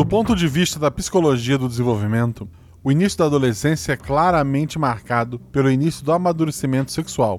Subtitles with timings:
[0.00, 2.48] Do ponto de vista da psicologia do desenvolvimento,
[2.82, 7.38] o início da adolescência é claramente marcado pelo início do amadurecimento sexual,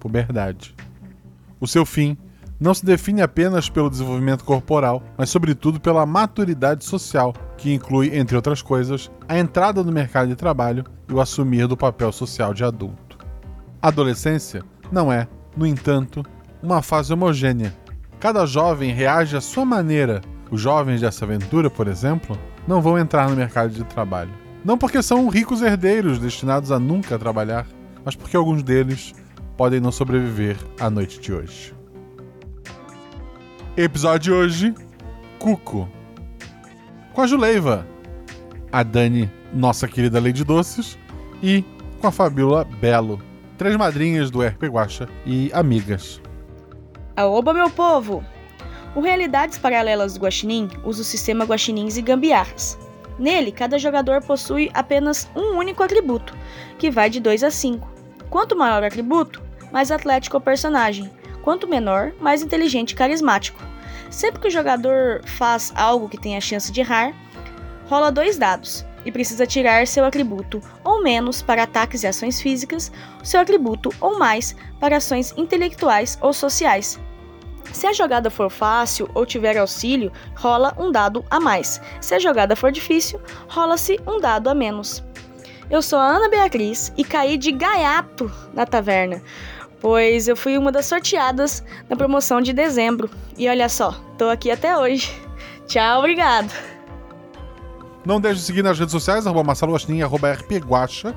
[0.00, 0.74] puberdade.
[1.60, 2.18] O seu fim
[2.58, 8.34] não se define apenas pelo desenvolvimento corporal, mas sobretudo pela maturidade social, que inclui, entre
[8.34, 12.64] outras coisas, a entrada no mercado de trabalho e o assumir do papel social de
[12.64, 13.18] adulto.
[13.80, 16.26] A adolescência não é, no entanto,
[16.60, 17.72] uma fase homogênea.
[18.18, 20.20] Cada jovem reage à sua maneira.
[20.50, 22.36] Os jovens dessa aventura, por exemplo,
[22.66, 24.32] não vão entrar no mercado de trabalho.
[24.64, 27.66] Não porque são ricos herdeiros destinados a nunca trabalhar,
[28.04, 29.14] mas porque alguns deles
[29.56, 31.74] podem não sobreviver à noite de hoje.
[33.76, 34.74] Episódio de hoje:
[35.38, 35.88] Cuco.
[37.12, 37.86] Com a Juleiva,
[38.72, 40.98] a Dani, nossa querida Lady Doces,
[41.42, 41.64] e
[42.00, 43.20] com a Fabiola Belo,
[43.56, 46.20] três madrinhas do RP Guacha e amigas.
[47.16, 48.24] Aoba, meu povo!
[48.92, 52.76] O Realidades Paralelas do Guaxinim usa o sistema Guaxinins e Gambiarras.
[53.16, 56.36] Nele, cada jogador possui apenas um único atributo,
[56.76, 57.88] que vai de 2 a 5.
[58.28, 61.08] Quanto maior o atributo, mais atlético o personagem.
[61.42, 63.62] Quanto menor, mais inteligente e carismático.
[64.10, 67.14] Sempre que o jogador faz algo que tem a chance de errar,
[67.86, 72.90] rola dois dados e precisa tirar seu atributo ou menos para ataques e ações físicas,
[73.22, 76.98] seu atributo ou mais para ações intelectuais ou sociais.
[77.72, 81.80] Se a jogada for fácil ou tiver auxílio, rola um dado a mais.
[82.00, 85.02] Se a jogada for difícil, rola-se um dado a menos.
[85.70, 89.22] Eu sou a Ana Beatriz e caí de gaiato na taverna,
[89.80, 93.08] pois eu fui uma das sorteadas na promoção de dezembro.
[93.38, 95.12] E olha só, tô aqui até hoje.
[95.68, 96.52] Tchau, obrigado.
[98.04, 101.14] Não deixe de seguir nas redes sociais, arroba Guaxinim, arroba rpguacha,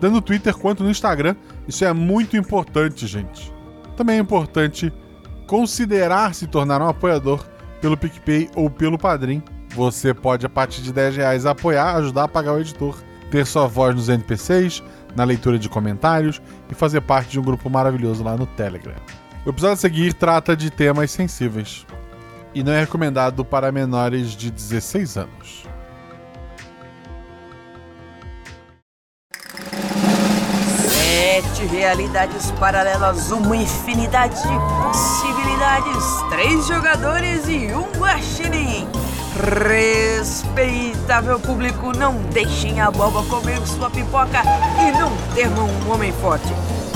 [0.00, 1.36] tanto no Twitter quanto no Instagram.
[1.68, 3.52] Isso é muito importante, gente.
[3.96, 4.90] Também é importante
[5.50, 7.44] considerar se tornar um apoiador
[7.80, 9.42] pelo PicPay ou pelo Padrim.
[9.70, 12.96] Você pode, a partir de 10 reais, apoiar, ajudar a pagar o editor,
[13.32, 14.80] ter sua voz nos NPCs,
[15.16, 16.40] na leitura de comentários
[16.70, 18.94] e fazer parte de um grupo maravilhoso lá no Telegram.
[19.44, 21.84] O episódio a seguir trata de temas sensíveis
[22.54, 25.69] e não é recomendado para menores de 16 anos.
[31.60, 38.88] Sete realidades paralelas, uma infinidade de possibilidades, três jogadores e um guaxinim.
[39.68, 44.42] Respeitável público, não deixem a boba comer sua pipoca
[44.78, 46.48] e não temam um homem forte,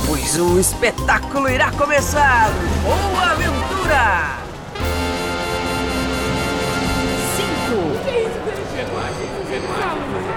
[0.06, 2.48] pois o espetáculo irá começar.
[2.82, 4.44] Boa aventura!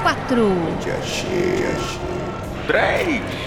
[0.04, 0.54] quatro,
[2.68, 3.47] Três.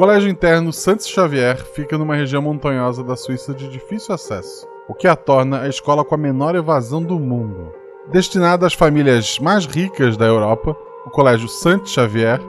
[0.00, 5.06] Colégio Interno Santos Xavier fica numa região montanhosa da Suíça de difícil acesso, o que
[5.06, 7.70] a torna a escola com a menor evasão do mundo.
[8.10, 10.74] Destinado às famílias mais ricas da Europa,
[11.04, 12.40] o Colégio Santos Xavier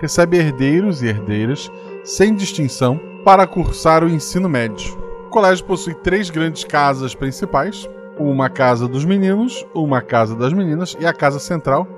[0.00, 1.68] recebe herdeiros e herdeiras,
[2.04, 4.96] sem distinção, para cursar o ensino médio.
[5.26, 7.90] O colégio possui três grandes casas principais:
[8.20, 11.88] uma casa dos meninos, uma casa das meninas e a casa central,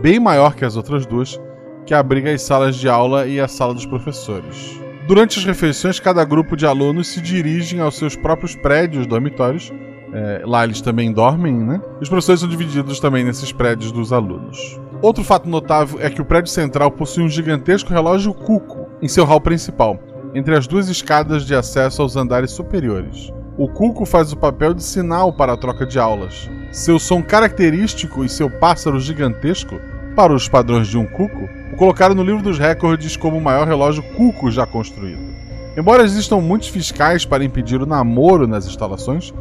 [0.00, 1.38] bem maior que as outras duas,
[1.86, 4.80] que abriga as salas de aula e a sala dos professores.
[5.06, 9.72] Durante as refeições, cada grupo de alunos se dirigem aos seus próprios prédios dormitórios.
[10.14, 11.80] É, lá eles também dormem, né?
[12.00, 14.80] Os professores são divididos também nesses prédios dos alunos.
[15.00, 19.24] Outro fato notável é que o prédio central possui um gigantesco relógio cuco em seu
[19.24, 19.98] hall principal,
[20.34, 23.32] entre as duas escadas de acesso aos andares superiores.
[23.58, 26.48] O cuco faz o papel de sinal para a troca de aulas.
[26.70, 29.80] Seu som característico e seu pássaro gigantesco,
[30.14, 33.66] para os padrões de um cuco, o colocaram no livro dos recordes como o maior
[33.66, 35.32] relógio cuco já construído.
[35.76, 39.32] Embora existam muitos fiscais para impedir o namoro nas instalações,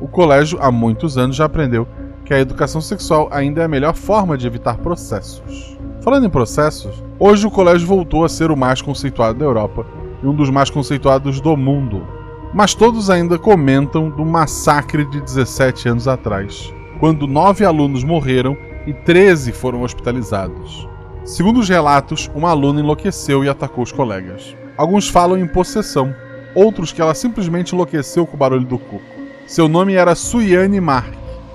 [0.00, 1.88] o colégio há muitos anos já aprendeu
[2.24, 5.76] que a educação sexual ainda é a melhor forma de evitar processos.
[6.00, 9.84] Falando em processos, hoje o colégio voltou a ser o mais conceituado da Europa
[10.22, 12.06] e um dos mais conceituados do mundo.
[12.54, 18.56] Mas todos ainda comentam do massacre de 17 anos atrás, quando nove alunos morreram
[18.86, 20.89] e 13 foram hospitalizados.
[21.24, 24.56] Segundo os relatos, uma aluna enlouqueceu e atacou os colegas.
[24.76, 26.14] Alguns falam em possessão,
[26.54, 29.02] outros que ela simplesmente enlouqueceu com o barulho do cuco.
[29.46, 31.12] Seu nome era Suyane Mark,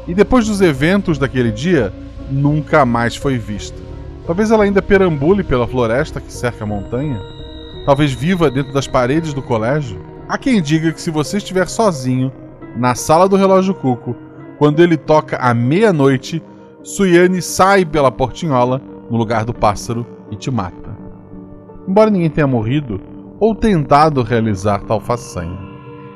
[0.08, 1.92] e depois dos eventos daquele dia,
[2.30, 3.78] nunca mais foi vista.
[4.28, 7.20] Talvez ela ainda perambule pela floresta que cerca a montanha.
[7.86, 10.00] Talvez viva dentro das paredes do colégio.
[10.28, 12.32] Há quem diga que se você estiver sozinho,
[12.76, 14.16] na sala do relógio cuco,
[14.58, 16.42] quando ele toca à meia-noite,
[16.84, 20.98] Suyane sai pela portinhola, no lugar do pássaro, e te mata.
[21.88, 23.00] Embora ninguém tenha morrido
[23.40, 25.58] ou tentado realizar tal façanha.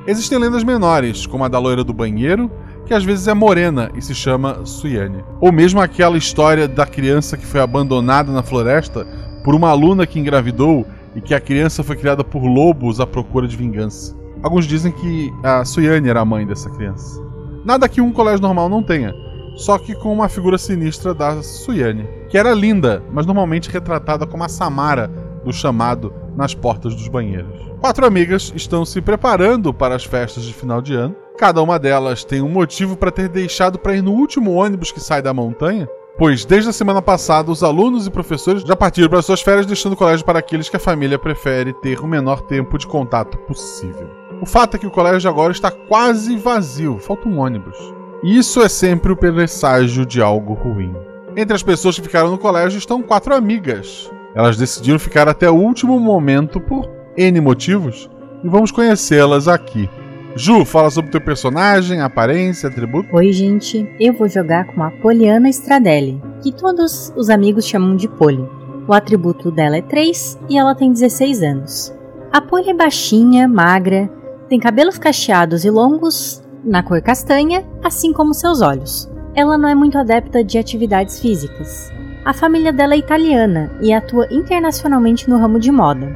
[0.08, 2.50] Existem lendas menores, como a da loira do banheiro
[2.90, 5.24] que às vezes é morena e se chama Suyane.
[5.40, 9.06] Ou mesmo aquela história da criança que foi abandonada na floresta
[9.44, 13.48] por uma aluna que engravidou e que a criança foi criada por lobos à procura
[13.48, 14.18] de vingança.
[14.42, 17.22] Alguns dizem que a Suyane era a mãe dessa criança.
[17.64, 19.14] Nada que um colégio normal não tenha,
[19.60, 24.44] só que com uma figura sinistra da Suyane, que era linda, mas normalmente retratada como
[24.44, 25.08] a Samara
[25.44, 27.70] do chamado nas portas dos banheiros.
[27.80, 32.26] Quatro amigas estão se preparando para as festas de final de ano Cada uma delas
[32.26, 35.88] tem um motivo para ter deixado para ir no último ônibus que sai da montanha,
[36.18, 39.94] pois desde a semana passada os alunos e professores já partiram para suas férias, deixando
[39.94, 44.10] o colégio para aqueles que a família prefere ter o menor tempo de contato possível.
[44.42, 47.78] O fato é que o colégio agora está quase vazio, falta um ônibus.
[48.24, 50.94] Isso é sempre o presságio de algo ruim.
[51.38, 54.12] Entre as pessoas que ficaram no colégio estão quatro amigas.
[54.36, 58.10] Elas decidiram ficar até o último momento por N motivos
[58.44, 59.90] e vamos conhecê-las aqui.
[60.36, 63.08] Ju, fala sobre teu personagem, aparência, atributo.
[63.16, 63.90] Oi, gente.
[63.98, 68.46] Eu vou jogar com a Poliana Stradelli, que todos os amigos chamam de Poli.
[68.86, 71.94] O atributo dela é 3 e ela tem 16 anos.
[72.34, 74.10] A Poli é baixinha, magra,
[74.50, 79.10] tem cabelos cacheados e longos, na cor castanha, assim como seus olhos.
[79.36, 81.92] Ela não é muito adepta de atividades físicas.
[82.26, 86.16] A família dela é italiana e atua internacionalmente no ramo de moda.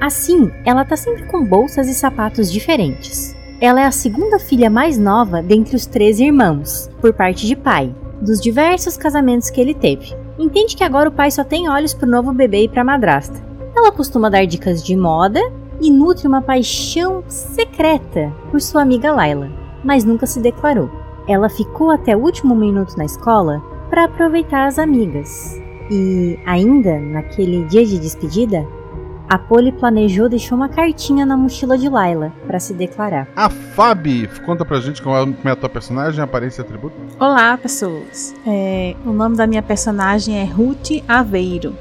[0.00, 3.36] Assim, ela tá sempre com bolsas e sapatos diferentes.
[3.60, 7.94] Ela é a segunda filha mais nova dentre os três irmãos, por parte de pai,
[8.20, 10.14] dos diversos casamentos que ele teve.
[10.38, 13.42] Entende que agora o pai só tem olhos pro novo bebê e pra madrasta.
[13.76, 15.40] Ela costuma dar dicas de moda
[15.80, 19.50] e nutre uma paixão secreta por sua amiga Laila,
[19.84, 20.90] mas nunca se declarou.
[21.28, 25.60] Ela ficou até o último minuto na escola para aproveitar as amigas.
[25.90, 28.66] E ainda naquele dia de despedida,
[29.28, 33.28] a Polly planejou deixar uma cartinha na mochila de Laila para se declarar.
[33.36, 35.14] A Fabi, conta pra gente como
[35.44, 36.96] é a tua personagem, aparência e atributo.
[37.20, 38.34] Olá, pessoas.
[38.46, 41.74] É, o nome da minha personagem é Ruth Aveiro.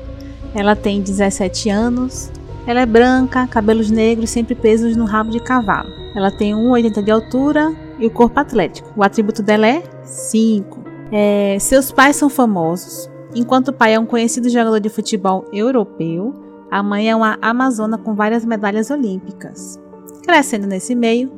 [0.53, 2.31] Ela tem 17 anos.
[2.65, 5.89] Ela é branca, cabelos negros, sempre presos no rabo de cavalo.
[6.13, 8.91] Ela tem 1,80 de altura e o corpo atlético.
[8.95, 10.83] O atributo dela é 5.
[11.11, 13.09] É, seus pais são famosos.
[13.35, 16.33] Enquanto o pai é um conhecido jogador de futebol europeu,
[16.69, 19.79] a mãe é uma amazona com várias medalhas olímpicas.
[20.23, 21.31] Crescendo nesse meio,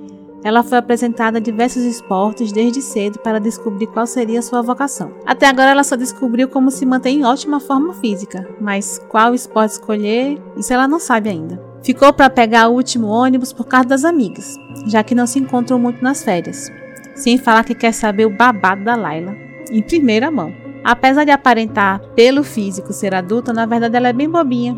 [0.44, 5.12] ela foi apresentada a diversos esportes desde cedo para descobrir qual seria sua vocação.
[5.26, 9.74] Até agora ela só descobriu como se manter em ótima forma física, mas qual esporte
[9.74, 11.69] escolher, isso ela não sabe ainda.
[11.84, 15.80] Ficou para pegar o último ônibus por causa das amigas, já que não se encontram
[15.80, 16.72] muito nas férias.
[17.16, 19.36] Sem falar que quer saber o babado da Laila,
[19.72, 20.54] em primeira mão.
[20.84, 24.78] Apesar de aparentar pelo físico ser adulta, na verdade ela é bem bobinha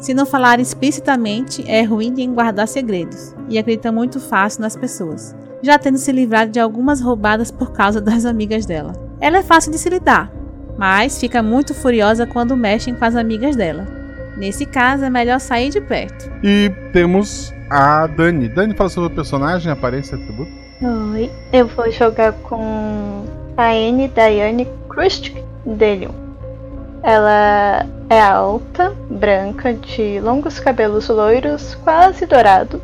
[0.00, 5.36] se não falar explicitamente, é ruim em guardar segredos e acredita muito fácil nas pessoas,
[5.62, 8.94] já tendo se livrado de algumas roubadas por causa das amigas dela.
[9.20, 10.32] Ela é fácil de se lidar,
[10.78, 13.99] mas fica muito furiosa quando mexem com as amigas dela.
[14.40, 16.32] Nesse caso, é melhor sair de perto.
[16.42, 18.48] E temos a Dani.
[18.48, 20.50] Dani, fala sobre o personagem, aparência e atributo.
[21.12, 26.14] Oi, eu vou jogar com a Anne Diane Krustik Delium.
[27.02, 32.80] Ela é alta, branca, de longos cabelos loiros, quase dourado,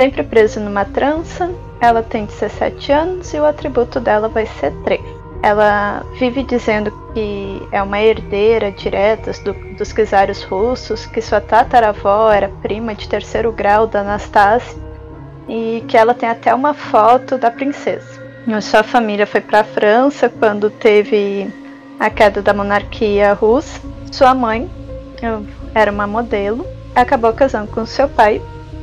[0.00, 1.50] sempre presa numa trança.
[1.78, 5.19] Ela tem 17 anos e o atributo dela vai ser 3.
[5.42, 12.30] Ela vive dizendo que é uma herdeira direta do, dos czares russos, que sua tataravó
[12.30, 14.78] era prima de terceiro grau da Anastasia
[15.48, 18.20] e que ela tem até uma foto da princesa.
[18.60, 21.50] sua família foi para a França quando teve
[21.98, 23.80] a queda da monarquia russa.
[24.12, 24.70] Sua mãe
[25.74, 28.42] era uma modelo, acabou casando com seu pai,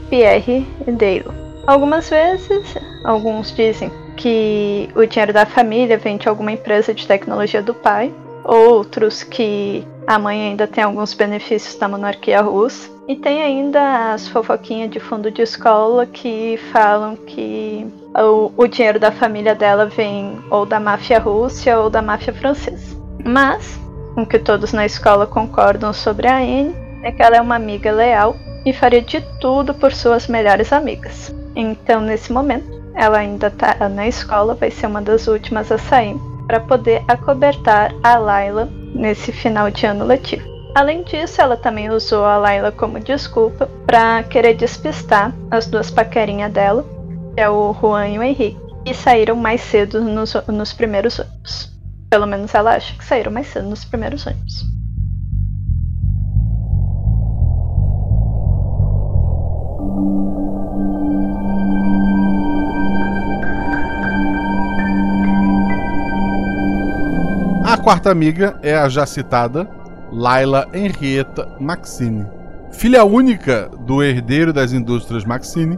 [0.10, 1.26] Pierre Dale.
[1.68, 7.62] Algumas vezes, alguns dizem que o dinheiro da família vem de alguma empresa de tecnologia
[7.62, 8.12] do pai,
[8.44, 12.90] outros que a mãe ainda tem alguns benefícios da monarquia russa.
[13.08, 19.00] E tem ainda as fofoquinhas de fundo de escola que falam que o, o dinheiro
[19.00, 22.98] da família dela vem ou da máfia russa ou da máfia francesa.
[23.24, 23.80] Mas,
[24.18, 27.92] o que todos na escola concordam sobre a Anne é que ela é uma amiga
[27.92, 31.34] leal e faria de tudo por suas melhores amigas.
[31.56, 36.18] Então, nesse momento, ela ainda tá na escola, vai ser uma das últimas a sair,
[36.48, 40.48] para poder acobertar a Layla nesse final de ano letivo.
[40.74, 46.52] Além disso, ela também usou a Layla como desculpa para querer despistar as duas paquerinhas
[46.52, 46.84] dela,
[47.36, 51.72] que é o Juan e o Henrique, e saíram mais cedo nos, nos primeiros ônibus.
[52.10, 54.78] Pelo menos ela acha que saíram mais cedo nos primeiros ônibus.
[67.78, 69.70] A quarta amiga é a já citada
[70.12, 72.26] Laila Henrietta Maxine,
[72.72, 75.78] filha única do herdeiro das indústrias Maxine,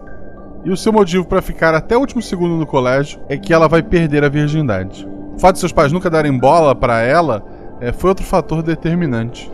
[0.63, 3.67] e o seu motivo para ficar até o último segundo no colégio é que ela
[3.67, 5.05] vai perder a virgindade.
[5.35, 7.43] O fato de seus pais nunca darem bola para ela
[7.81, 9.51] é, foi outro fator determinante.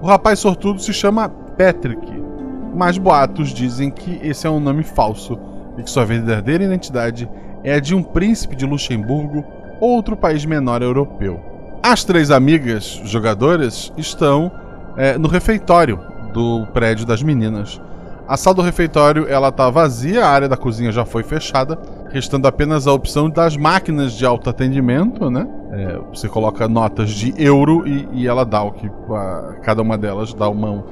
[0.00, 2.22] O rapaz sortudo se chama Patrick,
[2.74, 5.38] mas boatos dizem que esse é um nome falso
[5.78, 7.28] e que sua verdadeira identidade
[7.64, 9.42] é a de um príncipe de Luxemburgo
[9.80, 11.55] ou outro país menor europeu.
[11.88, 14.50] As três amigas jogadoras estão
[14.96, 16.00] é, no refeitório
[16.34, 17.80] do prédio das meninas.
[18.26, 21.78] A sala do refeitório ela tá vazia, a área da cozinha já foi fechada,
[22.10, 25.46] restando apenas a opção das máquinas de autoatendimento, né?
[25.70, 29.96] É, você coloca notas de euro e, e ela dá o que a, cada uma
[29.96, 30.84] delas dá uma, uma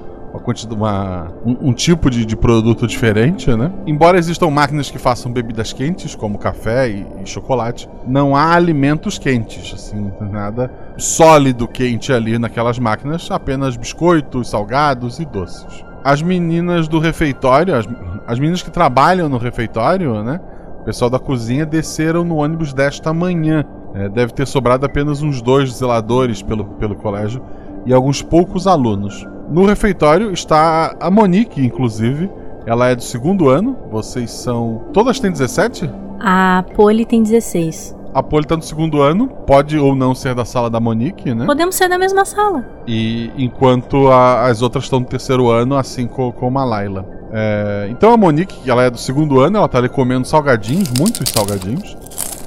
[0.70, 3.72] uma, um, um, tipo de, de, produto diferente, né?
[3.84, 9.18] Embora existam máquinas que façam bebidas quentes, como café e, e chocolate, não há alimentos
[9.18, 15.84] quentes, assim, nada sólido quente ali naquelas máquinas, apenas biscoitos, salgados e doces.
[16.02, 17.86] As meninas do refeitório, as,
[18.26, 20.40] as meninas que trabalham no refeitório, né?
[20.80, 23.64] O pessoal da cozinha desceram no ônibus desta manhã.
[23.94, 27.42] É, deve ter sobrado apenas uns dois zeladores pelo, pelo colégio
[27.86, 29.26] e alguns poucos alunos.
[29.48, 32.30] No refeitório está a Monique, inclusive.
[32.66, 33.76] Ela é do segundo ano.
[33.90, 34.84] Vocês são.
[34.92, 35.88] Todas têm 17?
[36.20, 37.96] A Poli tem 16.
[38.14, 41.44] A Poli tá no segundo ano, pode ou não ser da sala da Monique, né?
[41.44, 42.64] Podemos ser da mesma sala.
[42.86, 47.04] E enquanto a, as outras estão no terceiro ano, assim como, como a Laila.
[47.32, 51.28] É, então a Monique, ela é do segundo ano, ela tá ali comendo salgadinhos, muitos
[51.28, 51.96] salgadinhos.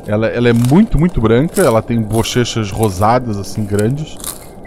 [0.07, 4.17] Ela, ela é muito, muito branca, ela tem bochechas rosadas, assim, grandes.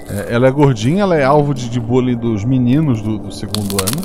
[0.06, 3.74] É, ela é gordinha, ela é alvo de, de bullying dos meninos do, do segundo
[3.80, 4.02] ano.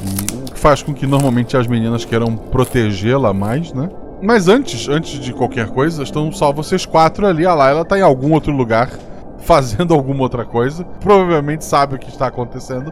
[0.00, 3.90] E o que faz com que normalmente as meninas queiram protegê-la mais, né?
[4.24, 7.44] Mas antes, antes de qualquer coisa, estão só vocês quatro ali.
[7.44, 8.88] A Layla tá em algum outro lugar,
[9.40, 10.82] fazendo alguma outra coisa.
[10.98, 12.90] Provavelmente sabe o que está acontecendo.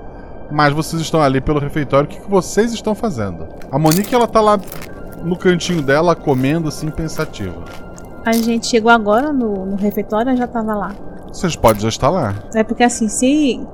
[0.50, 2.04] Mas vocês estão ali pelo refeitório.
[2.04, 3.48] O que, que vocês estão fazendo?
[3.70, 4.60] A Monique, ela tá lá
[5.24, 7.64] no cantinho dela, comendo assim, pensativa.
[8.26, 10.94] A gente chegou agora no, no refeitório, já tava lá.
[11.32, 12.34] Vocês podem já estar lá.
[12.54, 13.66] É porque assim, se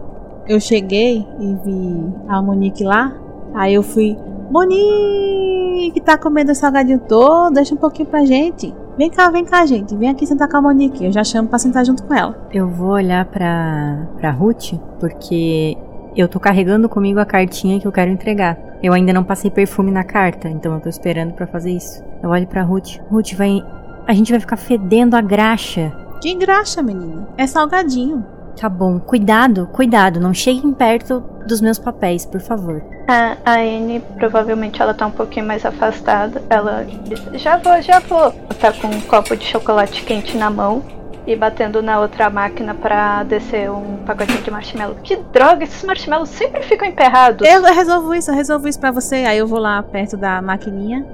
[0.46, 3.12] eu cheguei e vi a Monique lá,
[3.52, 4.16] aí eu fui.
[4.48, 5.57] Monique,
[6.04, 8.74] tá comendo o salgadinho todo, deixa um pouquinho pra gente.
[8.96, 9.94] Vem cá, vem cá, gente.
[9.96, 11.04] Vem aqui sentar com a Monique.
[11.04, 12.48] Eu já chamo pra sentar junto com ela.
[12.52, 15.76] Eu vou olhar pra, pra Ruth, porque
[16.16, 18.58] eu tô carregando comigo a cartinha que eu quero entregar.
[18.82, 22.02] Eu ainda não passei perfume na carta, então eu tô esperando para fazer isso.
[22.22, 22.98] Eu olho pra Ruth.
[23.10, 23.62] Ruth, vai.
[24.06, 25.92] A gente vai ficar fedendo a graxa.
[26.20, 27.28] Que graxa, menina?
[27.36, 28.24] É salgadinho.
[28.60, 32.82] Tá bom, cuidado, cuidado, não cheguem perto dos meus papéis, por favor.
[33.06, 36.42] A, a Anne, provavelmente ela tá um pouquinho mais afastada.
[36.50, 38.32] Ela diz, já vou, já vou.
[38.60, 40.82] Tá com um copo de chocolate quente na mão
[41.24, 44.96] e batendo na outra máquina para descer um pacotinho de marshmallow.
[45.04, 47.46] Que droga, esses marshmallows sempre ficam emperrados.
[47.46, 49.16] Eu resolvo isso, eu resolvo isso pra você.
[49.16, 51.06] Aí eu vou lá perto da maquininha,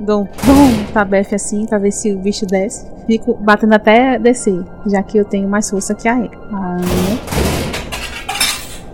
[0.00, 2.86] dou um pum pra Beth assim, pra ver se o bicho desce.
[3.06, 6.38] Fico batendo até descer, já que eu tenho mais força que a ele.
[6.52, 7.20] Aí...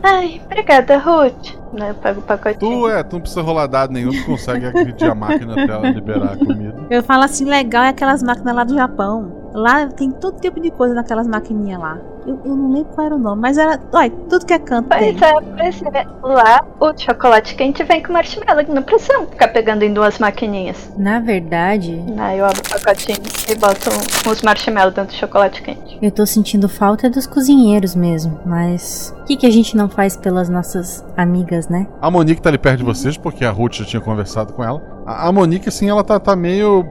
[0.02, 1.62] Ai, obrigada, Ruth.
[1.73, 2.59] Né, eu pego o pacotinho.
[2.82, 5.88] Tu é, tu não precisa rolar dado nenhum, tu consegue agredir a máquina até ela
[5.88, 6.76] liberar a comida.
[6.90, 9.32] Eu falo assim, legal é aquelas máquinas lá do Japão.
[9.54, 11.99] Lá tem todo tipo de coisa naquelas maquininhas lá.
[12.26, 13.80] Eu, eu não lembro qual era o nome, mas era.
[13.92, 14.88] Olha, tudo que é canto.
[14.88, 15.28] Pois tem.
[15.28, 16.06] é, pois é.
[16.22, 18.64] Lá o chocolate quente vem com marshmallow.
[18.68, 20.92] Não precisa ficar pegando em duas maquininhas.
[20.96, 22.02] Na verdade.
[22.18, 23.90] Aí eu abro o pacotinho e boto
[24.28, 25.98] uns marshmallows dentro do chocolate quente.
[26.00, 29.14] Eu tô sentindo falta dos cozinheiros mesmo, mas.
[29.22, 31.86] O que, que a gente não faz pelas nossas amigas, né?
[32.00, 34.82] A Monique tá ali perto de vocês, porque a Ruth já tinha conversado com ela.
[35.06, 36.84] A, a Monique, assim, ela tá, tá meio.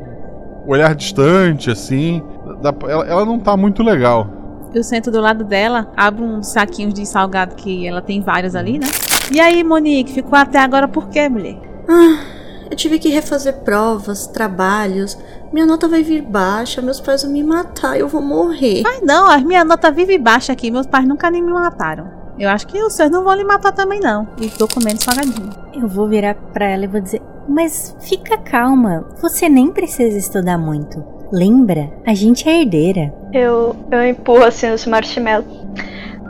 [0.67, 2.21] olhar distante, assim.
[2.63, 4.40] Ela, ela não tá muito legal.
[4.73, 8.79] Eu sento do lado dela, abro uns saquinhos de salgado que ela tem vários ali,
[8.79, 8.87] né?
[9.29, 11.57] E aí, Monique, ficou até agora por quê, mulher?
[11.89, 12.23] Ah,
[12.69, 15.17] eu tive que refazer provas, trabalhos.
[15.51, 18.81] Minha nota vai vir baixa, meus pais vão me matar, eu vou morrer.
[18.81, 22.21] Mas não, a minha nota vive baixa aqui, meus pais nunca nem me mataram.
[22.39, 24.25] Eu acho que os seus não vão lhe matar também, não.
[24.39, 25.49] E tô comendo salgadinho.
[25.73, 30.57] Eu vou virar pra ela e vou dizer: Mas fica calma, você nem precisa estudar
[30.57, 31.20] muito.
[31.31, 33.13] Lembra, a gente é herdeira.
[33.31, 35.45] Eu, eu empurro assim os marshmallows.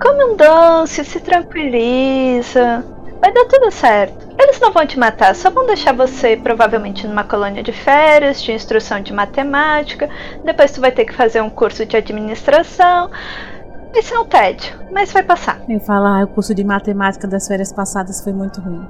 [0.02, 2.84] Come um doce, se tranquiliza.
[3.20, 4.30] Vai dar tudo certo.
[4.40, 8.52] Eles não vão te matar, só vão deixar você provavelmente numa colônia de férias, de
[8.52, 10.10] instrução de matemática.
[10.44, 13.10] Depois tu vai ter que fazer um curso de administração.
[13.94, 15.62] Isso é um tédio, mas vai passar.
[15.68, 18.88] Eu falo, ah, o curso de matemática das férias passadas foi muito ruim.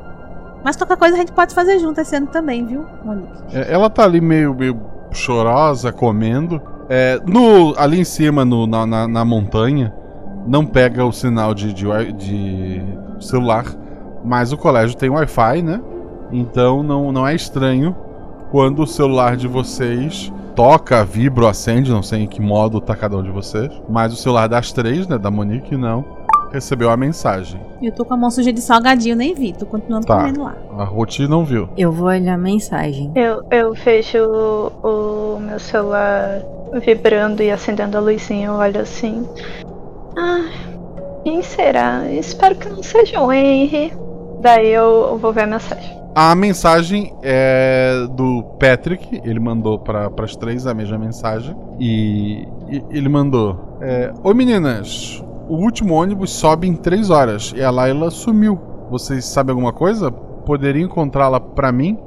[0.63, 3.33] Mas qualquer coisa a gente pode fazer junto esse ano também, viu, Monique?
[3.51, 4.75] É, Ela tá ali meio, meio
[5.11, 6.61] chorosa, comendo.
[6.89, 9.93] É, no, ali em cima, no- na, na- na montanha,
[10.47, 12.83] não pega o sinal de, de, de
[13.19, 13.65] celular,
[14.23, 15.81] mas o colégio tem Wi-Fi, né?
[16.31, 17.95] Então não, não é estranho
[18.49, 23.15] quando o celular de vocês toca, vibra acende, não sei em que modo tá cada
[23.17, 26.03] um de vocês, mas o celular das três, né, da Monique, não,
[26.51, 27.59] recebeu a mensagem.
[27.81, 30.17] Eu tô com a mão suja de salgadinho, nem vi, tô continuando Tá.
[30.19, 30.55] comendo lá.
[30.77, 31.69] A Ruth não viu.
[31.77, 33.11] Eu vou olhar a mensagem.
[33.15, 34.17] Eu, eu vejo
[34.83, 36.41] o, o meu celular
[36.85, 38.47] vibrando e acendendo a luzinha.
[38.47, 39.27] Eu olho assim.
[40.17, 40.45] Ah,
[41.23, 42.09] quem será?
[42.11, 43.93] Espero que não seja o Henry.
[44.41, 46.01] Daí eu, eu vou ver a mensagem.
[46.13, 51.55] A mensagem é do Patrick, ele mandou para as três a mesma mensagem.
[51.79, 57.61] E, e ele mandou: é, Oi meninas, o último ônibus sobe em três horas e
[57.61, 58.59] a Layla sumiu.
[58.89, 60.11] Vocês sabem alguma coisa?
[60.11, 61.97] Poderiam encontrá-la pra mim?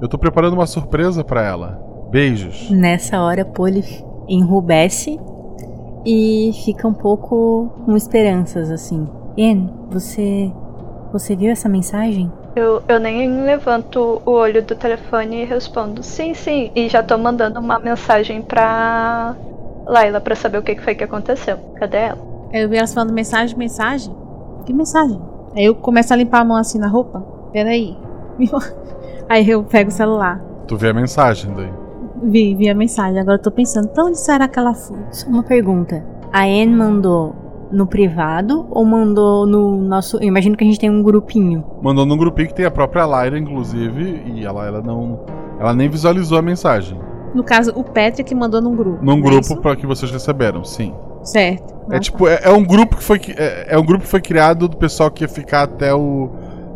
[0.00, 1.80] Eu tô preparando uma surpresa pra ela.
[2.10, 2.70] Beijos.
[2.70, 3.84] Nessa hora, Polly
[4.28, 5.20] enrubesce
[6.04, 9.08] e fica um pouco com esperanças, assim.
[9.36, 10.50] En, você.
[11.12, 12.32] Você viu essa mensagem?
[12.54, 16.70] Eu, eu nem levanto o olho do telefone e respondo sim, sim.
[16.74, 19.36] E já tô mandando uma mensagem pra
[19.86, 21.58] Laila pra saber o que que foi que aconteceu.
[21.76, 22.29] Cadê ela?
[22.52, 24.12] Eu vi elas falando mensagem, mensagem.
[24.66, 25.20] Que mensagem?
[25.54, 27.20] Aí eu começo a limpar a mão assim na roupa.
[27.52, 27.96] Peraí.
[29.28, 30.40] Aí eu pego o celular.
[30.66, 31.70] Tu vê a mensagem daí.
[32.22, 33.20] Vi, vi a mensagem.
[33.20, 34.98] Agora eu tô pensando, pra onde será que ela foi?
[35.12, 36.04] Só uma pergunta.
[36.32, 37.34] A Anne mandou
[37.70, 40.16] no privado ou mandou no nosso.
[40.16, 41.64] Eu imagino que a gente tem um grupinho.
[41.80, 45.20] Mandou num grupinho que tem a própria Lyra, inclusive, e ela, ela não.
[45.58, 46.98] Ela nem visualizou a mensagem.
[47.32, 49.04] No caso, o Patrick mandou num grupo.
[49.04, 49.56] Num é grupo isso?
[49.58, 50.92] para que vocês receberam, sim.
[51.30, 51.74] Certo.
[51.90, 54.20] É tipo, é, é um grupo que foi que- é, é um grupo que foi
[54.20, 56.30] criado do pessoal que ia ficar até o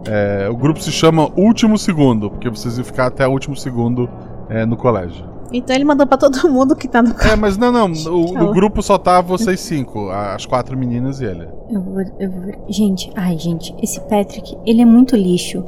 [0.07, 4.09] é, o grupo se chama Último Segundo, porque vocês iam ficar até o último segundo
[4.51, 5.25] é, no colégio.
[5.51, 8.83] Então ele mandou pra todo mundo que tá no É, mas não, não, o grupo
[8.83, 11.49] só tá vocês cinco, as quatro meninas e ele.
[11.71, 12.53] Eu vou, eu vou.
[12.69, 15.64] Gente, ai, gente, esse Patrick, ele é muito lixo.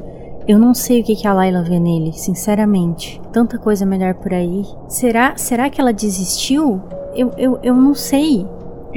[0.47, 3.21] Eu não sei o que, que a Layla vê nele, sinceramente.
[3.33, 4.65] Tanta coisa melhor por aí.
[4.89, 6.81] Será, será que ela desistiu?
[7.15, 8.47] Eu, eu, eu não sei.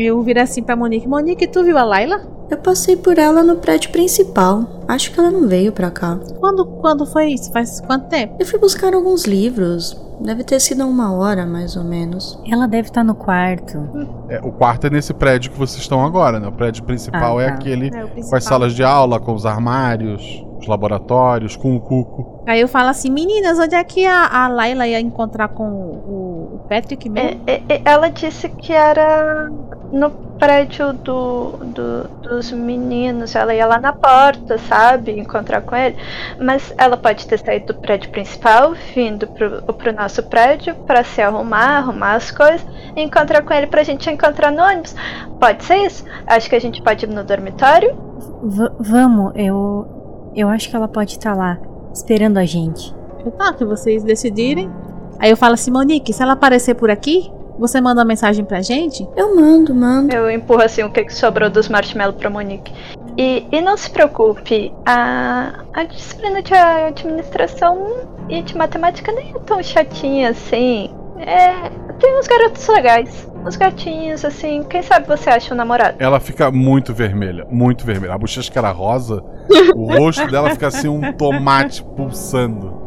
[0.01, 1.07] Eu virei assim pra Monique.
[1.07, 2.21] Monique, tu viu a Laila?
[2.49, 4.63] Eu passei por ela no prédio principal.
[4.87, 6.17] Acho que ela não veio pra cá.
[6.39, 7.51] Quando, quando foi isso?
[7.51, 8.35] Faz quanto tempo?
[8.39, 9.99] Eu fui buscar alguns livros.
[10.21, 12.41] Deve ter sido uma hora, mais ou menos.
[12.49, 13.77] Ela deve estar no quarto.
[14.29, 16.47] É, o quarto é nesse prédio que vocês estão agora, né?
[16.47, 17.53] O prédio principal Ah, é tá.
[17.55, 18.37] aquele É, com principal.
[18.37, 22.38] as salas de aula, com os armários, os laboratórios, com o cuco.
[22.49, 26.55] Aí eu falo assim, meninas, onde é que a, a Laila ia encontrar com o,
[26.55, 27.41] o Patrick mesmo?
[27.45, 29.51] É, é, é, ela disse que era
[29.91, 30.09] no
[30.39, 33.35] prédio do, do- dos meninos.
[33.35, 35.11] Ela ia lá na porta, sabe?
[35.19, 35.95] Encontrar com ele.
[36.41, 41.21] Mas ela pode ter saído do prédio principal, vindo pro, pro nosso prédio pra se
[41.21, 44.95] arrumar, arrumar as coisas e encontrar com ele pra gente encontrar no ônibus.
[45.39, 46.03] Pode ser isso?
[46.25, 47.95] Acho que a gente pode ir no dormitório.
[48.41, 49.85] V- vamos, eu.
[50.35, 51.57] Eu acho que ela pode estar lá,
[51.93, 52.93] esperando a gente.
[53.25, 54.71] Eu, tá, que vocês decidirem.
[55.19, 58.61] Aí eu falo assim, Monique, se ela aparecer por aqui, você manda uma mensagem pra
[58.61, 59.07] gente?
[59.17, 60.15] Eu mando, mando.
[60.15, 62.73] Eu empurro assim o que, que sobrou dos marshmallows pra Monique.
[63.17, 69.39] E, e não se preocupe, a, a disciplina de administração e de matemática nem é
[69.39, 70.89] tão chatinha assim.
[71.19, 74.63] É, tem uns garotos legais, uns gatinhos assim.
[74.63, 75.97] Quem sabe você acha um namorado?
[75.99, 78.13] Ela fica muito vermelha, muito vermelha.
[78.13, 79.23] A bochecha que era rosa,
[79.75, 82.85] o rosto dela fica assim um tomate pulsando.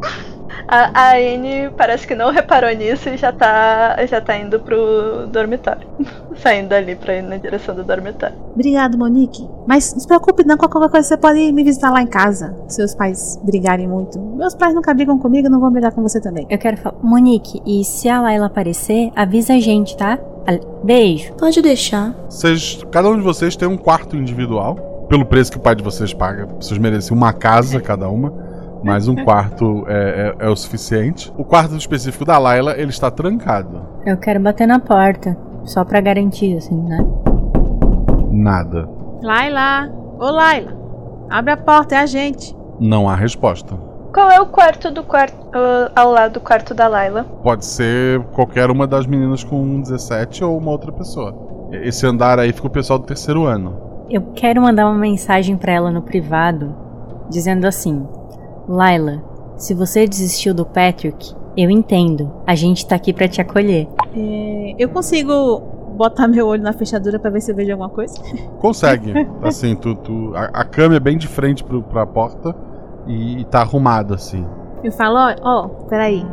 [0.67, 5.27] A, a Anne parece que não reparou nisso e já tá, já tá indo pro
[5.27, 5.87] dormitório.
[6.35, 8.35] Saindo ali pra ir na direção do dormitório.
[8.53, 9.47] Obrigado, Monique.
[9.67, 12.55] Mas não se preocupe não, com qualquer coisa você pode me visitar lá em casa.
[12.67, 14.19] Seus pais brigarem muito.
[14.19, 16.45] Meus pais nunca brigam comigo, não vão brigar com você também.
[16.49, 16.95] Eu quero falar.
[17.01, 20.19] Monique, e se a Layla aparecer, avisa a gente, tá?
[20.83, 21.33] Beijo.
[21.33, 22.13] Pode deixar.
[22.29, 24.75] Vocês, cada um de vocês tem um quarto individual.
[25.07, 28.33] Pelo preço que o pai de vocês paga, vocês merecem uma casa cada uma.
[28.83, 31.31] Mas um quarto é, é- é o suficiente.
[31.37, 33.81] O quarto específico da Layla, ele está trancado.
[34.05, 35.37] Eu quero bater na porta.
[35.63, 36.97] Só pra garantir, assim, né?
[38.31, 38.89] Nada.
[39.21, 39.89] Laila!
[40.19, 40.73] Ô Laila!
[41.29, 42.55] Abre a porta, é a gente.
[42.79, 43.75] Não há resposta.
[44.13, 47.23] Qual é o quarto do quarto uh, ao lado do quarto da Layla?
[47.41, 51.33] Pode ser qualquer uma das meninas com 17 ou uma outra pessoa.
[51.71, 54.05] Esse andar aí fica o pessoal do terceiro ano.
[54.09, 56.75] Eu quero mandar uma mensagem para ela no privado,
[57.29, 58.05] dizendo assim:
[58.67, 59.21] Laila,
[59.57, 62.31] se você desistiu do Patrick, eu entendo.
[62.47, 63.87] A gente tá aqui para te acolher.
[64.15, 65.61] É, eu consigo
[65.95, 68.15] botar meu olho na fechadura para ver se eu vejo alguma coisa?
[68.59, 69.13] Consegue.
[69.43, 72.55] assim, tu, tu a, a cama é bem de frente pro, pra porta
[73.05, 74.45] e, e tá arrumado assim.
[74.83, 76.25] Eu falo, ó, ó, peraí.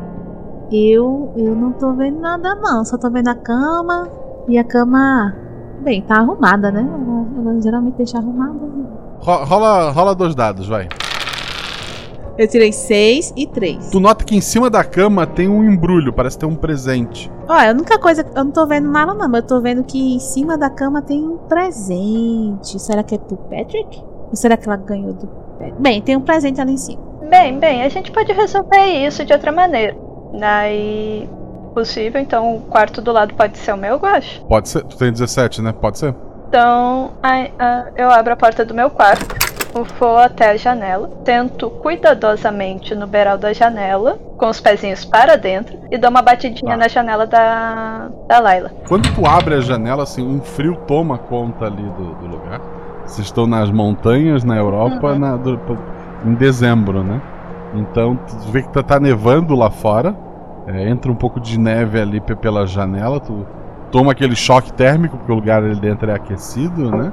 [0.73, 4.09] Eu, eu não tô vendo nada não, só tô vendo a cama
[4.49, 5.35] e a cama,
[5.83, 6.81] bem, tá arrumada, né?
[6.81, 8.59] Ela, ela geralmente deixa arrumada.
[9.19, 10.89] Ro- Rola, rola dois dados, vai.
[12.39, 13.91] Eu tirei 6 e 3.
[13.91, 17.31] Tu nota que em cima da cama tem um embrulho, parece ter um presente.
[17.49, 20.15] Olha, a única coisa, eu não tô vendo nada não, mas eu tô vendo que
[20.15, 22.79] em cima da cama tem um presente.
[22.79, 24.03] Será que é pro Patrick?
[24.29, 25.81] Ou será que ela ganhou do Patrick?
[25.81, 27.03] Bem, tem um presente ali em cima.
[27.29, 29.97] Bem, bem, a gente pode resolver isso de outra maneira.
[30.39, 31.29] Daí.
[31.75, 34.45] Possível, então o quarto do lado pode ser o meu, eu acho.
[34.47, 34.83] Pode ser.
[34.83, 35.73] Tu tem 17, né?
[35.73, 36.15] Pode ser.
[36.49, 39.25] Então, ai, ah, eu abro a porta do meu quarto,
[39.99, 45.79] vou até a janela, tento cuidadosamente no beiral da janela, com os pezinhos para dentro,
[45.91, 46.77] e dou uma batidinha Tá.
[46.77, 48.71] na janela da, da Laila.
[48.89, 52.61] Quando tu abre a janela, assim, um frio toma conta ali do, do lugar.
[53.05, 55.19] Vocês estão nas montanhas, na Europa, Uhum.
[55.19, 55.59] na- do-
[56.27, 57.21] em dezembro, né?
[57.75, 60.15] Então, tu vê que tá, tá nevando lá fora.
[60.67, 63.19] é, entra um pouco de neve ali pe- pela janela.
[63.19, 63.45] Tu
[63.91, 67.11] toma aquele choque térmico, porque o lugar ali dentro é aquecido, né?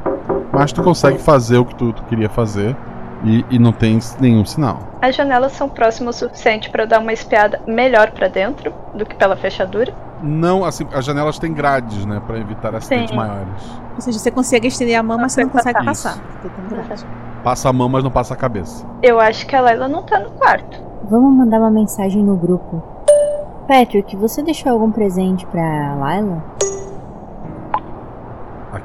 [0.52, 2.76] Mas tu consegue fazer o que tu, tu queria fazer
[3.24, 4.80] e, e não tem nenhum sinal.
[5.02, 9.06] As janelas são próximas o suficiente para eu dar uma espiada melhor para dentro do
[9.06, 9.94] que pela fechadura.
[10.22, 12.22] Não, assim, as janelas têm grades, né?
[12.26, 13.16] Pra evitar acidentes Sim.
[13.16, 13.64] maiores.
[13.96, 16.18] Ou seja, você consegue estender a mão, mas você não consegue passar.
[17.44, 18.86] Passa a mão, mas não passa a cabeça.
[19.02, 20.82] Eu acho que a Laila não tá no quarto.
[21.10, 22.84] Vamos mandar uma mensagem no grupo.
[23.68, 26.44] Patrick, você deixou algum presente pra Laila?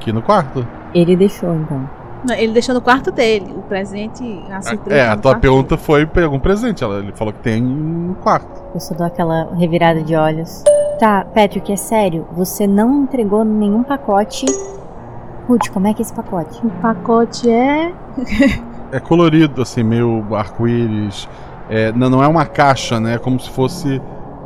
[0.03, 0.67] Aqui no quarto.
[0.93, 1.89] Ele deixou, então.
[2.29, 3.55] Não, ele deixou no quarto dele.
[3.57, 5.01] O presente, a surpresa.
[5.01, 6.83] É, tá a tua pergunta foi pegou um presente.
[6.83, 8.63] Ela, ele falou que tem no quarto.
[8.75, 10.65] Eu só dou aquela revirada de olhos.
[10.99, 12.27] Tá, Patrick, é sério.
[12.33, 14.45] Você não entregou nenhum pacote.
[15.49, 16.61] Ruth, como é que é esse pacote?
[16.61, 16.75] dele.
[16.77, 17.93] O pacote é.
[18.91, 21.29] É colorido, assim, meio arco-íris.
[21.71, 23.15] É, não, não é uma caixa, né?
[23.15, 24.03] É como se fosse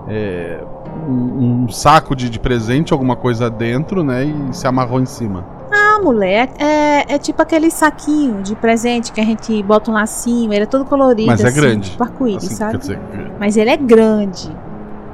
[0.08, 0.60] é,
[1.08, 4.24] um, um saco de, de presente, alguma coisa dentro, né?
[4.24, 5.44] E se amarrou em cima.
[5.72, 10.52] Ah, mulher, é, é tipo aquele saquinho de presente que a gente bota um lacinho,
[10.52, 11.26] ele é todo colorido.
[11.26, 11.90] Mas é assim, grande.
[11.90, 12.78] Tipo arco-íris, Assim, sabe?
[12.78, 13.00] dizer,
[13.40, 14.54] Mas ele é grande.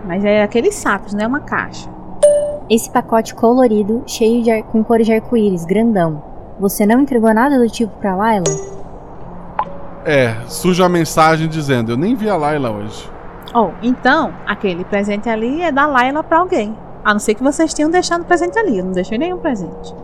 [0.07, 1.89] Mas é aqueles sacos, não é uma caixa.
[2.69, 6.23] Esse pacote colorido, cheio de ar- com cores de arco-íris, grandão.
[6.61, 8.45] Você não entregou nada do tipo pra Laila?
[10.05, 13.09] é, surge a mensagem dizendo: Eu nem vi a Layla hoje.
[13.55, 16.77] Oh, então, aquele presente ali é da Laila pra alguém.
[17.05, 18.79] A não ser que vocês tenham deixado o presente ali.
[18.79, 19.95] Eu não deixei nenhum presente.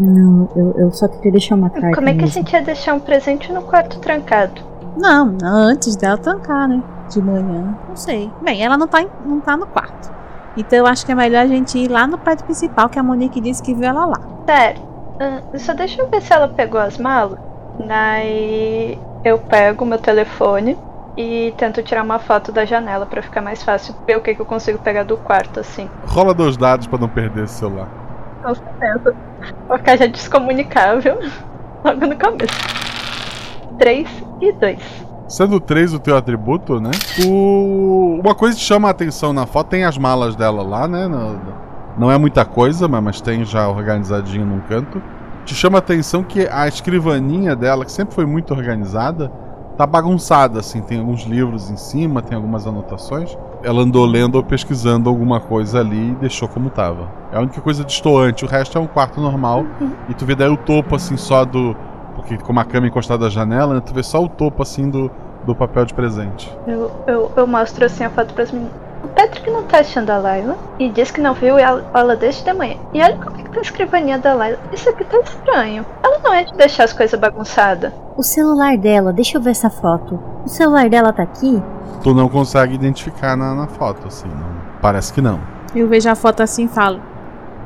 [0.00, 1.94] Não, eu, eu só queria deixar uma carta.
[1.94, 2.34] Como é que a mesmo.
[2.34, 4.60] gente ia deixar um presente no quarto trancado?
[4.96, 6.82] Não, antes dela trancar, né?
[7.10, 7.76] De manhã.
[7.88, 8.30] Não sei.
[8.42, 10.12] Bem, ela não tá, em- não tá no quarto.
[10.56, 13.02] Então eu acho que é melhor a gente ir lá no prédio principal, que a
[13.02, 14.20] Monique disse que viu ela lá.
[14.46, 14.82] Sério,
[15.20, 17.38] ah, só deixa eu ver se ela pegou as malas.
[17.86, 20.76] Daí eu pego meu telefone
[21.16, 24.40] e tento tirar uma foto da janela pra ficar mais fácil ver o que, que
[24.40, 25.88] eu consigo pegar do quarto, assim.
[26.06, 27.88] Rola dois dados pra não perder esse celular.
[28.42, 29.14] Com certeza.
[29.68, 31.18] Vou ficar já descomunicável
[31.84, 32.74] logo no começo.
[33.78, 34.08] 3
[34.40, 35.04] e 2.
[35.28, 36.90] Sendo 3 o teu atributo, né?
[37.26, 38.20] O...
[38.22, 41.08] Uma coisa que chama a atenção na foto, tem as malas dela lá, né?
[41.08, 41.40] No-
[41.96, 45.02] Não é muita coisa, mas mas tem já organizadinho num canto.
[45.44, 49.30] Te chama a atenção que a escrivaninha dela, que sempre foi muito organizada,
[49.76, 50.80] tá bagunçada, assim.
[50.80, 53.36] Tem alguns livros em cima, tem algumas anotações.
[53.62, 57.08] Ela andou lendo ou pesquisando alguma coisa ali e deixou como tava.
[57.32, 59.64] É a única coisa destoante, o resto é um quarto normal.
[60.08, 61.76] E tu vê daí o topo, assim, só do.
[62.14, 64.88] Porque como a cama é encostada à janela, né, tu vê só o topo, assim,
[64.88, 65.10] do,
[65.44, 66.56] do papel de presente.
[66.66, 68.72] Eu, eu, eu mostro assim a foto pras meninas.
[69.02, 72.42] O Patrick não tá achando a Layla e diz que não viu ela, ela desde
[72.42, 72.76] de manhã.
[72.94, 74.58] E olha como é que tá a escrivaninha da Layla.
[74.72, 75.84] Isso aqui tá estranho.
[76.02, 77.92] Ela não é de deixar as coisas bagunçadas.
[78.16, 80.20] O celular dela, deixa eu ver essa foto.
[80.44, 81.62] O celular dela tá aqui?
[82.02, 84.28] Tu não consegue identificar na, na foto, assim.
[84.28, 85.40] não- Parece que não.
[85.74, 87.00] Eu vejo a foto assim e falo.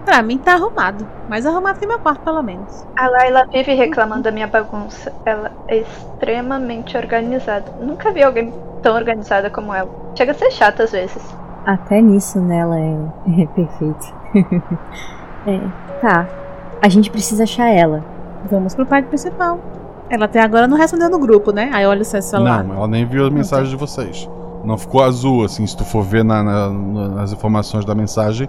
[0.04, 1.06] Pra mim tá arrumado.
[1.28, 2.87] Mais arrumado que meu quarto, pelo menos.
[2.96, 5.12] A Layla vive reclamando da minha bagunça.
[5.26, 7.66] Ela é extremamente organizada.
[7.80, 9.90] Nunca vi alguém tão organizada como ela.
[10.14, 11.22] Chega a ser chata às vezes.
[11.66, 12.96] Até nisso nela é,
[13.42, 14.14] é perfeito.
[15.46, 15.61] é,
[16.00, 16.26] tá.
[16.80, 18.02] A gente precisa achar ela.
[18.50, 19.58] Vamos pro prédio principal.
[20.11, 21.71] Ela até agora não respondeu no grupo, né?
[21.73, 22.64] Aí olha o seu celular.
[22.64, 24.29] Não, ela nem viu a mensagem de vocês.
[24.64, 28.49] Não ficou azul, assim, se tu for ver na- na- na- nas informações da mensagem,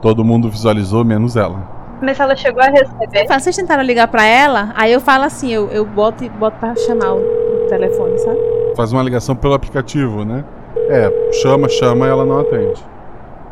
[0.00, 1.80] todo mundo visualizou, menos ela.
[2.02, 3.26] Mas ela chegou a receber.
[3.26, 6.56] Fala, Vocês tentaram ligar pra ela, aí eu falo assim, eu, eu boto, e boto
[6.58, 8.38] pra chamar o, o telefone, sabe?
[8.76, 10.44] Faz uma ligação pelo aplicativo, né?
[10.88, 12.82] É, chama, chama e ela não atende.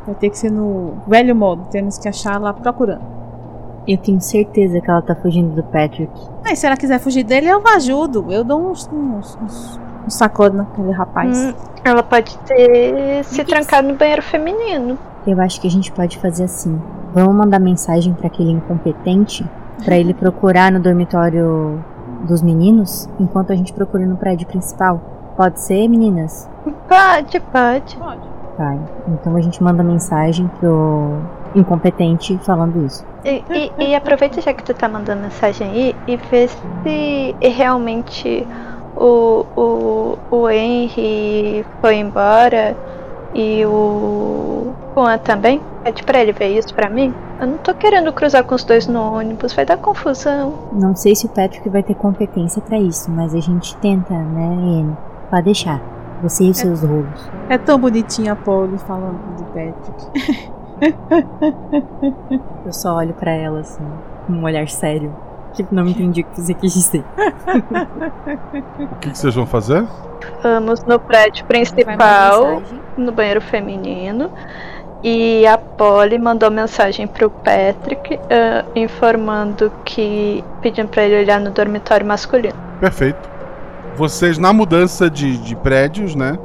[0.06, 3.17] Vai ter que ser no velho modo, temos que achar lá procurando.
[3.88, 6.12] Eu tenho certeza que ela tá fugindo do Patrick.
[6.44, 8.26] Aí se ela quiser fugir dele, eu ajudo.
[8.30, 11.38] Eu dou uns, uns, uns, uns sacode naquele rapaz.
[11.38, 14.98] Hum, ela pode ter se trancado no banheiro feminino.
[15.26, 16.78] Eu acho que a gente pode fazer assim.
[17.14, 19.46] Vamos mandar mensagem pra aquele incompetente
[19.82, 21.82] pra ele procurar no dormitório
[22.26, 25.00] dos meninos enquanto a gente procura no prédio principal.
[25.34, 26.46] Pode ser, meninas?
[26.86, 27.98] Pode, pode.
[28.58, 28.76] Tá.
[29.06, 31.20] Então a gente manda mensagem pro
[31.54, 33.04] incompetente falando isso.
[33.24, 38.46] E, e- e aproveita já que tu tá mandando mensagem aí e vê se realmente
[38.96, 42.76] o, o, o Henry foi embora
[43.34, 45.60] e o Juan também.
[45.84, 47.14] Pede pra ele ver isso pra mim.
[47.40, 50.52] Eu não tô querendo cruzar com os dois no ônibus, vai dar confusão.
[50.72, 54.44] Não sei se o Patrick vai ter competência pra isso, mas a gente tenta, né,
[54.46, 54.96] Anne?
[55.30, 55.80] Pode deixar.
[56.22, 57.30] Você e os seus rolos.
[57.48, 60.50] É tão bonitinha a Polly falando de Patrick.
[62.64, 63.84] Eu só olho pra ela assim,
[64.26, 65.14] com um olhar sério.
[65.54, 67.04] Tipo, não entendi o que você quis dizer.
[68.78, 69.84] O que, que vocês vão fazer?
[70.42, 72.62] Vamos no prédio principal,
[72.96, 74.30] no banheiro feminino.
[75.02, 80.44] E a Polly mandou mensagem pro Patrick ah, informando que.
[80.60, 82.56] pedindo pra ele olhar no dormitório masculino.
[82.78, 83.28] Perfeito.
[83.96, 86.38] Vocês, na mudança de, de prédios, né?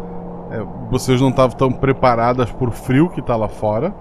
[0.54, 3.94] é, vocês não estavam tão preparadas por frio que tá lá fora.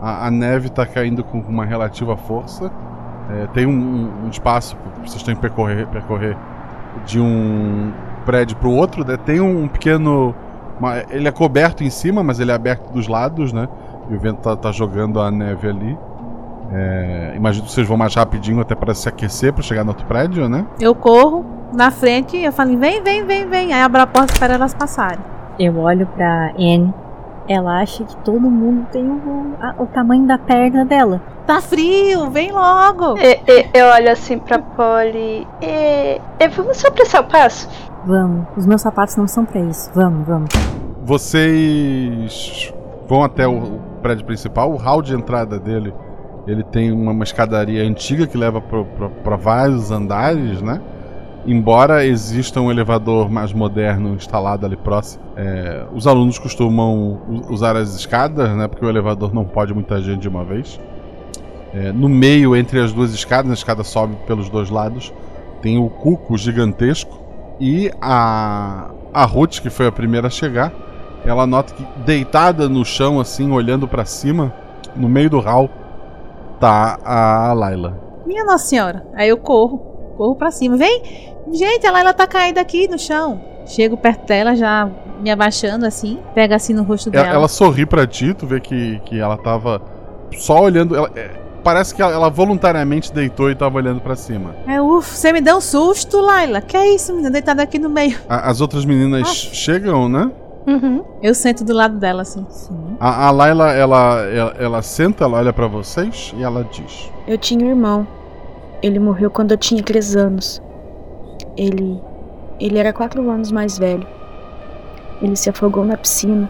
[0.00, 2.70] A, a neve tá caindo com uma relativa força.
[3.30, 6.36] É, tem um, um espaço que vocês têm que percorrer, percorrer
[7.04, 7.92] de um
[8.24, 9.16] prédio pro outro, né?
[9.16, 10.34] Tem um pequeno.
[10.78, 13.68] uma- ele é coberto em cima, mas ele é aberto dos lados, né?
[14.10, 15.98] E o vento tá, tá jogando a neve ali.
[16.72, 20.04] É, imagino que vocês vão mais rapidinho até para se aquecer para chegar no outro
[20.06, 20.66] prédio, né?
[20.80, 23.72] Eu corro na frente e eu falo, vem, vem, vem, vem.
[23.72, 25.20] Aí abro a porta e espero elas passarem.
[25.58, 26.92] Eu olho pra Anne.
[27.48, 31.20] Ela acha que todo mundo tem o, a- o tamanho da perna dela.
[31.46, 33.16] Tá frio, vem logo.
[33.18, 35.46] E- e- eu olho assim pra Polly.
[35.62, 37.68] E, e vamos só apressar o passo?
[38.04, 39.90] Vamos, os meus sapatos não são pra isso.
[39.94, 40.48] Vamos, vamos.
[41.04, 42.72] Vocês
[43.08, 44.72] vão até o prédio principal.
[44.72, 45.94] O hall de entrada dele,
[46.46, 50.80] ele tem uma, uma escadaria antiga que leva para vários andares, né?
[51.46, 57.94] Embora exista um elevador mais moderno instalado ali próximo, é, os alunos costumam usar as
[57.94, 58.66] escadas, né?
[58.66, 60.80] Porque o elevador não pode muita gente de uma vez.
[61.72, 65.12] É, no meio, entre as duas escadas, a escada sobe pelos dois lados,
[65.62, 67.16] tem o cuco gigantesco
[67.60, 70.72] e a, a Ruth, que foi a primeira a chegar,
[71.24, 74.52] ela nota que deitada no chão, assim, olhando pra cima,
[74.96, 75.70] no meio do hall,
[76.58, 78.00] tá a Laila.
[78.26, 79.06] Minha Nossa Senhora.
[79.14, 80.76] Aí eu corro, corro pra cima.
[80.76, 81.02] Vem!
[81.52, 83.40] Gente, a Laila tá caída aqui no chão.
[83.66, 84.88] Chego perto dela, já
[85.20, 87.36] me abaixando assim, pega assim no rosto Ela, dela.
[87.36, 89.82] ela sorri pra ti, tu vê que, que ela tava
[90.38, 90.94] só olhando.
[90.94, 91.30] ela- é,
[91.64, 94.54] parece que ela, ela voluntariamente deitou e tava olhando pra cima.
[94.68, 96.60] É, ufa, você me deu um susto, Laila.
[96.60, 97.30] Que é isso, menina?
[97.30, 98.16] Deitada aqui no meio.
[98.28, 99.54] A- as outras meninas Ah.
[99.54, 100.30] chegam, né?
[100.66, 101.04] Uhum.
[101.22, 102.44] Eu sento do lado dela assim.
[103.00, 107.38] A, a Laila, ela, ela, ela senta, ela olha pra vocês e ela diz: Eu
[107.38, 108.06] tinha um irmão.
[108.82, 110.62] Ele morreu quando eu tinha 3 anos.
[111.56, 112.00] Ele.
[112.60, 114.06] Ele era 4 anos mais velho.
[115.20, 116.48] Ele se afogou na piscina.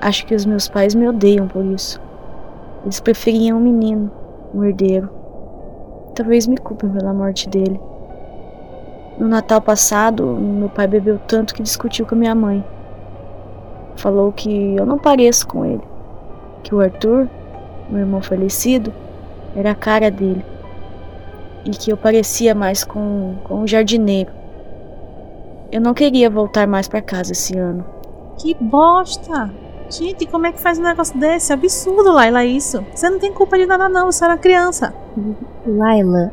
[0.00, 2.00] Acho que os meus pais me odeiam por isso.
[2.82, 4.10] Eles preferiam um menino,
[4.54, 5.10] um herdeiro.
[6.14, 7.80] Talvez me culpem pela morte dele.
[9.18, 12.64] No Natal passado, meu pai bebeu tanto que discutiu com a minha mãe.
[13.96, 15.82] Falou que eu não pareço com ele.
[16.62, 17.28] Que o Arthur,
[17.88, 18.92] meu irmão falecido,
[19.54, 20.44] era a cara dele.
[21.66, 24.30] E que eu parecia mais com, com um jardineiro.
[25.72, 27.84] Eu não queria voltar mais pra casa esse ano.
[28.38, 29.50] Que bosta!
[29.90, 31.52] Gente, como é que faz um negócio desse?
[31.52, 32.84] Absurdo, Laila, isso.
[32.94, 34.10] Você não tem culpa de nada, não.
[34.10, 34.94] Você era criança.
[35.66, 36.32] Laila,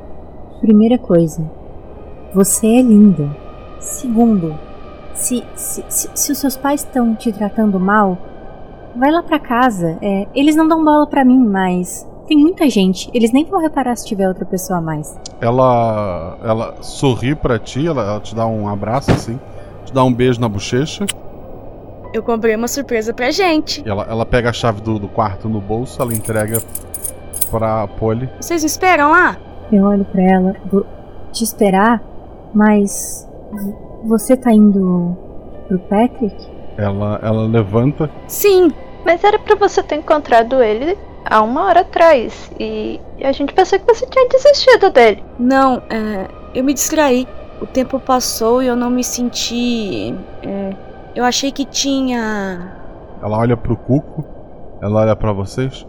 [0.62, 1.50] primeira coisa,
[2.34, 3.36] você é linda.
[3.80, 4.58] Segundo,
[5.13, 8.17] se, se, se, se os seus pais estão te tratando mal,
[8.96, 9.98] vai lá pra casa.
[10.02, 13.10] É, eles não dão bola pra mim, mas tem muita gente.
[13.14, 15.18] Eles nem vão reparar se tiver outra pessoa a mais.
[15.42, 19.40] Ela, ela sorri pra ti, ela, ela te dá um abraço assim,
[19.86, 21.06] te dá um beijo na bochecha.
[22.14, 23.84] Eu comprei uma surpresa pra gente.
[23.86, 26.62] E ela, ela pega a chave do, do quarto no bolso, ela entrega
[27.50, 28.30] pra Polly.
[28.40, 29.38] Vocês me esperam lá?
[29.72, 30.86] Eu olho pra ela, vou
[31.32, 32.02] te esperar.
[32.54, 33.28] Mas
[34.06, 35.18] você tá indo
[35.68, 36.36] pro Patrick?
[36.78, 38.10] Ela, ela levanta.
[38.28, 38.72] Sim,
[39.06, 42.52] Mas era pra você ter encontrado ele há uma hora atrás.
[42.60, 45.24] E a gente pensou que você tinha desistido dele.
[45.40, 47.28] não, é, eu me distraí.
[47.62, 50.14] O tempo passou e eu não me senti.
[50.44, 50.76] é,
[51.16, 52.74] eu achei que tinha.
[53.22, 54.26] Ela olha pro Cuco.
[54.82, 55.86] Ela olha pra vocês.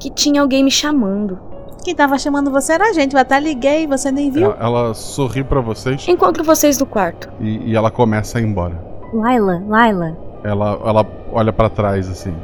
[0.00, 1.38] que tinha alguém me chamando.
[1.84, 3.14] Quem tava chamando você era a gente.
[3.14, 4.46] Eu até liguei e você nem viu.
[4.52, 7.28] Ela, ela sorri pra vocês Encontro vocês no quarto.
[7.40, 8.74] e, e ela começa a ir embora.
[9.12, 12.34] Laila, Laila, Ela, ela olha pra trás assim.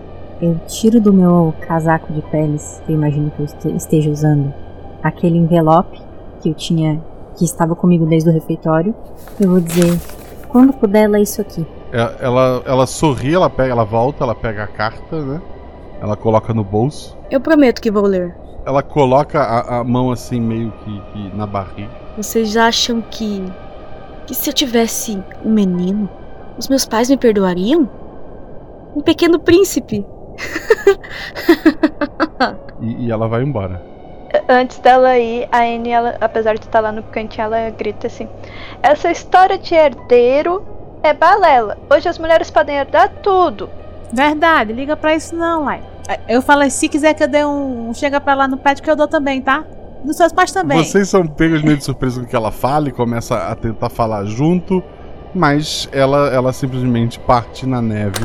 [0.40, 4.53] Eu tiro do meu casaco de peles, que eu imagino que eu este- esteja usando,
[5.03, 6.01] aquele envelope
[6.40, 7.01] que eu tinha,
[7.37, 8.94] que estava comigo desde o refeitório.
[9.40, 9.98] Eu vou dizer,
[10.48, 11.66] quando puder, lê isso aqui.
[11.92, 15.40] É, Ela, ela sorri, ela pega, ela volta, ela pega a carta, né?
[16.01, 17.16] Ela coloca no bolso.
[17.31, 18.37] Eu prometo que vou ler.
[18.64, 21.90] Ela coloca a, a mão assim meio que, que na barriga.
[22.16, 23.42] Vocês acham que.
[24.27, 26.09] que se eu tivesse um menino,
[26.59, 27.88] os meus pais me perdoariam?
[28.94, 30.05] Um pequeno príncipe.
[32.81, 33.83] E, e ela vai embora.
[34.48, 38.29] Antes dela ir, a Anne, ela, apesar de estar lá no cantinho, ela grita assim:
[38.83, 40.64] Essa história de herdeiro
[41.03, 41.79] é balela.
[41.90, 43.70] Hoje as mulheres podem herdar tudo.
[44.12, 45.83] Verdade, liga pra isso não, Lai.
[46.29, 47.92] Eu falei, se quiser que eu dê um.
[47.94, 49.64] Chega pra lá no pet que eu dou também, tá?
[50.05, 50.83] Dos seus pais também.
[50.83, 53.90] Vocês são pegos meio de surpresa com o que ela fala e começa a tentar
[53.90, 54.83] falar junto,
[55.35, 58.20] mas ela, ela simplesmente parte na neve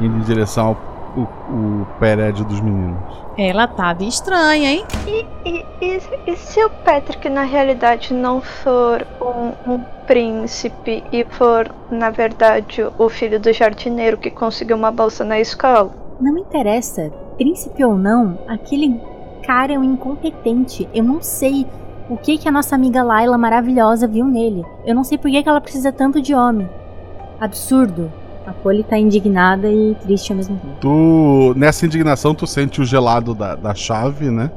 [0.00, 3.24] indo em direção ao o, o prédio dos meninos.
[3.36, 4.84] Ela tava estranha, hein?
[5.06, 11.24] E, e, e, e se o Patrick na realidade não for um, um príncipe e
[11.24, 15.90] for, na verdade, o filho do jardineiro que conseguiu uma bolsa na escola?
[16.20, 19.00] Não me interessa, príncipe ou não, aquele
[19.44, 20.88] cara é um incompetente.
[20.94, 21.66] Eu não sei
[22.08, 24.64] o que que a nossa amiga Laila maravilhosa viu nele.
[24.86, 26.68] Eu não sei por que que ela precisa tanto de homem.
[27.40, 28.12] Absurdo.
[28.46, 30.76] A Polly tá indignada e triste ao mesmo tempo.
[30.80, 34.50] Tu, nessa indignação, tu sente o gelado da, da chave, né?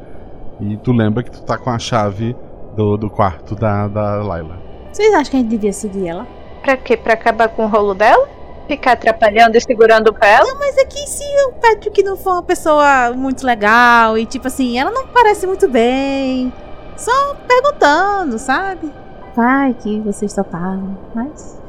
[0.60, 2.36] E tu lembra que tu tá com a chave
[2.76, 4.60] do, do quarto da, da Laila.
[4.92, 6.28] Vocês acham que a gente devia seguir ela?
[6.62, 6.98] Pra quê?
[6.98, 8.28] Pra acabar com o rolo dela?
[8.68, 10.56] Ficar atrapalhando e segurando pra ela?
[10.56, 14.78] Mas é que se o Patrick não for uma pessoa muito legal e tipo assim,
[14.78, 16.52] ela não parece muito bem.
[16.98, 18.92] Só perguntando, sabe?
[19.36, 21.62] Vai que vocês toparam, mas.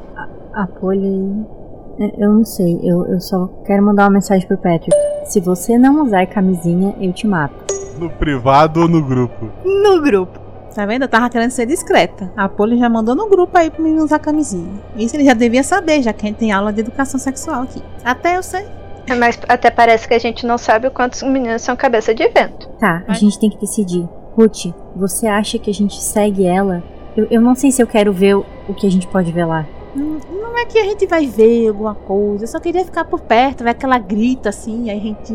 [0.53, 1.45] A Polly.
[1.99, 4.91] É, Eu não sei, eu, eu só quero mandar uma mensagem pro Patrick.
[5.25, 7.73] Se você não usar camisinha, eu te mato.
[7.99, 9.49] No privado ou no grupo?
[9.65, 10.39] No grupo.
[10.73, 11.03] Tá vendo?
[11.03, 12.31] Eu tava querendo ser discreta.
[12.37, 14.71] A Polly já mandou no grupo aí pro menino usar camisinha.
[14.95, 17.81] Isso ele já devia saber, já que a gente tem aula de educação sexual aqui.
[18.03, 18.65] Até eu sei.
[19.17, 22.27] Mas até parece que a gente não sabe o quanto os meninos são cabeça de
[22.29, 22.69] vento.
[22.79, 24.07] Tá, a gente tem que decidir.
[24.35, 26.83] Ruth, você acha que a gente segue ela?
[27.17, 29.45] Eu, eu não sei se eu quero ver o, o que a gente pode ver
[29.45, 29.65] lá.
[29.95, 32.43] Não, é que a gente vai ver alguma coisa.
[32.43, 35.33] Eu só queria ficar por perto, ver que ela grita assim, aí a gente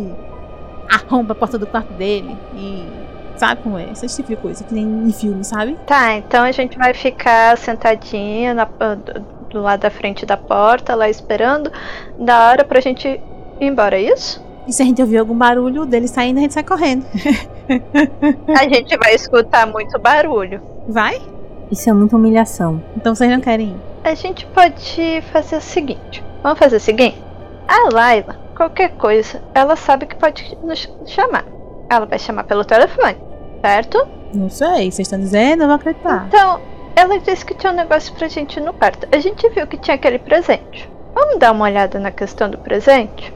[0.88, 3.04] arromba a porta do quarto dele e.
[3.36, 3.90] Sabe como é?
[3.90, 5.76] Esse tipo de coisa, que nem em filme, sabe?
[5.86, 10.94] Tá, então a gente vai ficar sentadinha na- do, do lado da frente da porta,
[10.94, 11.68] lá esperando,
[12.16, 13.20] da hora pra gente ir
[13.60, 14.40] embora, é isso?
[14.68, 17.04] E se a gente ouvir algum barulho dele saindo, a gente sai correndo.
[18.56, 20.60] A gente vai escutar muito barulho.
[20.88, 21.20] Vai?
[21.70, 22.82] Isso é muita humilhação.
[22.96, 23.76] Então vocês não querem ir.
[24.04, 27.22] A gente pode fazer o seguinte: vamos fazer o seguinte?
[27.66, 31.44] A Laila, qualquer coisa, ela sabe que pode nos chamar.
[31.90, 33.16] Ela vai chamar pelo telefone,
[33.62, 34.06] certo?
[34.32, 36.26] Não sei, vocês estão dizendo, eu vou acreditar.
[36.28, 36.60] Então,
[36.96, 39.08] ela disse que tinha um negócio pra gente no quarto.
[39.10, 40.90] A gente viu que tinha aquele presente.
[41.14, 43.32] Vamos dar uma olhada na questão do presente?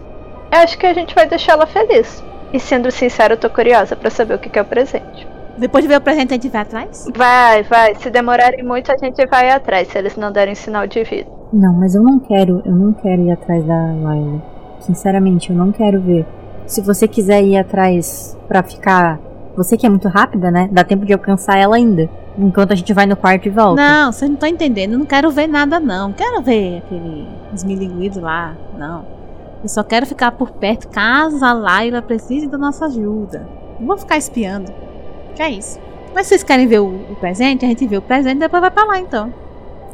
[0.51, 2.23] Eu acho que a gente vai deixar ela feliz.
[2.53, 5.27] E sendo sincero, eu tô curiosa pra saber o que é o presente.
[5.59, 7.07] Depois de ver o presente, a gente vai atrás?
[7.15, 7.95] Vai, vai.
[7.97, 11.29] Se demorarem muito, a gente vai atrás, se eles não derem sinal de vida.
[11.53, 14.43] Não, mas eu não quero, eu não quero ir atrás da Laila.
[14.81, 16.25] Sinceramente, eu não quero ver.
[16.67, 19.19] Se você quiser ir atrás pra ficar.
[19.57, 20.69] Você que é muito rápida, né?
[20.71, 22.09] Dá tempo de alcançar ela ainda.
[22.39, 23.83] Enquanto a gente vai no quarto e volta.
[23.83, 24.93] Não, vocês não estão entendendo.
[24.93, 26.13] Eu não quero ver nada, não.
[26.13, 28.55] Quero ver aquele esmilinguido lá.
[28.79, 29.05] Não.
[29.61, 33.49] Eu só quero ficar por perto caso a Laila precise da nossa ajuda.
[33.81, 34.71] Não vou ficar espiando.
[35.39, 35.79] Que é isso.
[36.13, 38.61] Mas se vocês querem ver o, o presente, a gente vê o presente e depois
[38.61, 39.33] vai pra lá, então.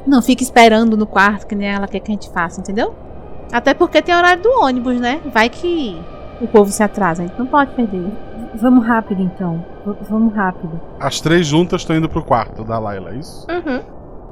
[0.07, 2.95] Não fique esperando no quarto que nem ela quer que a gente faça, entendeu?
[3.53, 5.21] Até porque tem horário do ônibus, né?
[5.35, 6.01] Vai que
[6.41, 7.23] o povo se atrasa.
[7.23, 8.11] A gente não pode perder.
[8.55, 9.63] Vamos rápido então.
[9.85, 10.81] V- vamos rápido.
[10.99, 13.47] As três juntas estão indo pro quarto da Laila, é isso?
[13.51, 13.81] Uhum.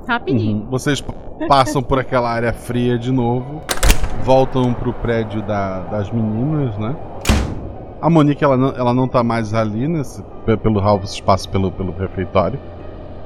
[0.09, 0.63] Rapidinho.
[0.63, 0.71] Uhum.
[0.71, 1.05] Vocês
[1.47, 3.61] passam por aquela área fria de novo,
[4.25, 6.97] voltam pro prédio da- das meninas, né?
[8.01, 10.25] A Monique, ela não, ela não tá mais ali, nesse,
[10.63, 12.59] pelo hall vocês passam pelo, pelo refeitório.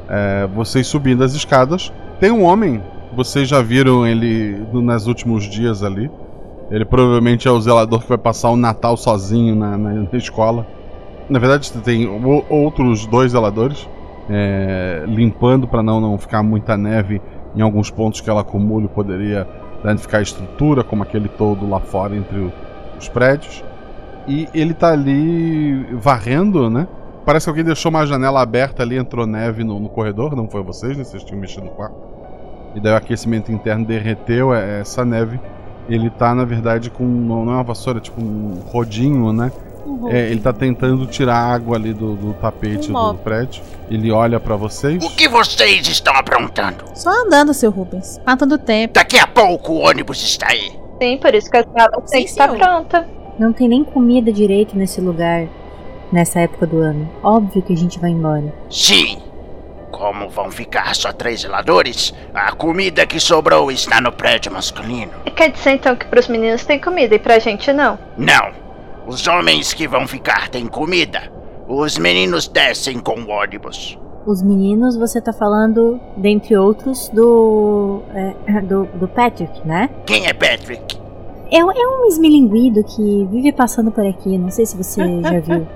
[0.09, 2.83] É, vocês subindo as escadas, Tem um homem,
[3.15, 6.11] vocês já viram ele no- nos últimos dias ali.
[6.71, 10.67] Ele provavelmente é o zelador que vai passar o Natal sozinho na, na- na escola.
[11.29, 13.87] Na verdade, tem o- outros dois zeladores
[14.31, 17.21] é, limpando para não, não ficar muita neve
[17.55, 19.47] em alguns pontos que ela acumula e poderia
[19.85, 22.53] danificar a estrutura, como aquele todo lá fora entre o-
[22.99, 23.63] os prédios.
[24.27, 26.89] E ele tá ali varrendo, né?
[27.27, 30.63] Parece que alguém deixou uma janela aberta ali, entrou neve no, no corredor, não foi
[30.63, 31.03] vocês, né?
[31.03, 31.97] Vocês tinham mexido no quarto.
[32.77, 35.41] E daí o aquecimento interno derreteu é, essa neve.
[35.89, 37.05] Ele tá, na verdade, com.
[37.05, 39.51] Não é uma vassoura, é tipo um rodinho, né?
[39.85, 43.63] Um É, ele tá tentando tirar a água ali do, do tapete Um do prédio.
[43.91, 45.05] Ele olha pra vocês.
[45.05, 46.85] O que vocês estão aprontando?
[46.95, 48.21] Só andando, seu Rubens.
[48.25, 48.95] Matando tempo.
[48.95, 50.73] Daqui a pouco o ônibus está aí.
[51.03, 53.07] Sim, por isso que a sala tem que estar pronta.
[53.39, 55.47] Não tem nem comida direito nesse lugar,
[56.17, 57.07] nessa época do ano.
[57.23, 58.51] Óbvio que a gente vai embora.
[58.71, 59.19] Sim.
[59.91, 65.13] Como vão ficar só três zeladores, a comida que sobrou está no prédio masculino.
[65.37, 67.99] Quer dizer então que pros meninos tem comida e pra gente não?
[68.17, 68.51] Não.
[69.07, 71.31] Os homens que vão ficar têm comida.
[71.69, 73.99] Os meninos descem com o ônibus.
[74.27, 78.03] Os meninos, você tá falando, dentre outros, do.
[78.13, 79.89] é, do, do Patrick, né?
[80.05, 80.99] Quem é Patrick?
[81.51, 85.67] É, é um esmilinguido que vive passando por aqui, não sei se você já viu.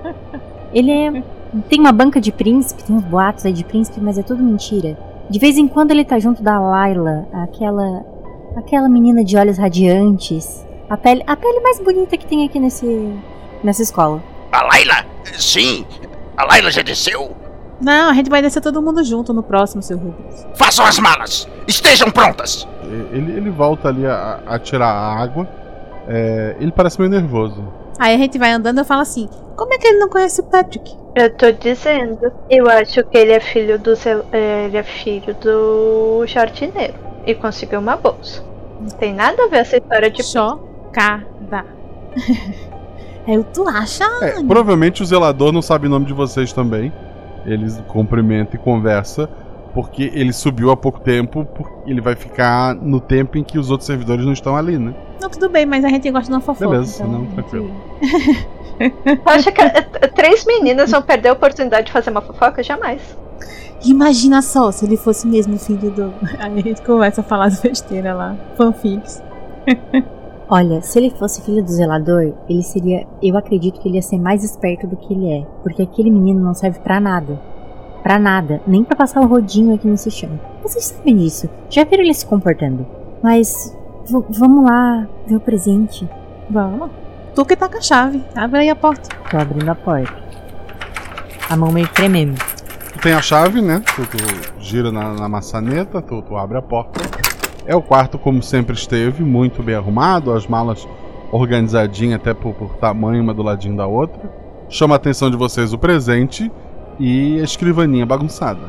[0.73, 1.23] Ele é.
[1.69, 4.97] Tem uma banca de príncipe, tem uns boatos aí de príncipe, mas é tudo mentira.
[5.29, 8.05] De vez em quando ele tá junto da Layla, aquela.
[8.55, 10.65] aquela menina de olhos radiantes.
[10.89, 13.13] A pele, a pele mais bonita que tem aqui nesse.
[13.63, 14.21] nessa escola.
[14.51, 15.05] A Laila?
[15.37, 15.85] Sim.
[16.35, 17.31] A Laila já desceu?
[17.79, 20.45] Não, a gente vai descer todo mundo junto no próximo, seu Rubens.
[20.55, 21.47] Façam as malas.
[21.67, 22.67] Estejam prontas.
[23.11, 25.47] Ele, ele volta ali a, a tirar a água.
[26.07, 27.63] É, ele parece meio nervoso.
[27.99, 30.41] Aí a gente vai andando e eu falo assim: como é que ele não conhece
[30.41, 30.97] o Patrick?
[31.15, 32.31] Eu tô dizendo.
[32.49, 33.93] Eu acho que ele é filho do
[34.31, 36.93] eh, ele é filho do jardineiro
[37.25, 38.43] e conseguiu uma bolsa.
[38.79, 41.65] Não tem nada a ver essa história de Chocada.
[43.27, 44.05] Aí tu acha?
[44.21, 46.91] É, provavelmente o zelador não sabe o nome de vocês também.
[47.45, 49.29] Eles cumprimenta e conversa.
[49.73, 51.45] Porque ele subiu há pouco tempo.
[51.45, 54.93] Porque ele vai ficar no tempo em que os outros servidores não estão ali, né?
[55.21, 56.69] Não, tudo bem, mas a gente gosta de uma fofoca.
[56.69, 57.71] Beleza, então não, tranquilo.
[58.81, 59.81] Tu acha que eh,
[60.15, 62.63] três meninas vão perder a oportunidade de fazer uma fofoca?
[62.63, 63.01] Jamais.
[63.85, 66.13] Imagina só se ele fosse mesmo filho do.
[66.39, 68.35] Aí a gente começa a falar as besteiras lá.
[68.57, 69.21] Fanfics.
[70.49, 73.07] Olha, se ele fosse filho do zelador, ele seria.
[73.21, 75.45] Eu acredito que ele ia ser mais esperto do que ele é.
[75.63, 77.39] Porque aquele menino não serve pra nada.
[78.03, 78.61] Pra nada.
[78.65, 80.39] Nem pra passar o rodinho aqui nesse chão.
[80.63, 81.49] Vocês sabem disso.
[81.69, 82.85] Já viram ele se comportando.
[83.21, 83.75] Mas.
[84.29, 86.07] vamos lá ver o presente.
[86.49, 86.89] Vamos.
[87.35, 88.23] Tu que tá com a chave.
[88.35, 89.09] Abre aí a porta.
[89.29, 90.13] Tô abrindo a porta.
[91.49, 92.37] A mão meio tremendo.
[92.93, 93.81] Tu tem a chave, né?
[93.95, 94.17] Tu, tu
[94.59, 96.99] gira na, na maçaneta, tu, tu abre a porta.
[97.65, 100.87] É o quarto como sempre esteve, muito bem arrumado, as malas
[101.31, 104.19] organizadinhas até por, por tamanho, uma do ladinho da outra.
[104.67, 106.51] Chama a atenção de vocês o presente
[107.01, 108.59] e a escrivaninha bagunçada.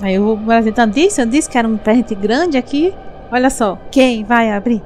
[0.00, 0.92] Aí eu vou apresentando.
[0.92, 2.92] Disse, eu disse que era um presente grande aqui.
[3.30, 3.78] Olha só.
[3.90, 4.82] Quem vai abrir?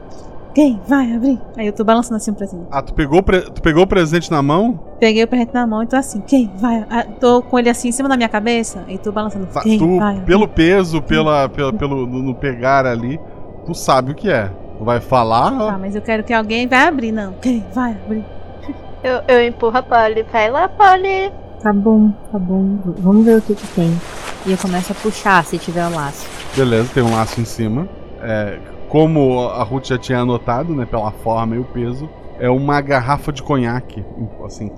[0.54, 1.38] Quem vai abrir?
[1.56, 2.64] Aí eu tô balançando assim o presente.
[2.70, 4.78] Ah, tu pegou, tu pegou o presente na mão?
[4.98, 6.20] Peguei o presente na mão e tô assim.
[6.20, 6.84] Quem vai?
[6.90, 9.46] Ah, tô com ele assim em cima da minha cabeça e tô balançando.
[9.46, 10.12] Tá, Quem tu, vai?
[10.14, 10.24] abrir?
[10.26, 13.20] pelo peso, pela, pela- pelo no, no pegar ali,
[13.66, 14.50] tu sabe o que é.
[14.78, 17.32] Tu vai falar, Tá, mas eu quero que alguém vai abrir, não.
[17.40, 18.24] Quem vai abrir?
[19.02, 20.24] Eu, eu empurro a Polly.
[20.30, 21.32] Vai lá, Polly.
[21.62, 22.78] Tá bom, tá bom.
[22.98, 23.90] Vamos ver o que que tem.
[24.46, 26.26] E eu começo a puxar se tiver o laço.
[26.56, 27.88] Beleza, tem um laço em cima.
[28.20, 32.80] É, como a Ruth já tinha anotado, né, pela forma e o peso, é uma
[32.80, 34.04] garrafa de conhaque,
[34.44, 34.70] assim,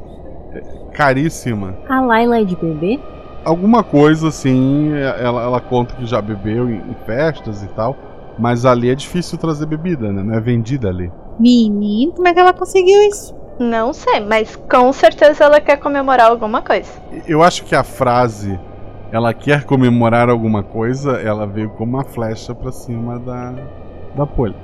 [0.53, 0.61] é,
[0.95, 1.77] caríssima.
[1.89, 2.99] A Laila é de bebê?
[3.45, 7.97] Alguma coisa assim, ela, ela conta que já bebeu em, em festas e tal,
[8.39, 10.23] mas ali é difícil trazer bebida, né?
[10.23, 11.11] Não é vendida ali.
[11.39, 13.35] Menino, como é que ela conseguiu isso?
[13.59, 16.91] Não sei, mas com certeza ela quer comemorar alguma coisa.
[17.27, 18.59] Eu acho que a frase
[19.11, 23.55] ela quer comemorar alguma coisa, ela veio como uma flecha pra cima da
[24.15, 24.55] da polha.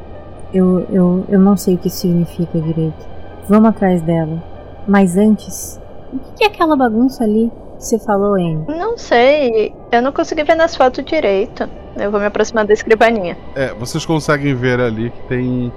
[0.52, 3.06] Eu, eu, eu não sei o que isso significa direito.
[3.48, 4.42] Vamos atrás dela.
[4.86, 5.80] Mas antes,
[6.12, 8.64] o que que é aquela bagunça ali que você falou, Anne?
[8.68, 11.68] Não sei, eu não consegui ver nas fotos direito.
[11.96, 13.36] Eu vou me aproximar da escrivaninha.
[13.54, 15.72] É, vocês conseguem ver ali que tem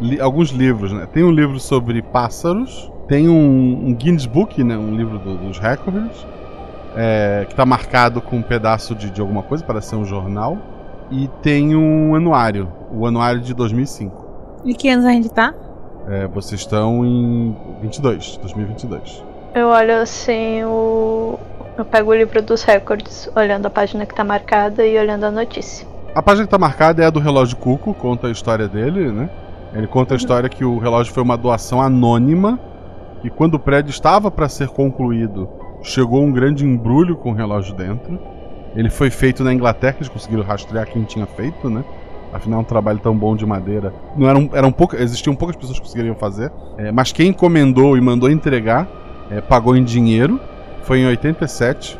[0.00, 1.06] li- alguns livros, né?
[1.12, 4.76] Tem um livro sobre pássaros, tem um, um Guinness Book, né?
[4.76, 6.26] Um livro do- dos recordes,
[6.96, 10.58] é, que tá marcado com um pedaço de, de alguma coisa, parece ser um jornal,
[11.10, 14.26] e tem um anuário, o anuário de 2005.
[14.64, 15.54] E que anos a gente tá?
[16.08, 19.24] É, vocês estão em 22, 2022.
[19.54, 21.38] Eu olho assim o.
[21.76, 25.30] Eu pego o livro dos recordes, olhando a página que tá marcada e olhando a
[25.30, 25.86] notícia.
[26.14, 29.30] A página que tá marcada é a do relógio Cuco, conta a história dele, né?
[29.72, 32.58] Ele conta a história que o relógio foi uma doação anônima
[33.22, 35.48] e quando o prédio estava para ser concluído,
[35.82, 38.18] chegou um grande embrulho com o relógio dentro.
[38.74, 41.84] Ele foi feito na Inglaterra, eles conseguiram rastrear quem tinha feito, né?
[42.32, 43.92] Afinal, um trabalho tão bom de madeira.
[44.16, 46.52] Não eram, eram pouca, existiam poucas pessoas que conseguiriam fazer.
[46.78, 48.88] É, mas quem encomendou e mandou entregar
[49.30, 50.40] é, pagou em dinheiro.
[50.82, 51.98] Foi em 87,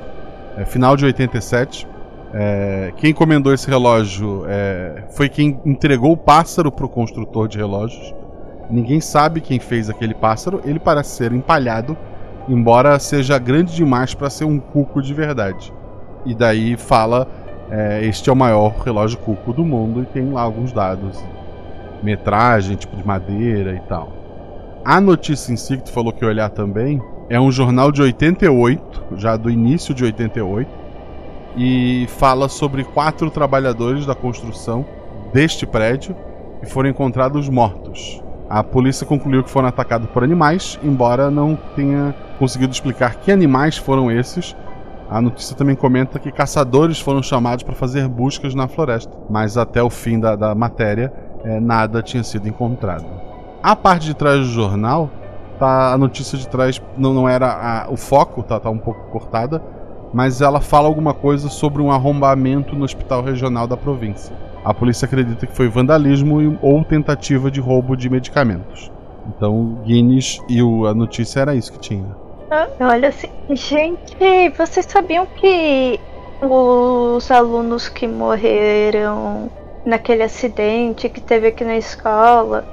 [0.56, 1.86] é, final de 87.
[2.32, 7.58] É, quem encomendou esse relógio é, foi quem entregou o pássaro para o construtor de
[7.58, 8.14] relógios.
[8.70, 10.60] Ninguém sabe quem fez aquele pássaro.
[10.64, 11.96] Ele parece ser empalhado,
[12.48, 15.72] embora seja grande demais para ser um cuco de verdade.
[16.24, 17.26] E daí fala:
[17.70, 21.22] é, este é o maior relógio cuco do mundo e tem lá alguns dados,
[22.02, 24.12] metragem, tipo de madeira e tal.
[24.84, 29.16] A notícia em si que tu falou que olhar também é um jornal de 88,
[29.16, 30.79] já do início de 88,
[31.56, 34.84] e fala sobre quatro trabalhadores da construção
[35.32, 36.14] deste prédio
[36.60, 38.22] que foram encontrados mortos.
[38.48, 43.76] A polícia concluiu que foram atacados por animais, embora não tenha conseguido explicar que animais
[43.76, 44.56] foram esses.
[45.08, 49.82] A notícia também comenta que caçadores foram chamados para fazer buscas na floresta, mas até
[49.82, 51.12] o fim da, da matéria
[51.44, 53.06] é, nada tinha sido encontrado.
[53.62, 55.10] A parte de trás do jornal,
[55.58, 59.10] tá, a notícia de trás não, não era a, o foco, tá, tá um pouco
[59.10, 59.62] cortada,
[60.12, 64.34] mas ela fala alguma coisa sobre um arrombamento no hospital regional da província.
[64.64, 68.90] A polícia acredita que foi vandalismo ou tentativa de roubo de medicamentos.
[69.28, 72.04] Então, Guinness e o, a notícia era isso que tinha.
[72.50, 74.16] Ah, olha assim, gente,
[74.56, 76.00] vocês sabiam que
[76.42, 79.48] os alunos que morreram
[79.84, 82.64] naquele acidente que teve aqui na escola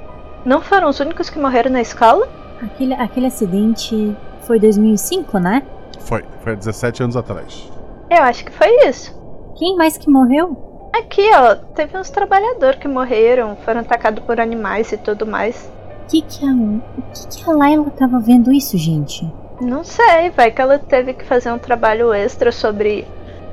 [0.44, 2.28] não foram os únicos que morreram na escola?
[2.60, 5.62] Aquele, aquele acidente foi 2005, né?
[6.08, 7.70] Foi, foi há 17 anos atrás.
[8.10, 9.14] Eu acho que foi isso.
[9.58, 10.90] Quem mais que morreu?
[10.94, 15.70] Aqui, ó, teve uns trabalhadores que morreram, foram atacados por animais e tudo mais.
[16.08, 16.80] Que que a, o
[17.12, 19.30] que, que a Laila tava vendo isso, gente?
[19.60, 23.06] Não sei, vai que ela teve que fazer um trabalho extra sobre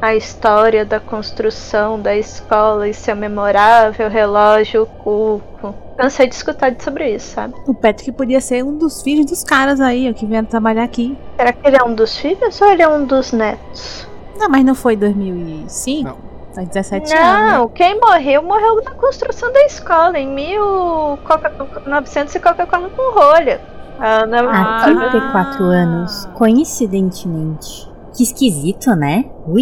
[0.05, 5.73] a história da construção da escola e seu memorável relógio cuco.
[5.97, 7.55] Cansei de escutar sobre isso, sabe?
[7.67, 11.17] O Patrick podia ser um dos filhos dos caras aí, que vieram trabalhar aqui.
[11.37, 14.07] Será que ele é um dos filhos ou ele é um dos netos?
[14.37, 16.07] Não, mas não foi 2005?
[16.07, 16.17] Não.
[16.53, 17.51] Faz 17 não, anos.
[17.51, 23.59] Não, quem morreu, morreu na construção da escola, em 1900 e Coca-Cola com rolha.
[23.99, 25.67] Ah, não, Há 34 ah.
[25.67, 27.89] anos, coincidentemente.
[28.15, 29.25] Que esquisito, né?
[29.45, 29.61] Ui,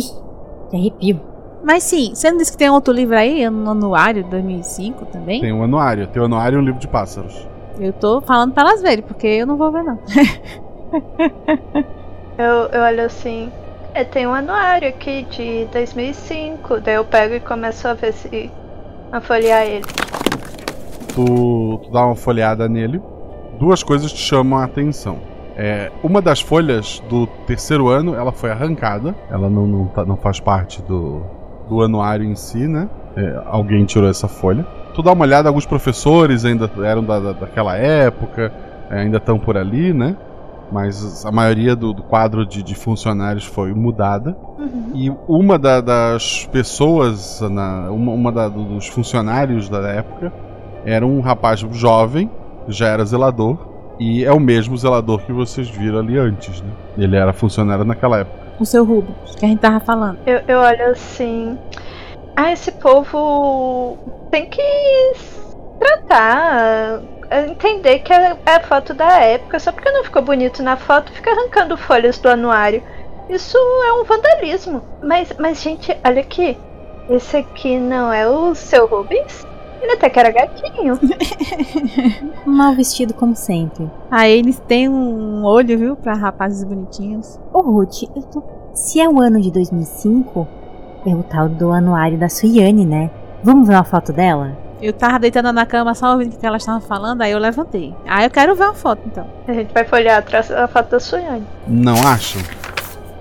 [0.73, 1.21] que arrepio.
[1.63, 5.39] Mas sim, você não disse que tem outro livro aí, no anuário de 2005 também?
[5.39, 7.47] Tem um anuário, tem um anuário e um livro de pássaros.
[7.79, 9.97] Eu tô falando pra elas verem, porque eu não vou ver não.
[12.37, 13.51] eu, eu olho assim,
[13.93, 16.81] é, tem um anuário aqui de 2005.
[16.81, 18.51] Daí eu pego e começo a ver se.
[19.11, 19.85] a folhear ele.
[21.15, 23.01] Tu, tu dá uma folheada nele.
[23.57, 25.19] Duas coisas te chamam a atenção.
[25.55, 29.15] É, uma das folhas do terceiro ano ela foi arrancada.
[29.29, 31.21] Ela não, não, tá, não faz parte do,
[31.69, 32.89] do anuário em si, né?
[33.15, 34.65] É, alguém tirou essa folha.
[34.93, 38.51] Tu dá uma olhada, alguns professores ainda eram da, da daquela época,
[38.89, 40.15] é, ainda estão por ali, né?
[40.71, 44.35] mas a maioria do, do quadro de, de, funcionários foi mudada.
[44.57, 44.91] Uhum.
[44.95, 50.33] E uma da, das pessoas, na, uma, uma da, dos funcionários da época,
[50.83, 52.29] era um rapaz jovem,
[52.67, 56.71] já era zelador, e é o mesmo zelador que vocês viram ali antes, né?
[56.97, 58.43] Ele era funcionário naquela época.
[58.59, 60.19] O seu Rubens, que a gente tava falando.
[60.25, 61.57] Eu, eu olho assim.
[62.35, 63.97] Ah, esse povo
[64.31, 64.61] tem que
[65.79, 67.01] tratar
[67.41, 71.31] entender que é, é foto da época, só porque não ficou bonito na foto, fica
[71.31, 72.83] arrancando folhas do anuário.
[73.29, 74.83] Isso é um vandalismo.
[75.01, 76.57] Mas, mas gente, olha aqui.
[77.09, 79.45] Esse aqui não é o seu Rubens?
[79.83, 80.97] Ele até que era gatinho.
[82.47, 83.91] Mal vestido como sempre.
[84.09, 87.37] Ah, eles têm um olho, viu, pra rapazes bonitinhos.
[87.51, 88.41] Ô, Ruth, eu tô...
[88.73, 90.47] se é o ano de 2005,
[91.05, 93.11] é o tal do anuário da Suiane, né?
[93.43, 94.57] Vamos ver uma foto dela?
[94.81, 97.93] Eu tava deitando na cama só ouvindo o que elas estavam falando, aí eu levantei.
[98.07, 99.27] Aí eu quero ver uma foto então.
[99.45, 101.45] A gente vai folhear atrás a foto da Suiane.
[101.67, 102.37] Não acho.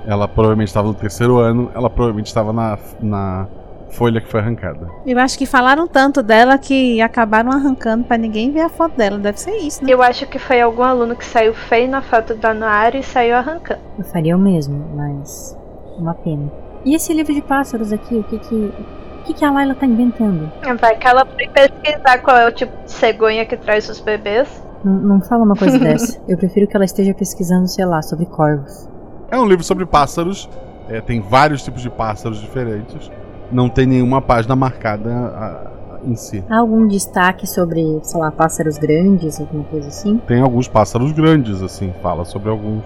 [0.06, 3.48] Ela provavelmente estava no terceiro ano, ela provavelmente estava na, na
[3.92, 4.90] folha que foi arrancada.
[5.06, 9.18] Eu acho que falaram tanto dela que acabaram arrancando para ninguém ver a foto dela.
[9.18, 9.92] Deve ser isso, né?
[9.92, 13.36] Eu acho que foi algum aluno que saiu feio na foto do anuário e saiu
[13.36, 13.80] arrancando.
[13.98, 15.56] Eu faria o mesmo, mas.
[15.98, 16.50] Uma pena.
[16.84, 18.54] E esse livro de pássaros aqui, o que que.
[18.54, 20.50] O que, que a Laila tá inventando?
[20.80, 24.48] Vai que ela foi pesquisar qual é o tipo de cegonha que traz os bebês.
[24.82, 26.20] Não, não fala uma coisa dessa.
[26.26, 28.88] Eu prefiro que ela esteja pesquisando, sei lá, sobre corvos.
[29.30, 30.50] É um livro sobre pássaros.
[30.88, 33.08] É, tem vários tipos de pássaros diferentes.
[33.52, 35.70] Não tem nenhuma página marcada a-
[36.04, 36.42] em si.
[36.50, 40.16] Há algum destaque sobre, sei lá, pássaros grandes, alguma coisa assim?
[40.26, 42.84] Tem alguns pássaros grandes, assim, fala sobre alguns.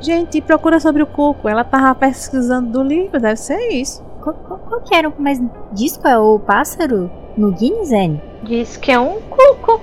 [0.00, 1.48] Gente, procura sobre o cuco.
[1.48, 4.02] Ela tava pesquisando do livro, deve ser isso.
[4.22, 5.08] Qual, qual- qual que era?
[5.08, 5.40] o- Mas
[5.72, 8.20] diz qual é o pássaro no Guinness, Anne?
[8.44, 9.80] Diz que é um cuco.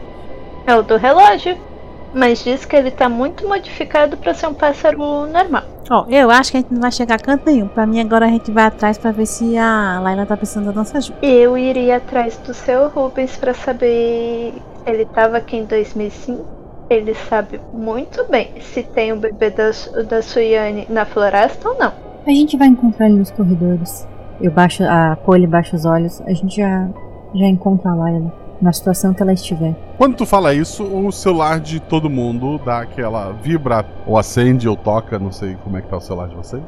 [0.66, 1.58] É o do relógio.
[2.14, 5.64] Mas diz que ele tá muito modificado pra ser um pássaro normal.
[5.92, 7.68] Ó, eu acho que a gente não vai chegar a canto nenhum.
[7.68, 10.74] Pra mim, agora a gente vai atrás pra ver se a Laila tá precisando da
[10.74, 11.18] nossa ajuda.
[11.22, 16.60] Eu iria atrás do seu Rubens pra saber se ele tava aqui em 2005.
[16.90, 19.70] Ele sabe muito bem se tem o bebê da,
[20.08, 21.94] da Suiane na floresta ou não.
[22.26, 24.08] A gente vai encontrar ele nos corredores.
[24.42, 26.22] Eu baixo a Polly baixa os olhos.
[26.22, 26.88] A gente já,
[27.34, 29.74] já encontra a Layla na situação que ela estiver.
[29.98, 34.76] Quando tu fala isso, o celular de todo mundo dá aquela vibra, ou acende, ou
[34.76, 36.64] toca, não sei como é que tá o celular de vocês.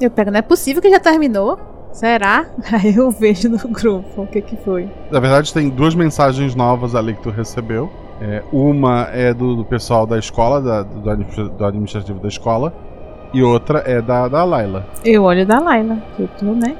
[0.00, 1.58] Eu pego, não é possível que já terminou?
[1.92, 2.44] Será?
[2.72, 4.88] Aí eu vejo no grupo o que que foi.
[5.10, 7.88] Na verdade, tem duas mensagens novas ali que tu recebeu.
[8.20, 12.72] É, uma é do, do pessoal da escola, da- do, do administrativo da escola,
[13.32, 14.86] e outra é da, da Laila.
[15.04, 16.76] Eu olho da Laila, que eu tô, né?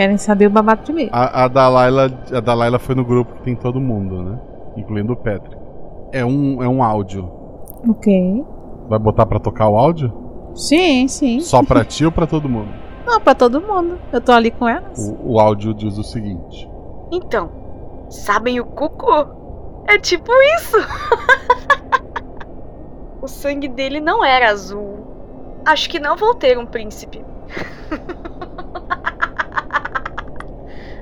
[0.00, 1.10] Querem saber o babado primeiro.
[1.12, 4.40] A, a da Laila, a da Laila foi no grupo que tem todo mundo, né?
[4.74, 5.54] Incluindo o Patrick.
[6.10, 7.30] É um, é um áudio.
[7.86, 8.42] Ok.
[8.88, 10.10] Vai botar pra tocar o áudio?
[10.54, 11.40] Sim, sim.
[11.40, 12.70] Só pra ti ou pra todo mundo?
[13.04, 13.98] Não, pra todo mundo.
[14.10, 15.06] Eu tô ali com elas.
[15.06, 16.66] O, o áudio diz o seguinte:
[17.12, 17.50] Então,
[18.08, 19.84] sabem o cuco?
[19.86, 20.78] É tipo isso.
[23.20, 25.60] o sangue dele não era azul.
[25.66, 27.22] Acho que não vou ter um príncipe.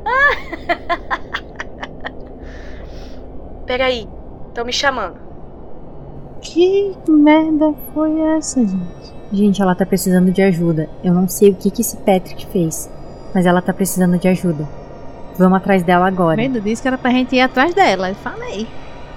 [3.66, 4.08] Peraí,
[4.48, 5.16] estão me chamando.
[6.40, 9.14] Que merda foi essa, gente?
[9.32, 10.88] Gente, ela tá precisando de ajuda.
[11.04, 12.90] Eu não sei o que, que esse Patrick fez,
[13.34, 14.66] mas ela tá precisando de ajuda.
[15.36, 16.36] Vamos atrás dela agora.
[16.36, 18.08] Vendo, disse que era pra gente ir atrás dela.
[18.08, 18.66] Eu falei.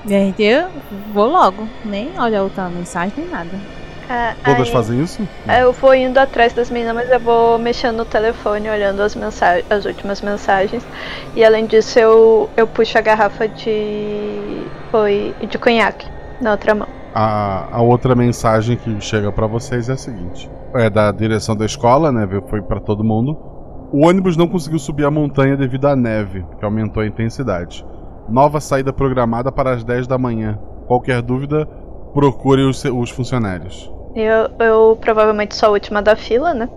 [0.06, 0.68] Gente, eu
[1.14, 1.68] vou logo.
[1.86, 3.81] Nem olha outra mensagem, nem nada.
[4.14, 5.26] Ah, todas aí- fazem isso?
[5.48, 9.66] Eu vou indo atrás das meninas, mas eu vou mexendo no telefone, olhando as, mensagens,
[9.72, 10.86] as últimas mensagens.
[11.34, 14.66] E além disso, eu, eu puxo a garrafa de.
[14.92, 16.06] Foi de conhaque
[16.42, 16.88] na outra mão.
[17.16, 21.66] A, a outra mensagem que chega pra vocês é a seguinte: é da direção da
[21.66, 22.28] escola, né?
[22.50, 23.38] Foi pra todo mundo.
[23.94, 27.86] O ônibus não conseguiu subir a montanha devido à neve, que aumentou a intensidade.
[28.28, 30.60] Nova saída programada para as 10 da manhã.
[30.88, 31.66] Qualquer dúvida,
[32.14, 33.92] procure os, os funcionários.
[34.16, 36.68] Eu, eu provavelmente sou a última da fila, né?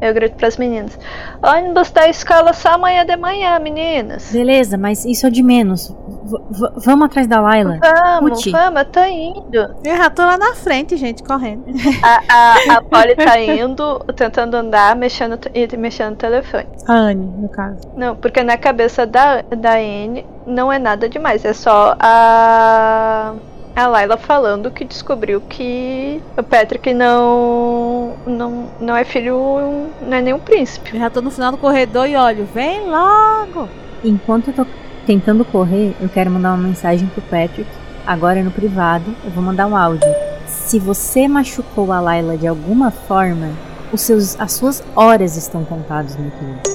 [0.00, 0.98] Eu grito pras meninas:
[1.40, 4.32] ônibus da escola só amanhã de manhã, meninas.
[4.32, 5.88] Beleza, mas isso é de menos.
[6.24, 7.78] V- vamos atrás da Layla.
[7.80, 9.56] Vamos, vamos, eu tô indo.
[9.84, 11.64] Eu já tô lá na frente, gente, correndo.
[12.02, 16.66] A, a, a Polly tá indo, tentando andar, mexendo e mexendo no telefone.
[16.88, 17.78] A Anne, no caso.
[17.96, 21.44] Não, porque na cabeça da, da Anne não é nada demais.
[21.44, 23.34] É só a.
[23.74, 28.14] A Layla falando que descobriu que o Patrick não.
[28.26, 29.88] não, não é filho.
[30.02, 30.94] não é nenhum príncipe.
[30.94, 33.68] Eu já tô no final do corredor e olho, vem logo!
[34.04, 34.66] Enquanto eu tô
[35.06, 37.66] tentando correr, eu quero mandar uma mensagem pro Patrick.
[38.06, 40.08] Agora no privado, eu vou mandar um áudio.
[40.46, 43.50] Se você machucou a Layla de alguma forma,
[43.90, 46.71] os seus, as suas horas estão contadas, meu querido.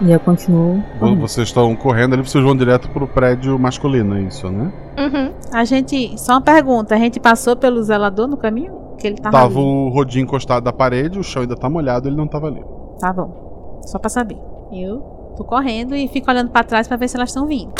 [0.00, 0.82] E eu continuo.
[0.98, 1.20] Correndo.
[1.20, 4.72] Vocês estão correndo ali, vocês vão direto pro prédio masculino, é isso, né?
[4.98, 5.32] Uhum.
[5.52, 6.18] A gente.
[6.20, 8.72] Só uma pergunta, a gente passou pelo zelador no caminho?
[8.98, 9.32] Que ele tava.
[9.32, 9.68] Tava ali.
[9.68, 12.62] o rodinho encostado da parede, o chão ainda tá molhado, ele não tava ali.
[13.00, 13.80] Tá bom.
[13.86, 14.38] Só pra saber.
[14.72, 15.00] Eu
[15.36, 17.72] tô correndo e fico olhando pra trás pra ver se elas estão vindo.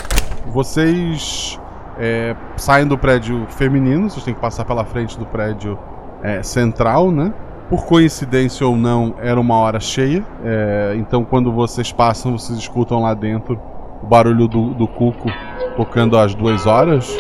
[0.47, 1.59] Vocês
[1.99, 5.79] é, saem do prédio feminino, vocês têm que passar pela frente do prédio
[6.23, 7.33] é, central, né?
[7.69, 10.23] Por coincidência ou não, era uma hora cheia.
[10.45, 13.59] é, então, quando vocês passam, vocês escutam lá dentro
[14.03, 15.29] o barulho do, do cuco
[15.77, 17.19] tocando às duas horas.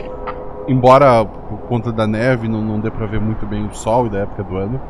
[0.68, 4.10] Embora por conta da neve não, não dê pra ver muito bem o sol e
[4.10, 4.80] da época do ano.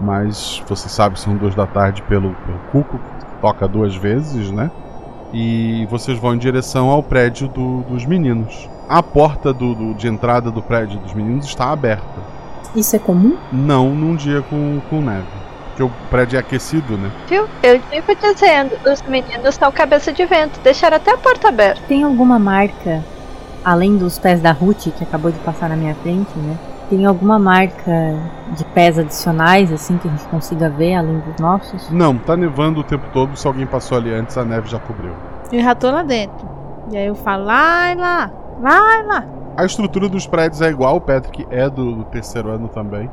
[0.00, 4.70] Mas vocês sabem são duas da tarde pelo, pelo cuco, que toca duas vezes, né?
[5.32, 8.68] E vocês vão em direção ao prédio do- dos meninos.
[8.88, 12.35] A porta do- do- de entrada do prédio dos meninos está aberta.
[12.74, 13.36] Isso é comum?
[13.52, 15.26] Não num dia com, com neve.
[15.68, 17.10] Porque o prédio é aquecido, né?
[17.28, 17.46] Viu?
[17.62, 20.58] Eu fico dizendo: os meninos estão cabeça de vento.
[20.60, 21.82] Deixaram até a porta aberta.
[21.86, 23.04] Tem alguma marca,
[23.62, 26.56] além dos pés da Ruth, que acabou de passar na minha frente, né?
[26.88, 28.16] Tem alguma marca
[28.56, 31.90] de pés adicionais, assim, que a gente consiga ver, além dos nossos?
[31.90, 33.36] Não, tá nevando o tempo todo.
[33.36, 35.12] Se alguém passou ali antes, a neve já cobriu.
[35.52, 36.48] Eu já tô lá dentro.
[36.90, 38.32] E aí eu falo, Laila!
[38.62, 39.26] Laila!
[39.56, 43.10] A estrutura dos prédios é igual, o Patrick é do, do terceiro ano também.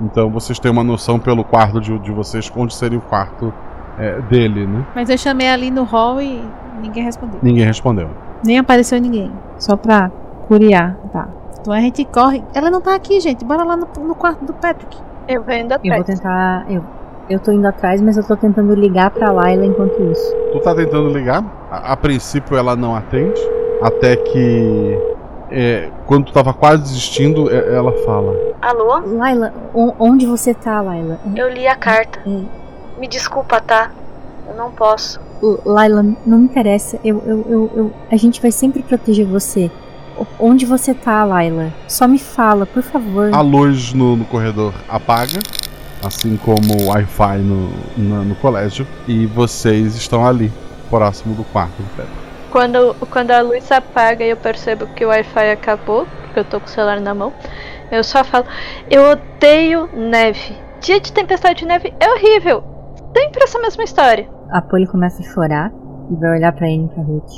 [0.00, 3.52] Então vocês têm uma noção pelo quarto de, de vocês onde seria o quarto
[3.98, 4.84] é, dele, né?
[4.94, 6.42] Mas eu chamei ali no hall e
[6.80, 7.38] ninguém respondeu.
[7.42, 8.08] Ninguém respondeu.
[8.44, 9.30] Nem apareceu ninguém.
[9.58, 10.10] Só pra
[10.48, 11.28] curiar, tá.
[11.60, 12.42] Então a gente corre.
[12.54, 13.44] Ela não tá aqui, gente.
[13.44, 14.96] Bora lá no, no quarto do Patrick.
[15.28, 15.96] Eu vou indo Eu atrás.
[15.96, 16.66] vou tentar.
[16.68, 16.82] Eu,
[17.30, 20.34] eu tô indo atrás, mas eu tô tentando ligar pra Laila enquanto isso.
[20.52, 23.40] Tu tá tentando ligar, a, a princípio ela não atende,
[23.82, 25.13] até que
[25.54, 28.34] é, quando tu tava quase desistindo, é, ela fala.
[28.60, 28.98] Alô?
[29.16, 29.52] Laila,
[29.98, 31.18] onde você tá, Laila?
[31.36, 32.20] Eu li a carta.
[32.26, 32.40] É,
[33.00, 33.90] Me desculpa, tá?
[34.48, 35.20] Eu não posso.
[35.64, 36.98] Laila, não me interessa.
[37.04, 39.70] Eu, eu, eu, eu- a gente vai sempre proteger você.
[40.38, 41.72] Onde você tá, Laila?
[41.88, 43.34] Só me fala, por favor.
[43.34, 45.40] A luz no, no corredor apaga,
[46.04, 50.52] assim como o Wi-Fi no, na- no colégio, e vocês estão ali,
[50.88, 52.23] próximo do quarto do Pedro.
[52.54, 56.60] Quando, quando a luz apaga e eu percebo que o Wi-Fi acabou, porque eu tô
[56.60, 57.32] com o celular na mão,
[57.90, 58.46] eu só falo:
[58.88, 60.56] Eu odeio neve.
[60.78, 62.62] Dia de tempestade de neve é horrível.
[63.12, 64.30] Sempre essa mesma história.
[64.52, 65.72] A Polly começa a chorar
[66.08, 67.32] e vai olhar pra Anne e pra Ruth.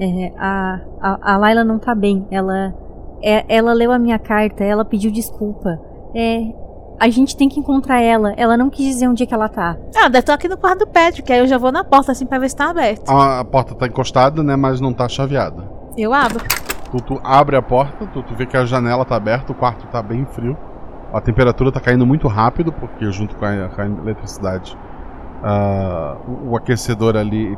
[0.00, 2.26] É, a, a, a Laila não tá bem.
[2.28, 2.74] Ela,
[3.22, 5.78] é, ela leu a minha carta, ela pediu desculpa.
[6.12, 6.40] É,
[6.98, 8.32] a gente tem que encontrar ela.
[8.36, 9.76] Ela não quis dizer onde é que ela tá.
[9.94, 11.30] Ah, deve estar aqui no quarto do Patrick.
[11.32, 13.08] Aí eu já vou na porta assim pra ver se tá aberto.
[13.08, 15.68] A, a porta tá encostada, né, mas não tá chaveada.
[15.96, 16.44] Eu abro.
[16.90, 19.86] Tu, tu abre a porta, tu, tu vê que a janela tá aberta, o quarto
[19.88, 20.56] tá bem frio.
[21.12, 24.76] A temperatura tá caindo muito rápido, porque junto com a, com a eletricidade,
[25.42, 27.56] ah, o, o aquecedor ali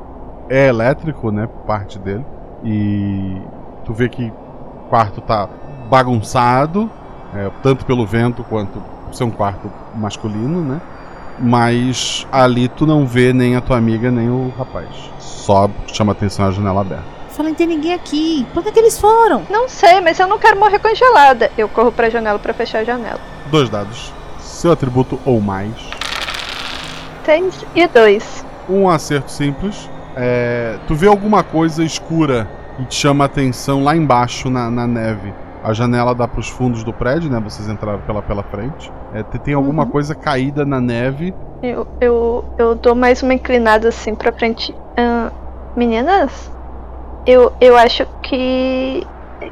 [0.48, 1.48] é elétrico, né?
[1.66, 2.24] Parte dele.
[2.64, 3.40] E
[3.84, 5.48] tu vê que o quarto tá
[5.88, 6.90] bagunçado,
[7.34, 8.82] é, tanto pelo vento quanto
[9.16, 10.80] ser um quarto masculino, né?
[11.38, 14.88] Mas ali tu não vê nem a tua amiga nem o rapaz.
[15.18, 17.04] Só chama atenção a janela aberta.
[17.30, 18.44] Falei, não tem ninguém aqui.
[18.52, 19.44] Pra onde é que eles foram?
[19.48, 21.50] Não sei, mas eu não quero morrer congelada.
[21.56, 23.20] Eu corro pra janela pra fechar a janela.
[23.48, 24.12] Dois dados.
[24.40, 25.72] Seu atributo ou mais.
[27.22, 28.44] 3 e 2.
[28.68, 29.88] Um acerto simples.
[30.16, 34.86] É, tu vê alguma coisa escura que te chama a atenção lá embaixo na, na
[34.86, 35.32] neve.
[35.62, 37.40] A janela dá pros fundos do prédio, né?
[37.40, 38.90] Vocês entraram pela, pela frente.
[39.12, 41.34] É, te- tem alguma coisa caída na neve.
[41.62, 44.74] Eu, eu, eu dou mais uma inclinada assim pra frente.
[44.96, 45.30] Ah,
[45.76, 46.50] meninas,
[47.26, 49.04] eu, eu acho que,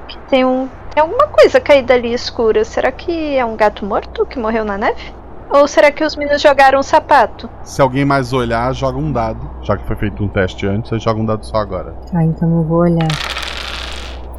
[0.09, 2.65] que tem, um, tem alguma coisa caída ali escura.
[2.65, 5.13] Será que é um gato morto que morreu na neve?
[5.51, 7.49] Ou será que os meninos jogaram um sapato?
[7.63, 9.49] Se alguém mais olhar, joga um dado.
[9.63, 11.93] Já que foi feito um teste antes, aí joga um dado só agora.
[12.11, 13.09] Tá, então eu vou olhar.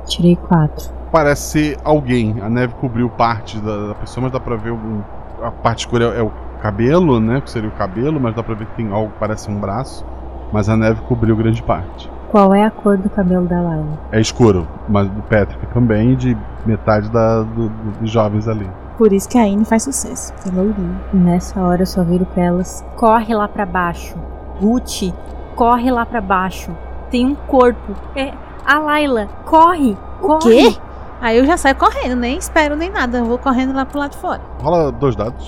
[0.05, 0.96] Tirei quatro.
[1.11, 2.35] Parece ser alguém.
[2.41, 5.01] A neve cobriu parte da, da pessoa, mas dá pra ver algum.
[5.41, 6.31] A parte escura é, é o
[6.61, 7.39] cabelo, né?
[7.41, 10.05] Que seria o cabelo, mas dá pra ver que tem algo que parece um braço.
[10.51, 12.09] Mas a neve cobriu grande parte.
[12.31, 13.99] Qual é a cor do cabelo da Laila?
[14.11, 18.69] É escuro, mas do Patrick também e de metade da, do- do- dos jovens ali.
[18.97, 20.33] Por isso que a Anne faz sucesso.
[20.43, 21.15] Que é.
[21.15, 22.83] Nessa hora eu só viro pra elas.
[22.97, 24.15] Corre lá pra baixo.
[24.59, 25.13] Ruth,
[25.55, 26.71] corre lá pra baixo.
[27.11, 27.93] Tem um corpo.
[28.15, 28.33] É
[28.65, 29.27] a Laila.
[29.45, 29.95] Corre!
[30.21, 30.71] O corre!
[30.73, 30.77] quê?
[31.19, 33.17] Aí eu já saio correndo, nem espero nem nada.
[33.19, 34.41] Eu vou correndo lá pro lado de fora.
[34.61, 35.43] Rola dois dados.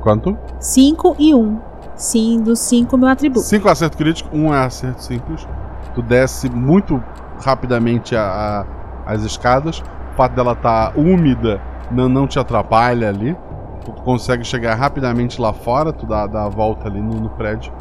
[0.00, 0.38] Quanto?
[0.60, 1.38] 5 e 1.
[1.38, 1.60] Um.
[1.96, 3.44] Sim, dos 5 meu atributo.
[3.44, 5.46] Cinco acerto crítico, um é acerto simples.
[5.94, 7.02] Tu desce muito
[7.44, 8.64] rapidamente a-
[9.06, 9.80] a- as escadas.
[10.12, 11.60] O fato dela estar úmida
[11.90, 13.36] não, não te atrapalha ali.
[13.84, 17.72] Tu consegue chegar rapidamente lá fora, tu dá, dá a volta ali no, no prédio.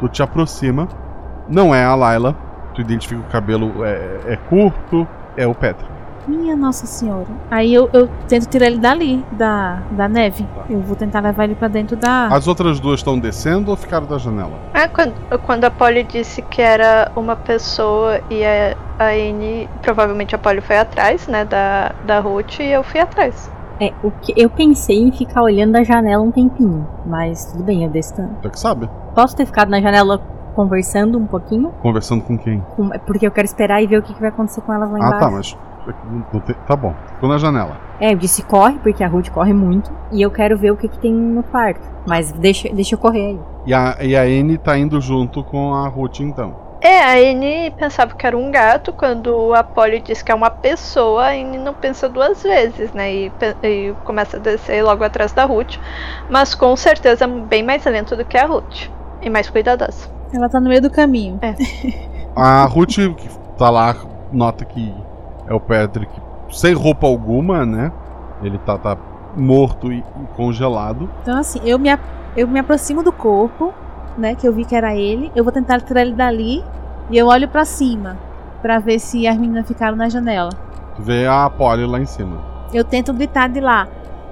[0.00, 0.86] Tu te aproxima.
[1.48, 2.36] Não é a Layla.
[2.74, 5.06] Tu identifica que o cabelo é, é curto.
[5.36, 5.86] É o Petra.
[6.26, 7.26] Minha Nossa Senhora.
[7.50, 10.46] Aí eu, eu tento tirar ele dali, da, da neve.
[10.68, 12.26] Eu vou tentar levar ele pra dentro da.
[12.28, 14.52] As outras duas estão descendo ou ficaram da janela?
[14.72, 15.14] Ah, quando,
[15.44, 20.60] quando a Polly disse que era uma pessoa e a, a Anne, provavelmente a Polly
[20.60, 23.50] foi atrás, né, da, da Ruth, e eu fui atrás.
[23.80, 27.82] É, o que eu pensei em ficar olhando da janela um tempinho, mas tudo bem,
[27.84, 28.14] eu desço.
[28.40, 28.88] Tu é que sabe.
[29.14, 30.20] Posso ter ficado na janela
[30.54, 31.72] conversando um pouquinho?
[31.82, 32.60] Conversando com quem?
[32.76, 34.98] Com- Porque eu quero esperar e ver o que, que vai acontecer com elas lá
[35.00, 35.18] Ah, embaixo.
[35.20, 35.56] tá, mas.
[36.66, 36.94] Tá bom.
[37.14, 37.76] Ficou na janela.
[38.00, 39.90] É, eu disse corre, porque a Ruth corre muito.
[40.10, 41.80] E eu quero ver o que, que tem no quarto.
[42.06, 43.40] Mas deixa, deixa eu correr aí.
[43.66, 46.72] E a, e a Anne tá indo junto com a Ruth, então.
[46.80, 50.50] É, a Anne pensava que era um gato, quando a Polly diz que é uma
[50.50, 55.32] pessoa, a Anne não pensa duas vezes, né, e, e começa a descer logo atrás
[55.32, 55.76] da Ruth,
[56.28, 60.10] mas com certeza bem mais lento do que a Ruth, e mais cuidadosa.
[60.34, 61.38] Ela tá no meio do caminho.
[61.40, 61.54] É.
[62.34, 63.28] A Ruth, que
[63.58, 63.94] tá lá,
[64.32, 64.92] nota que
[65.52, 66.10] é o Patrick
[66.50, 67.92] sem roupa alguma, né?
[68.42, 68.96] Ele tá, tá
[69.36, 71.08] morto e, e congelado.
[71.22, 71.88] Então, assim, eu me,
[72.36, 73.72] eu me aproximo do corpo,
[74.16, 74.34] né?
[74.34, 75.30] Que eu vi que era ele.
[75.36, 76.64] Eu vou tentar tirar ele dali.
[77.10, 78.18] E eu olho pra cima.
[78.60, 80.50] Pra ver se as meninas ficaram na janela.
[80.96, 82.38] Tu vê a Polly lá em cima.
[82.72, 83.86] Eu tento gritar de lá.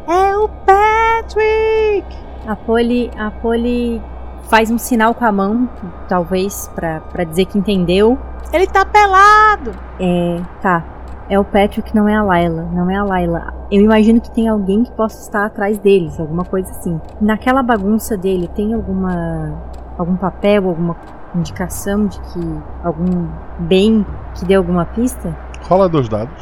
[0.06, 2.06] É o Patrick!
[2.46, 4.02] A Polly, a Polly
[4.44, 5.68] faz um sinal com a mão,
[6.08, 8.18] talvez, pra, pra dizer que entendeu.
[8.52, 9.72] Ele tá pelado!
[10.00, 10.99] É, tá.
[11.30, 12.68] É o Patrick, não é a Layla.
[12.72, 13.54] Não é a Layla.
[13.70, 17.00] Eu imagino que tem alguém que possa estar atrás deles, alguma coisa assim.
[17.20, 19.56] Naquela bagunça dele, tem alguma.
[19.96, 20.96] algum papel, alguma
[21.32, 22.40] indicação de que.
[22.82, 23.28] algum
[23.60, 24.04] bem
[24.34, 25.38] que dê alguma pista?
[25.68, 26.34] Rola dois dados.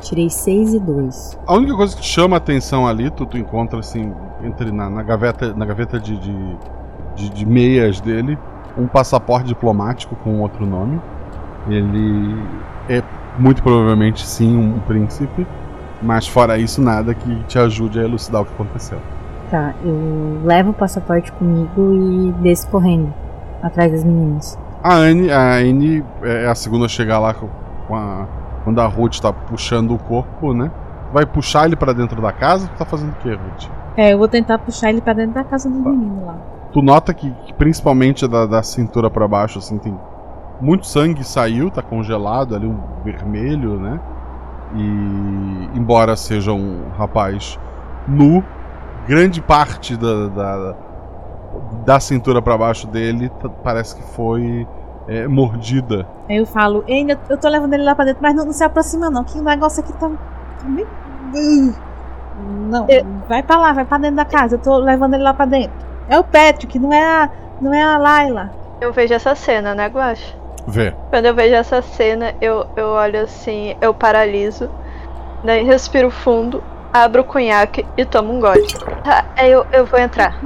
[0.00, 1.38] Tirei 6 e 2.
[1.46, 5.02] A única coisa que chama a atenção ali, tu, tu encontra assim, entre na, na
[5.02, 6.58] gaveta, na gaveta de, de,
[7.14, 8.36] de, de meias dele,
[8.76, 11.00] um passaporte diplomático com outro nome.
[11.68, 12.36] Ele
[12.88, 13.02] é
[13.38, 15.46] muito provavelmente sim um príncipe,
[16.02, 18.98] mas fora isso nada que te ajude a elucidar o que aconteceu.
[19.50, 23.12] Tá, eu levo o passaporte comigo e desço correndo
[23.62, 24.58] atrás das meninas.
[24.82, 28.26] A Anne, a Anne é a segunda a chegar lá com a,
[28.64, 30.70] quando a Ruth tá puxando o corpo, né?
[31.12, 32.66] Vai puxar ele para dentro da casa?
[32.68, 33.70] Tu tá fazendo o que, Ruth?
[33.96, 36.36] É, eu vou tentar puxar ele pra dentro da casa do menino lá.
[36.72, 39.96] Tu nota que, que principalmente da, da cintura para baixo, assim, tem
[40.60, 44.00] muito sangue saiu, tá congelado ali, um vermelho, né?
[44.74, 47.58] E embora seja um rapaz
[48.08, 48.42] nu,
[49.06, 50.74] grande parte da, da,
[51.84, 54.66] da cintura para baixo dele tá- parece que foi
[55.06, 56.06] é, mordida.
[56.28, 58.52] Aí eu falo, ei, eu- eu tô levando ele lá pra dentro, mas não, não
[58.52, 60.08] se aproxima não, que o negócio aqui tá.
[60.08, 60.88] tá meio-.
[62.68, 62.86] Não,
[63.28, 65.72] vai pra lá, vai pra dentro da casa, eu tô levando ele lá pra dentro.
[66.08, 67.30] É o Patrick, não é a,
[67.60, 68.50] não é a Laila.
[68.80, 70.34] Eu vejo essa cena, né, Guacha?
[70.66, 70.94] Vê.
[71.10, 74.70] Quando eu vejo essa cena, eu, eu olho assim, eu paraliso,
[75.44, 76.62] daí respiro fundo,
[76.92, 78.66] abro o cunhaque e tomo um gole.
[79.02, 80.40] Tá, aí eu, eu vou entrar.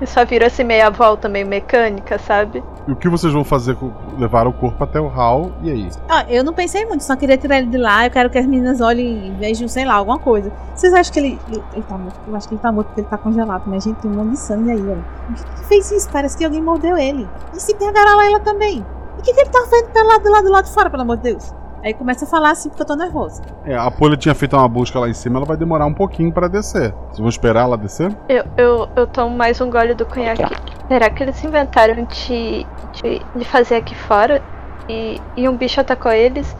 [0.00, 2.62] E só viro assim meia volta, meio mecânica, sabe?
[2.86, 5.88] E o que vocês vão fazer com levar o corpo até o hall e aí?
[6.08, 8.06] Ah, eu não pensei muito, só queria tirar ele de lá.
[8.06, 10.52] Eu quero que as meninas olhem e vejam, sei lá, alguma coisa.
[10.74, 12.20] Vocês acham que ele, ele, ele tá morto?
[12.26, 13.64] Eu acho que ele tá morto porque ele tá congelado.
[13.66, 15.04] Mas, gente, tem um monte de sangue aí, olha.
[15.28, 16.08] O que, que fez isso?
[16.10, 17.28] Parece que alguém mordeu ele.
[17.54, 18.86] E se pegaram a Laila também?
[19.18, 21.02] O que, que ele tá vendo pelo lado, do lado, do lado de fora, pelo
[21.02, 21.52] amor de Deus?
[21.82, 23.42] Aí começa a falar assim porque eu tô nervosa.
[23.64, 26.32] É, a Polly tinha feito uma busca lá em cima, ela vai demorar um pouquinho
[26.32, 26.92] pra descer.
[26.92, 28.16] Vocês vão esperar ela descer?
[28.28, 30.42] Eu, eu, eu tomo mais um gole do cunhaque.
[30.88, 34.42] Será que eles inventaram de, de, de fazer aqui fora?
[34.88, 36.56] E, e um bicho atacou eles?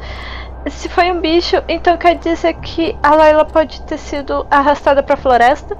[0.66, 5.16] Se foi um bicho, então quer dizer que a Layla pode ter sido arrastada pra
[5.16, 5.76] floresta?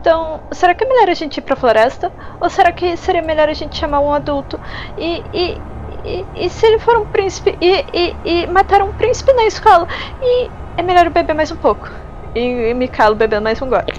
[0.00, 2.10] Então, será que é melhor a gente ir pra floresta?
[2.40, 4.58] Ou será que seria melhor a gente chamar um adulto?
[4.96, 5.60] E, e,
[6.04, 9.86] e, e se ele for um príncipe e, e, e matar um príncipe na escola?
[10.22, 11.88] E é melhor eu beber mais um pouco.
[12.34, 13.92] E, e me calo bebendo mais um gole.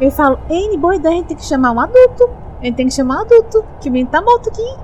[0.00, 2.30] Eu falo, N, boa ideia, a gente tem que chamar um adulto.
[2.60, 3.64] A gente tem que chamar um adulto.
[3.80, 4.76] Que o menino tá morto aqui.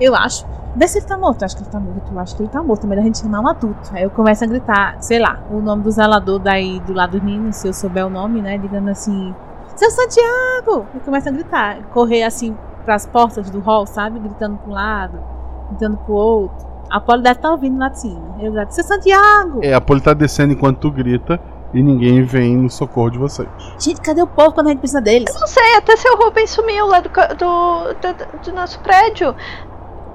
[0.00, 0.46] Eu acho.
[0.74, 1.42] Vê se ele tá morto.
[1.42, 2.12] Eu acho que ele tá morto.
[2.12, 2.84] Eu acho que ele tá morto.
[2.84, 3.90] É melhor a gente chamar um adulto.
[3.92, 7.22] Aí eu começo a gritar, sei lá, o nome do zelador daí do lado dos
[7.22, 8.58] meninos, se eu souber o nome, né?
[8.58, 9.34] Digando assim,
[9.76, 10.86] seu Santiago!
[10.94, 11.82] Eu começo a gritar.
[11.92, 14.18] Correr assim pras portas do hall, sabe?
[14.18, 15.20] Gritando um lado,
[15.74, 16.66] gritando pro outro.
[16.90, 18.36] A Polly deve estar ouvindo lá de cima.
[18.40, 19.60] Eu grito, seu Santiago!
[19.62, 21.40] É, a Polly tá descendo enquanto tu grita
[21.72, 23.48] e ninguém vem no socorro de vocês.
[23.78, 25.34] Gente, cadê o povo quando a gente precisa deles?
[25.38, 29.34] Não sei, até seu Rubens sumiu lá do, do, do, do nosso prédio.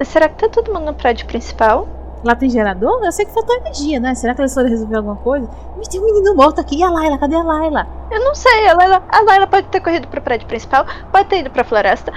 [0.04, 1.88] Será que tá todo mundo no prédio principal?
[2.24, 3.04] Lá tem gerador?
[3.04, 4.14] Eu sei que faltou energia, né?
[4.14, 5.50] Será que eles foram resolver alguma coisa?
[5.78, 6.78] Mas tem um menino morto aqui.
[6.78, 7.18] E a Laila?
[7.18, 7.88] Cadê a Laila?
[8.12, 11.40] Eu não sei, a Layla, a Layla pode ter corrido pro prédio principal, pode ter
[11.40, 12.12] ido pra floresta.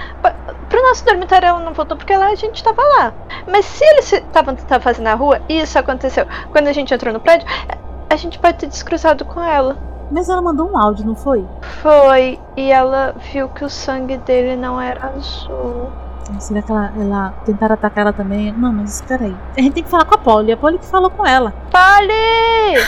[0.69, 3.13] Pro nosso dormitório ela não voltou porque lá a gente tava lá.
[3.47, 7.19] Mas se eles estavam fazendo na rua e isso aconteceu quando a gente entrou no
[7.19, 7.47] prédio,
[8.09, 9.77] a gente pode ter descruzado com ela.
[10.11, 11.47] Mas ela mandou um áudio, não foi?
[11.81, 15.91] Foi, e ela viu que o sangue dele não era azul.
[16.39, 18.51] Será que ela, ela tentaram atacar ela também?
[18.53, 19.35] Não, mas espera aí.
[19.57, 20.51] A gente tem que falar com a Polly.
[20.51, 21.53] A Polly que falou com ela.
[21.71, 22.81] Polly!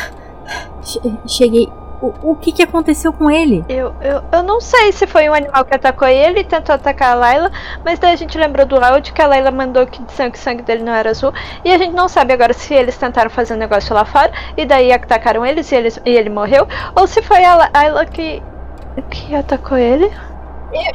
[0.82, 1.70] Che- Cheguei.
[2.02, 3.64] O, o que que aconteceu com ele?
[3.70, 7.14] Eu, eu, eu não sei se foi um animal que atacou ele e tentou atacar
[7.14, 7.50] a Layla,
[7.86, 10.42] mas daí a gente lembrou do áudio que a Layla mandou que disseram que o
[10.42, 11.34] sangue dele não era azul.
[11.64, 14.66] E a gente não sabe agora se eles tentaram fazer um negócio lá fora e
[14.66, 18.44] daí atacaram eles e, eles, e ele morreu, ou se foi a Layla que,
[19.10, 20.12] que atacou ele.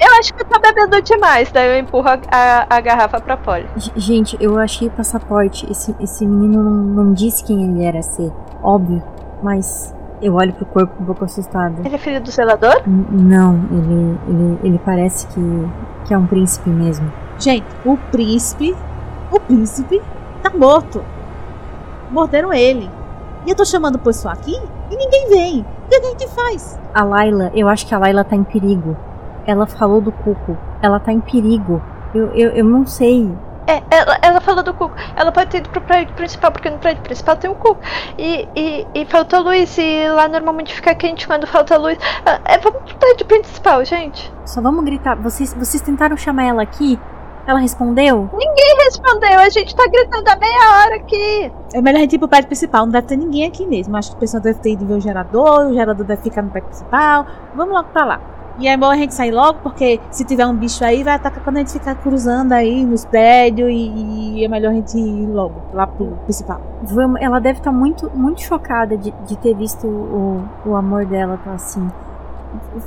[0.00, 3.36] Eu acho que eu tô bebendo demais, daí eu empurro a, a, a garrafa pra
[3.36, 3.66] Polly.
[3.76, 5.70] G- Gente, eu achei o passaporte.
[5.70, 8.30] Esse, esse menino não, não disse quem ele era ser.
[8.62, 9.02] Óbvio.
[9.42, 11.80] Mas eu olho pro corpo um pouco assustada.
[11.84, 12.82] Ele é filho do zelador?
[12.86, 15.68] N- Não, ele, ele, ele parece que,
[16.04, 17.10] que é um príncipe mesmo.
[17.38, 18.76] Gente, o príncipe.
[19.32, 20.02] O príncipe
[20.42, 21.02] tá morto.
[22.10, 22.90] Morderam ele.
[23.46, 24.54] E eu tô chamando o pessoal aqui
[24.90, 25.60] e ninguém vem.
[25.86, 26.78] O que a gente faz?
[26.92, 28.96] A Layla, eu acho que a Layla tá em perigo.
[29.50, 30.56] Ela falou do Cuco.
[30.80, 31.82] Ela tá em perigo.
[32.14, 33.28] Eu, eu, eu não sei.
[33.66, 34.94] É, ela, ela falou do Cuco.
[35.16, 37.80] Ela pode ter ido pro prédio principal, porque no prédio principal tem um Cuco.
[38.16, 41.98] E, e, e falta luz, e lá normalmente fica quente quando falta luz.
[42.24, 44.32] Ah, É, vamos pro prédio principal, gente.
[44.46, 45.16] Só vamos gritar.
[45.16, 46.98] Vocês, vocês tentaram chamar ela aqui?
[47.46, 48.30] Ela respondeu?
[48.32, 51.52] Ninguém respondeu, a gente tá gritando há meia hora aqui.
[51.74, 53.96] É melhor a gente ir pro prédio principal, não deve ter ninguém aqui mesmo.
[53.96, 56.50] Acho que o pessoal deve ter ido ver o gerador, o gerador deve ficar no
[56.50, 57.26] prédio principal.
[57.54, 58.20] Vamos logo pra lá.
[58.58, 61.42] E é bom a gente sair logo, porque se tiver um bicho aí, vai atacar
[61.42, 65.26] quando a gente ficar cruzando aí nos prédios e, e é melhor a gente ir
[65.26, 66.60] logo lá pro principal.
[66.82, 71.38] Vamos, ela deve estar muito, muito chocada de, de ter visto o, o amor dela
[71.42, 71.88] tá assim.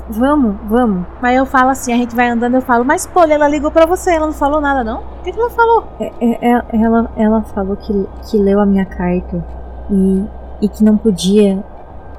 [0.10, 1.06] Vamos, vamos.
[1.22, 3.86] Mas eu falo assim, a gente vai andando, eu falo, mas pô, ela ligou pra
[3.86, 5.00] você, ela não falou nada, não?
[5.00, 5.86] O que, que ela falou?
[6.00, 9.44] É, é, é, ela, ela falou que, que leu a minha carta
[9.90, 10.26] e,
[10.62, 11.64] e que não podia.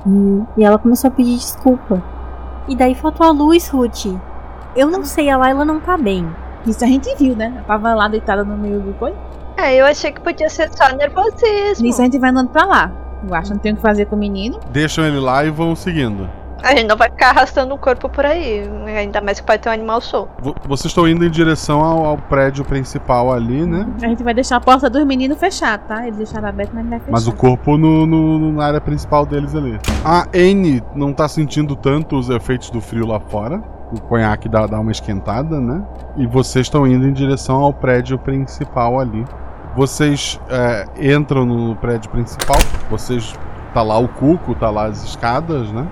[0.06, 2.02] E, e ela começou a pedir desculpa.
[2.68, 4.06] E daí faltou a luz, Ruth.
[4.74, 6.26] Eu não sei, a Laila não tá bem.
[6.66, 7.52] Isso a gente viu, né?
[7.54, 9.16] Ela tava lá deitada no meio do coisa.
[9.56, 11.84] É, eu achei que podia ser só nervosismo.
[11.84, 12.92] Nisso a gente vai andando pra lá.
[13.26, 14.58] Eu acho que não tem o que fazer com o menino.
[14.70, 16.28] Deixam ele lá e vão seguindo.
[16.62, 18.62] A gente não vai ficar arrastando o corpo por aí.
[18.86, 20.30] Ainda mais que pode ter um animal solto.
[20.66, 23.86] Vocês estão indo em direção ao, ao prédio principal ali, né?
[24.02, 26.02] A gente vai deixar a porta dos meninos fechada, tá?
[26.06, 27.12] Eles deixaram aberto, mas vai fechar.
[27.12, 29.78] Mas o corpo no, no- na área principal deles ali.
[30.04, 33.62] A Anne não tá sentindo tanto os efeitos do frio lá fora.
[33.92, 35.82] O conhaque dá, dá uma esquentada, né?
[36.16, 39.24] E vocês estão indo em direção ao prédio principal ali.
[39.76, 42.56] Vocês é, entram no prédio principal.
[42.90, 43.34] Vocês.
[43.74, 45.84] Tá lá o cuco, tá lá as escadas, né?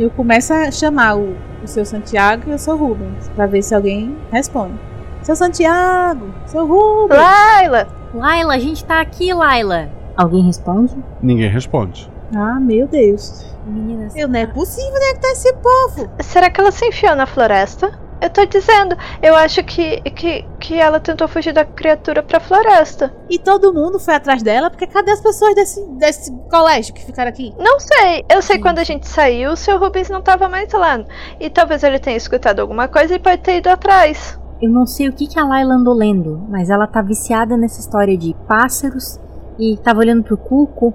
[0.00, 3.74] Eu começo a chamar o, o seu Santiago e o seu Rubens, pra ver se
[3.74, 4.80] alguém responde.
[5.22, 7.20] Seu Santiago, seu Rubens.
[7.20, 7.86] Laila!
[8.14, 9.90] Laila, a gente tá aqui, Laila.
[10.16, 10.96] Alguém responde?
[11.20, 12.10] Ninguém responde.
[12.34, 13.44] Ah, meu Deus.
[13.66, 14.16] Meninas.
[14.16, 16.10] Eu, não é possível, né, que tá esse povo.
[16.20, 17.99] Será que ela se enfiou na floresta?
[18.20, 23.14] Eu tô dizendo, eu acho que, que, que ela tentou fugir da criatura pra floresta.
[23.30, 27.30] E todo mundo foi atrás dela, porque cadê as pessoas desse, desse colégio que ficaram
[27.30, 27.54] aqui?
[27.58, 31.02] Não sei, eu sei quando a gente saiu, o seu Rubens não tava mais lá.
[31.38, 34.38] E talvez ele tenha escutado alguma coisa e pode ter ido atrás.
[34.60, 37.80] Eu não sei o que, que a Laila andou lendo, mas ela tá viciada nessa
[37.80, 39.18] história de pássaros
[39.58, 40.92] e tava olhando pro Cuco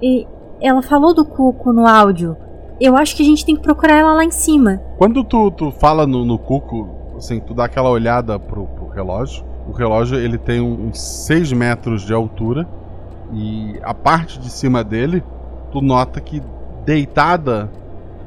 [0.00, 0.24] e
[0.60, 2.36] ela falou do Cuco no áudio.
[2.80, 4.80] Eu acho que a gente tem que procurar ela lá em cima.
[4.96, 9.44] Quando tu, tu fala no, no cuco, assim, tu dá aquela olhada pro, pro relógio.
[9.68, 12.66] O relógio ele tem uns 6 metros de altura.
[13.32, 15.22] E a parte de cima dele,
[15.70, 16.42] tu nota que
[16.84, 17.68] deitada,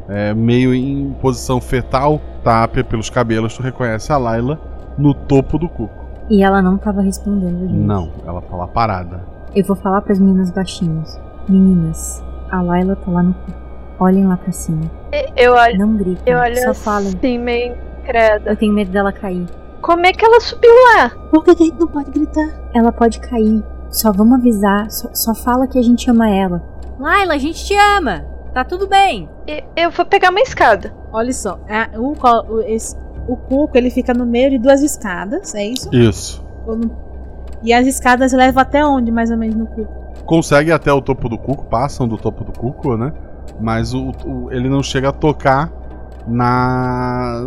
[0.08, 4.60] é, meio em posição fetal, tá pe- pelos cabelos, tu reconhece a Layla
[4.98, 5.94] no topo do cuco.
[6.30, 7.74] E ela não tava respondendo, gente.
[7.74, 9.24] Não, ela tá lá parada.
[9.56, 11.20] Eu vou falar pras meninas baixinhos.
[11.50, 13.61] Meninas, a Laila tá lá no cuco.
[14.02, 14.82] Olhem lá pra cima.
[15.38, 17.10] Eu olho, Não gritem, eu olho só falem.
[17.10, 18.52] assim, meio incrédula.
[18.52, 19.46] Eu tenho medo dela cair.
[19.82, 21.12] Como é que ela subiu lá?
[21.30, 22.50] Por que, que a gente não pode gritar?
[22.74, 23.64] Ela pode cair.
[23.90, 24.90] Só vamos avisar.
[24.90, 26.64] Só, só fala que a gente ama ela.
[27.00, 28.26] Laila, a gente te ama.
[28.54, 29.30] Tá tudo bem.
[29.48, 30.92] E- Eu vou pegar uma escada.
[31.14, 32.96] Olha só, é, o, o, esse,
[33.28, 35.90] o cuco ele fica no meio de duas escadas, é isso?
[35.94, 36.44] Isso.
[37.64, 39.94] E as escadas levam até onde, mais ou menos, no cuco?
[40.26, 43.12] Consegue até o topo do cuco, passam do topo do cuco, né?
[43.62, 45.72] Mas o, o- ele não chega a tocar
[46.28, 47.46] na,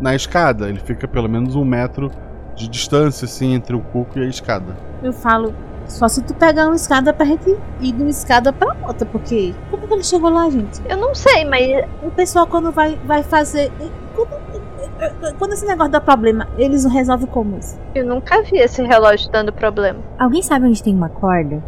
[0.00, 0.68] na escada.
[0.68, 2.10] Ele fica pelo menos um metro
[2.54, 4.76] de distância, assim, entre o cuco e a escada.
[5.02, 5.54] Eu falo,
[5.86, 9.54] só se tu pegar uma escada pra gente ir de uma escada pra outra, porque
[9.70, 10.80] como que ele chegou lá, gente?
[10.88, 13.70] Eu não sei, mas O pessoal quando vai, vai fazer...
[14.16, 17.78] Quando, quando esse negócio dá problema, eles resolvem como isso?
[17.94, 20.00] eu nunca vi esse relógio dando problema.
[20.18, 21.62] Alguém sabe onde tem uma corda?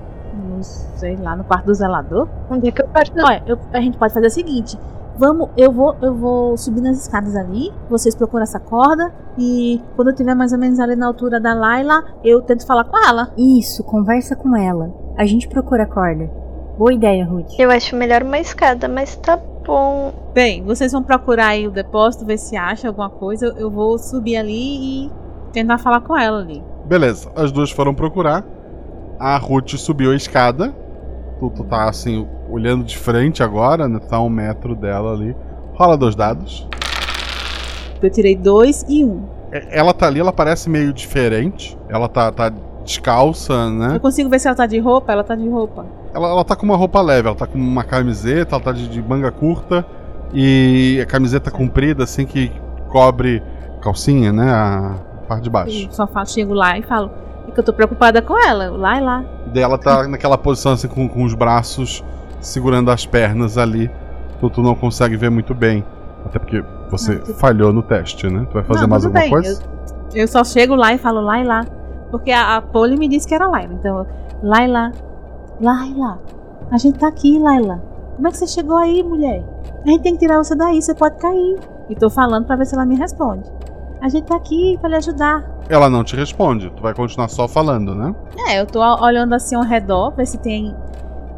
[0.67, 2.29] Sei lá, no quarto do zelador?
[2.51, 3.13] Onde é que eu parto?
[3.19, 4.79] Olha, eu- a gente pode fazer o seguinte.
[5.19, 7.71] Vamos, eu vou, eu vou subir nas escadas ali.
[7.91, 11.53] Vocês procuram essa corda e quando eu tiver mais ou menos ali na altura da
[11.53, 13.31] Laila, eu tento falar com ela.
[13.37, 14.91] Isso, conversa com ela.
[15.19, 16.31] A gente procura a corda.
[16.79, 17.51] Boa ideia, Ruth.
[17.59, 20.11] Eu acho melhor uma escada, mas tá bom.
[20.33, 23.47] Bem, vocês vão procurar aí o depósito, ver se acha alguma coisa.
[23.49, 25.13] Eu, eu vou subir ali e
[25.53, 26.63] tentar falar com ela ali.
[26.87, 28.43] Beleza, as duas foram procurar.
[29.21, 30.75] A Ruth subiu a escada.
[31.39, 33.99] Tu, tu tá assim, olhando de frente agora, né?
[33.99, 35.37] Tá um metro dela ali.
[35.75, 36.67] Rola dois dados.
[38.03, 39.23] Eu tirei dois e um.
[39.53, 41.77] E- Ela tá ali, ela parece meio diferente.
[41.91, 42.51] Ela tá, tá
[42.83, 43.97] descalça, né?
[43.97, 45.13] Eu consigo ver se ela tá de roupa?
[45.13, 45.85] Ela tá de roupa.
[46.15, 48.89] Ela, ela tá com uma roupa leve, ela tá com uma camiseta, ela tá de,
[48.89, 49.85] de manga curta
[50.33, 52.51] e a camiseta comprida, assim, que
[52.89, 53.43] cobre
[53.83, 54.51] calcinha, né?
[54.51, 54.95] A
[55.29, 55.87] parte de baixo.
[55.87, 57.11] Eu só chego lá e falo
[57.49, 58.71] é que eu tô preocupada com ela.
[58.71, 59.25] Lá e lá.
[59.53, 62.05] Daí ela tá naquela posição, assim, com, com os braços
[62.41, 63.91] segurando as pernas ali.
[64.41, 65.85] Tu, tu não consegue ver muito bem.
[66.25, 68.47] Até porque você Não, tudo- falhou no teste, né?
[68.49, 69.63] Tu vai fazer Não, mais alguma bem, coisa?
[70.15, 71.65] Eu só chego lá e falo lá e lá.
[72.11, 73.73] Porque a, a Polly me disse que era Laila.
[73.75, 74.07] Então,
[74.43, 74.91] Laila,
[75.61, 76.19] Laila,
[76.71, 77.83] a gente tá aqui, Laila.
[78.17, 79.43] Como é que você chegou aí, mulher?
[79.85, 81.59] A gente tem que tirar você daí, você pode cair.
[81.89, 83.51] E tô falando pra ver se ela me responde.
[84.01, 85.45] A gente tá aqui pra lhe ajudar.
[85.69, 88.15] Ela não te responde, tu vai continuar só falando, né?
[88.49, 90.75] É, eu tô olhando assim ao redor, ver se tem.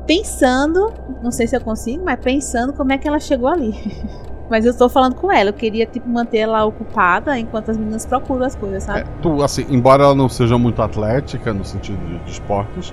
[0.07, 0.93] Pensando,
[1.23, 3.73] não sei se eu consigo, mas pensando como é que ela chegou ali.
[4.49, 8.07] mas eu tô falando com ela, eu queria, tipo, manter ela ocupada enquanto as meninas
[8.07, 9.01] procuram as coisas, sabe?
[9.01, 12.93] É, tu, assim, embora ela não seja muito atlética no sentido de, de esportes,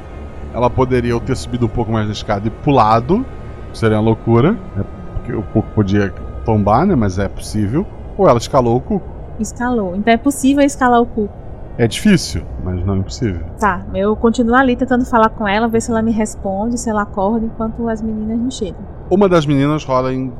[0.53, 3.25] ela poderia ter subido um pouco mais da escada e pulado,
[3.73, 4.83] seria uma loucura, né?
[5.29, 6.13] porque o pouco podia
[6.43, 6.95] tombar, né?
[6.95, 7.85] Mas é possível.
[8.17, 9.18] Ou ela escalou o cuco.
[9.39, 9.95] Escalou.
[9.95, 11.33] Então é possível escalar o cuco.
[11.77, 13.45] É difícil, mas não é impossível.
[13.59, 17.03] Tá, eu continuo ali tentando falar com ela, ver se ela me responde, se ela
[17.03, 18.81] acorda enquanto as meninas não chegam.
[19.09, 20.33] Uma das meninas rola em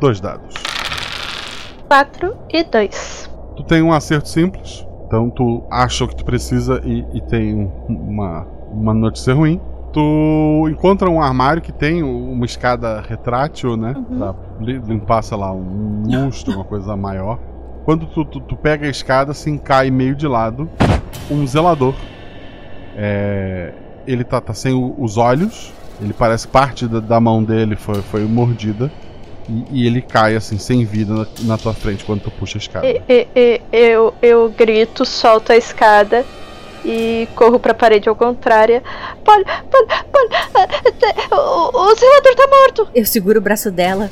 [0.00, 0.54] dois dados.
[1.88, 3.30] 4 e 2.
[3.56, 7.54] Tu tem um acerto simples, então tu acha o que tu precisa e, e tem
[7.54, 9.60] um- uma, uma notícia ruim.
[9.92, 13.94] Tu encontra um armário que tem uma escada retrátil, né?
[14.18, 17.38] Pra li- limpar, sei lá, um lustre, uma coisa maior.
[17.86, 20.68] Quando tu, tu, tu pega a escada, assim, cai meio de lado
[21.30, 21.94] um zelador.
[22.96, 23.72] É,
[24.06, 25.72] ele tá, tá sem o- os olhos.
[26.00, 28.90] Ele parece que parte da, da mão dele foi, foi mordida.
[29.48, 32.60] E, e ele cai, assim, sem vida na, na tua frente quando tu puxa a
[32.60, 32.86] escada.
[32.88, 36.24] E- e- e- eu, eu grito, solto a escada
[36.84, 38.82] e corro pra parede ao contrário.
[39.24, 40.28] Polly, Polly, Polly,
[41.30, 42.88] ah, o, o zelador tá morto.
[42.92, 44.10] Eu seguro o braço dela.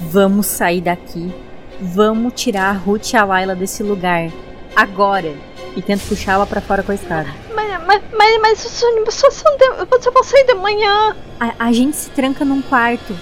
[0.00, 1.32] Vamos sair daqui.
[1.80, 4.30] Vamos tirar a Ruth e a Layla desse lugar.
[4.74, 5.34] Agora.
[5.76, 7.28] E tento puxá-la pra fora com a escada.
[7.54, 11.14] Mas, mas, mas, mas os ônibus só são de, só vão sair de manhã.
[11.38, 13.14] A, a gente se tranca num quarto.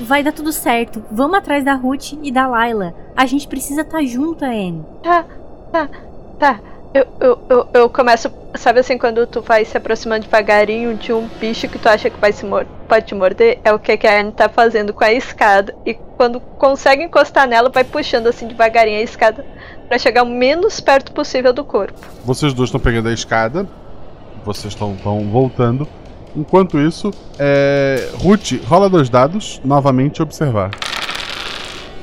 [0.00, 1.04] Vai dar tudo certo.
[1.10, 2.94] Vamos atrás da Ruth e da Layla.
[3.16, 4.84] A gente precisa estar junto, Anne.
[5.02, 5.24] Tá,
[5.70, 5.88] tá,
[6.38, 6.60] tá.
[6.96, 11.28] Eu, eu, eu, eu começo, sabe assim, quando tu vai se aproximando devagarinho de um
[11.38, 12.46] bicho que tu acha que vai se
[12.88, 15.76] pode te morder, é o que que a Anne tá fazendo com a escada.
[15.84, 19.44] E quando consegue encostar nela, vai puxando assim devagarinho a escada
[19.86, 22.00] pra chegar o menos perto possível do corpo.
[22.24, 23.68] Vocês dois estão pegando a escada.
[24.42, 25.86] Vocês estão estão voltando.
[26.34, 28.08] Enquanto isso, é...
[28.14, 30.70] Ruth, rola dois dados, novamente observar.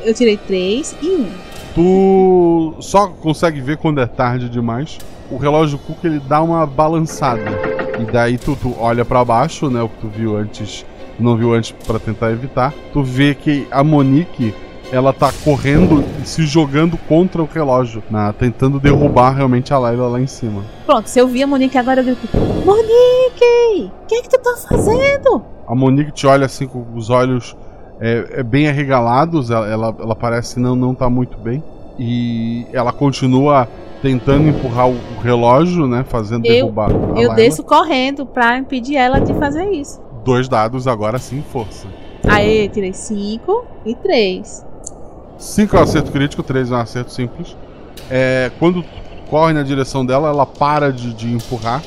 [0.06, 1.53] Eu tirei três e um.
[1.76, 5.00] Tu só consegue ver quando é tarde demais.
[5.32, 7.52] O relógio Cook ele dá uma balançada.
[8.00, 9.82] E daí tu, tu olha pra baixo, né?
[9.82, 10.86] O que tu viu antes,
[11.20, 12.74] não viu antes pra tentar evitar.
[12.92, 14.54] Tu vê que a Monique
[14.92, 20.08] ela tá correndo e se jogando contra o relógio, né, tentando derrubar realmente a Layla
[20.08, 20.64] lá em cima.
[20.86, 22.28] Pronto, se eu vi a Monique agora, eu grito:
[22.64, 23.92] Monique!
[24.04, 25.44] O que é que tu tá fazendo?
[25.68, 27.56] A Monique te olha assim com os olhos
[28.00, 31.64] é, é bem arregalados, ela, ela, ela parece não não tá muito bem
[32.00, 33.68] e ela continua
[34.02, 36.92] tentando empurrar o, o relógio, né, fazendo Eu- derrubar.
[36.92, 37.36] Eu Layla.
[37.36, 40.02] desço correndo pra impedir ela de fazer isso.
[40.26, 41.88] Dois dados agora sim, força.
[42.28, 44.66] Aí, tirei cinco e três.
[45.38, 47.58] 5 é um acerto crítico, 3 é um acerto simples.
[48.10, 48.84] É, quando
[49.30, 51.82] corre na direção dela, ela para de, de empurrar.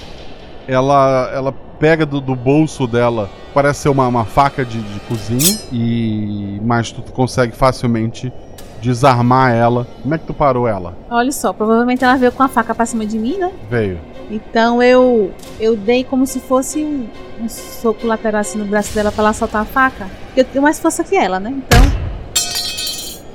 [0.69, 5.59] Ela, ela pega do, do bolso dela, parece ser uma, uma faca de, de cozinha,
[5.72, 8.33] e mas tu consegue facilmente
[8.81, 9.87] desarmar ela.
[10.03, 10.95] Como é que tu parou ela?
[11.11, 13.53] Olha só, provavelmente ela veio com a faca pra cima de mim, né?
[13.70, 13.99] Veio.
[14.31, 17.09] Então eu eu dei como se fosse um,
[17.41, 20.07] um soco lateral assim no braço dela pra ela soltar a faca.
[20.37, 21.55] Eu tenho mais força que ela, né?
[21.57, 21.81] Então,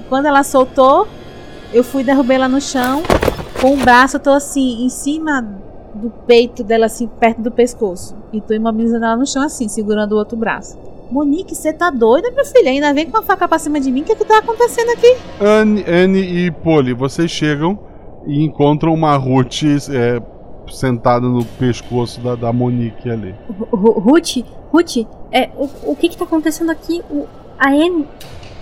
[0.10, 1.08] quando ela soltou,
[1.74, 3.02] eu fui derrubar ela no chão.
[3.60, 5.62] Com o braço, eu tô assim, em cima
[5.94, 8.16] do peito dela, assim, perto do pescoço.
[8.32, 10.78] E tô imobilizando ela no chão, assim, segurando o outro braço.
[11.12, 12.72] Monique, você tá doida, minha filha?
[12.72, 14.02] Ainda vem com a faca pra cima de mim?
[14.02, 15.18] O que que tá acontecendo aqui?
[15.42, 17.78] Anne, Anne e Polly, vocês chegam
[18.26, 20.22] e encontram uma Ruth é,
[20.72, 23.36] sentada no pescoço da, da Monique ali.
[23.72, 24.38] Ru- Ruth,
[24.72, 27.02] Ruth, é, o, o que que tá acontecendo aqui?
[27.10, 27.26] O,
[27.60, 28.08] a Anne,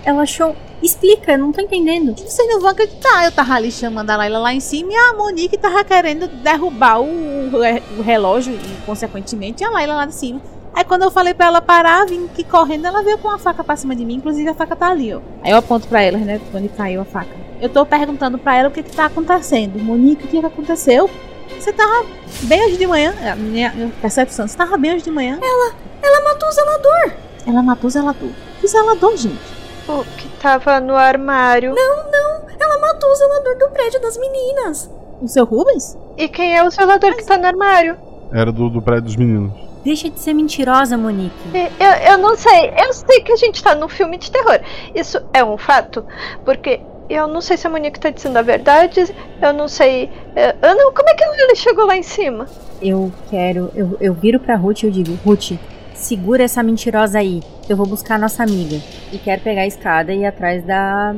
[0.04, 0.54] ela achou...
[0.82, 2.14] Explica, não tô entendendo.
[2.18, 3.26] Vocês não vão acreditar.
[3.26, 7.02] Eu tava ali chamando a Laila lá em cima e a Monique tava querendo derrubar
[7.02, 7.50] o,
[7.98, 10.40] o relógio e, consequentemente, a Laila lá de cima.
[10.72, 13.62] Aí quando eu falei pra ela parar, vim que correndo, ela veio com a faca
[13.62, 14.14] pra cima de mim.
[14.14, 15.20] Inclusive a faca tá ali, ó.
[15.42, 16.40] Aí eu aponto pra ela, né?
[16.54, 17.36] Onde caiu a faca.
[17.60, 19.78] Eu tô perguntando pra ela o que que tá acontecendo.
[19.78, 21.10] Monique, o que que aconteceu?
[21.58, 22.06] Você tava
[22.44, 23.14] bem hoje de manhã?
[23.30, 25.38] A minha percepção, você tava bem hoje de manhã?
[25.42, 27.12] Ela, ela matou o zelador.
[27.46, 28.30] Ela matou o zelador.
[28.60, 29.59] Que zelador, gente?
[29.88, 31.74] O que tava no armário.
[31.74, 34.90] Não, não, ela matou o zelador do prédio das meninas.
[35.20, 35.96] O seu Rubens?
[36.16, 37.96] E quem é o zelador que tá no armário?
[38.32, 39.52] Era do, do prédio dos meninos.
[39.84, 41.34] Deixa de ser mentirosa, Monique.
[41.54, 44.60] Eu, eu não sei, eu sei que a gente tá num filme de terror.
[44.94, 46.04] Isso é um fato,
[46.44, 50.10] porque eu não sei se a Monique tá dizendo a verdade, eu não sei.
[50.36, 52.46] eh, não, como é que ele chegou lá em cima?
[52.80, 53.70] Eu quero.
[53.74, 55.52] Eu, eu viro pra Ruth e eu digo: Ruth,
[56.00, 57.42] segura essa mentirosa aí.
[57.68, 58.80] Eu vou buscar a nossa amiga.
[59.12, 61.14] E quero pegar a escada e ir atrás da.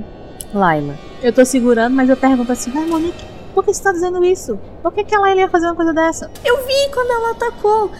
[0.52, 0.98] Laila.
[1.22, 4.58] Eu tô segurando, mas eu pergunto assim, ai Monique, por que você tá dizendo isso?
[4.82, 6.30] Por que, que ela ia fazer uma coisa dessa?
[6.44, 7.90] Eu vi quando ela atacou.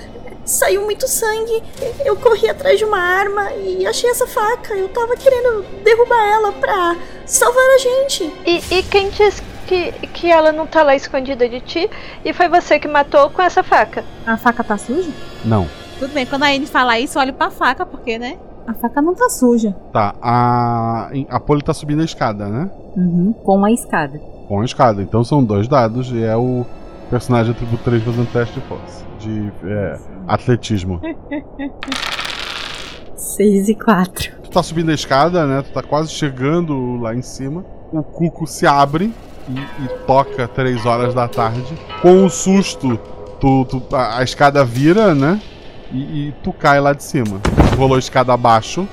[0.44, 1.62] Saiu muito sangue.
[2.04, 4.74] Eu corri atrás de uma arma e achei essa faca.
[4.74, 8.24] Eu tava querendo derrubar ela pra salvar a gente.
[8.44, 11.88] E, e quem disse que, que ela não tá lá escondida de ti
[12.24, 14.04] e foi você que matou com essa faca?
[14.26, 15.10] A faca tá suja?
[15.44, 15.68] Não.
[16.02, 18.36] Tudo bem, quando a Anne fala isso, eu olho pra faca, porque, né?
[18.66, 19.70] A faca não tá suja.
[19.92, 22.68] Tá, a, a Polly tá subindo a escada, né?
[22.96, 24.18] Uhum, com a escada.
[24.48, 25.00] Com a escada.
[25.00, 26.66] Então são dois dados e é o
[27.08, 29.04] personagem atributo 3 fazendo teste de força.
[29.20, 29.96] De é,
[30.26, 31.00] atletismo.
[33.14, 34.32] 6 e 4.
[34.42, 35.62] Tu tá subindo a escada, né?
[35.62, 37.64] Tu tá quase chegando lá em cima.
[37.92, 39.14] O cuco se abre
[39.48, 39.52] e,
[39.84, 41.78] e toca 3 horas da tarde.
[42.00, 42.98] Com um susto,
[43.38, 45.40] tu, tu- a, a escada vira, né?
[45.92, 45.98] E,
[46.28, 47.40] e tu cai lá de cima.
[47.70, 48.88] Tu rolou a escada abaixo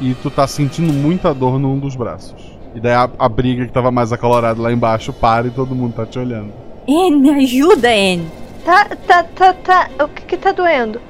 [0.00, 2.52] e tu tá sentindo muita dor num dos braços.
[2.74, 5.94] E daí a, a briga que tava mais acalorada lá embaixo para e todo mundo
[5.94, 6.52] tá te olhando.
[6.88, 8.30] Anne, me ajuda, Anne.
[8.64, 9.90] Tá, tá, tá, tá.
[10.02, 11.00] O que que tá doendo?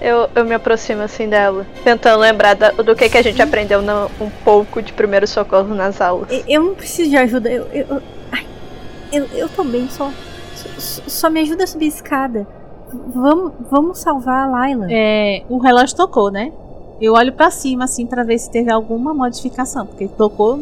[0.00, 3.82] Eu, eu me aproximo assim dela, tentando lembrar da- do que, que a gente aprendeu
[3.82, 6.30] no- um pouco de primeiro socorro nas aulas.
[6.30, 7.50] E- Eu não preciso de ajuda.
[7.50, 7.66] Eu.
[7.72, 8.46] Eu, eu, ai,
[9.12, 10.10] eu, eu tô bem, só,
[10.54, 11.02] só.
[11.08, 12.46] Só me ajuda a subir a escada.
[12.92, 14.86] Vamos, vamos salvar a Laila.
[14.90, 16.52] É, o relógio tocou, né?
[17.00, 19.86] Eu olho pra cima, assim, pra ver se teve alguma modificação.
[19.86, 20.56] Porque tocou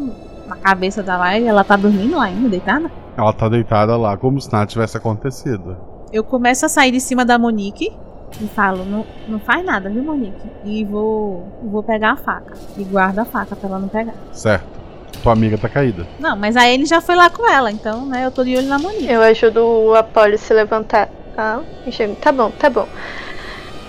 [0.47, 2.91] na cabeça da Laila, ela tá dormindo lá ainda, deitada.
[3.17, 5.75] Ela tá deitada lá como se nada tivesse acontecido.
[6.13, 7.91] Eu começo a sair de cima da Monique
[8.39, 10.39] e falo, não, não faz nada, viu, Monique?
[10.63, 12.53] E vou, vou pegar a faca.
[12.77, 14.13] E guardo a faca pra ela não pegar.
[14.31, 14.77] Certo.
[15.23, 16.05] Tua amiga tá caída.
[16.19, 18.67] Não, mas a ele já foi lá com ela, então, né, eu tô de olho
[18.67, 19.07] na Monique.
[19.11, 21.09] Eu ajudo o Apollo a se levantar.
[21.37, 22.15] Ah, enxergo.
[22.15, 22.87] Tá bom, tá bom.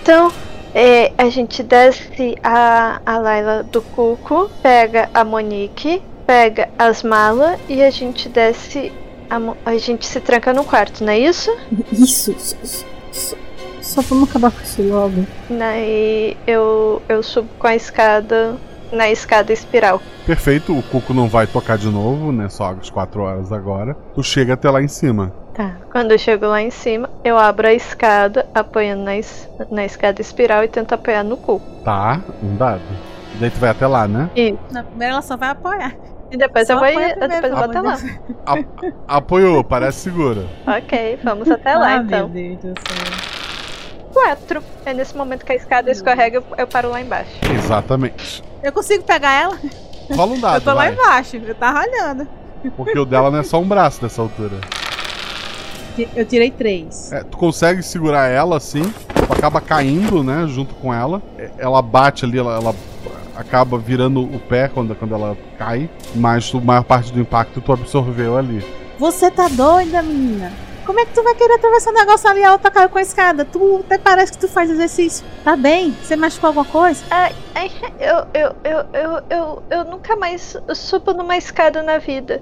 [0.01, 0.31] Então,
[0.73, 7.59] é, a gente desce a, a Laila do Cuco, pega a Monique, pega as malas
[7.67, 8.91] e a gente desce.
[9.29, 9.39] A,
[9.71, 11.55] a gente se tranca no quarto, não é isso?
[11.91, 12.35] Isso.
[12.37, 12.55] Só,
[13.11, 13.35] só,
[13.81, 15.25] só vamos acabar com isso logo.
[15.49, 18.55] Daí eu, eu subo com a escada
[18.91, 20.01] na escada espiral.
[20.25, 22.49] Perfeito, o Cuco não vai tocar de novo, né?
[22.49, 23.95] Só às 4 horas agora.
[24.13, 25.33] Tu chega até lá em cima.
[25.59, 25.75] Tá.
[25.91, 30.21] Quando eu chego lá em cima, eu abro a escada, apoiando na, es- na escada
[30.21, 31.61] espiral e tento apoiar no cu.
[31.83, 32.79] Tá, um dado.
[33.35, 34.29] E daí tu vai até lá, né?
[34.37, 35.93] E, Na primeira ela só vai apoiar.
[36.31, 36.87] e depois Só eu vou,
[37.27, 37.97] depois eu vou até lá.
[38.45, 40.45] A- apoiou, parece segura.
[40.65, 42.29] Ok, vamos até lá ah, então.
[42.29, 44.13] meu Deus do céu.
[44.13, 44.63] Quatro.
[44.85, 47.31] É nesse momento que a escada escorrega, eu, eu paro lá embaixo.
[47.53, 48.41] Exatamente.
[48.63, 49.57] Eu consigo pegar ela?
[50.15, 50.93] Rola um dado, eu tô lá vai.
[50.93, 52.25] embaixo, eu tava olhando.
[52.77, 54.55] Porque o dela não é só um braço dessa altura.
[56.15, 57.11] Eu tirei três.
[57.11, 61.21] É, tu consegue segurar ela assim, tu acaba caindo, né, junto com ela.
[61.37, 62.75] É, Ela bate ali, ela, ela
[63.35, 67.71] acaba virando o pé quando, quando ela cai, mas a maior parte do impacto tu
[67.71, 68.63] absorveu ali.
[68.97, 70.51] Você tá doida, menina?
[70.89, 73.45] Como é que tu vai querer atravessar um negócio ali alto caiu com a escada?
[73.45, 75.23] Tu até parece que tu faz exercício.
[75.43, 75.91] Tá bem?
[75.91, 77.05] Você machucou alguma coisa?
[77.11, 82.41] Ai, ai, eu, eu, eu, eu, eu, eu nunca mais subo numa escada na vida.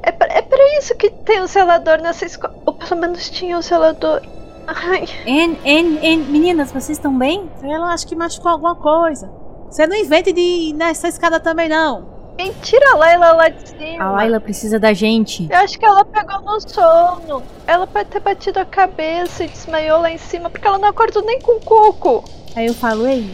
[0.00, 2.54] É pra, é pra isso que tem o zelador nessa escola.
[2.64, 4.22] Ou pelo menos tinha o zelador.
[4.68, 7.50] Ai, Anne, Anne, Anne, meninas, vocês estão bem?
[7.64, 9.28] Ela acho que machucou alguma coisa.
[9.68, 12.17] Você não invente de ir nessa escada também, não.
[12.38, 14.04] Quem tira a Laila lá de cima?
[14.04, 15.48] A Laila precisa da gente.
[15.50, 17.42] Eu acho que ela pegou no sono.
[17.66, 21.22] Ela pode ter batido a cabeça e desmaiou lá em cima, porque ela não acordou
[21.24, 22.24] nem com o cuco.
[22.54, 23.28] Aí eu falo, ei,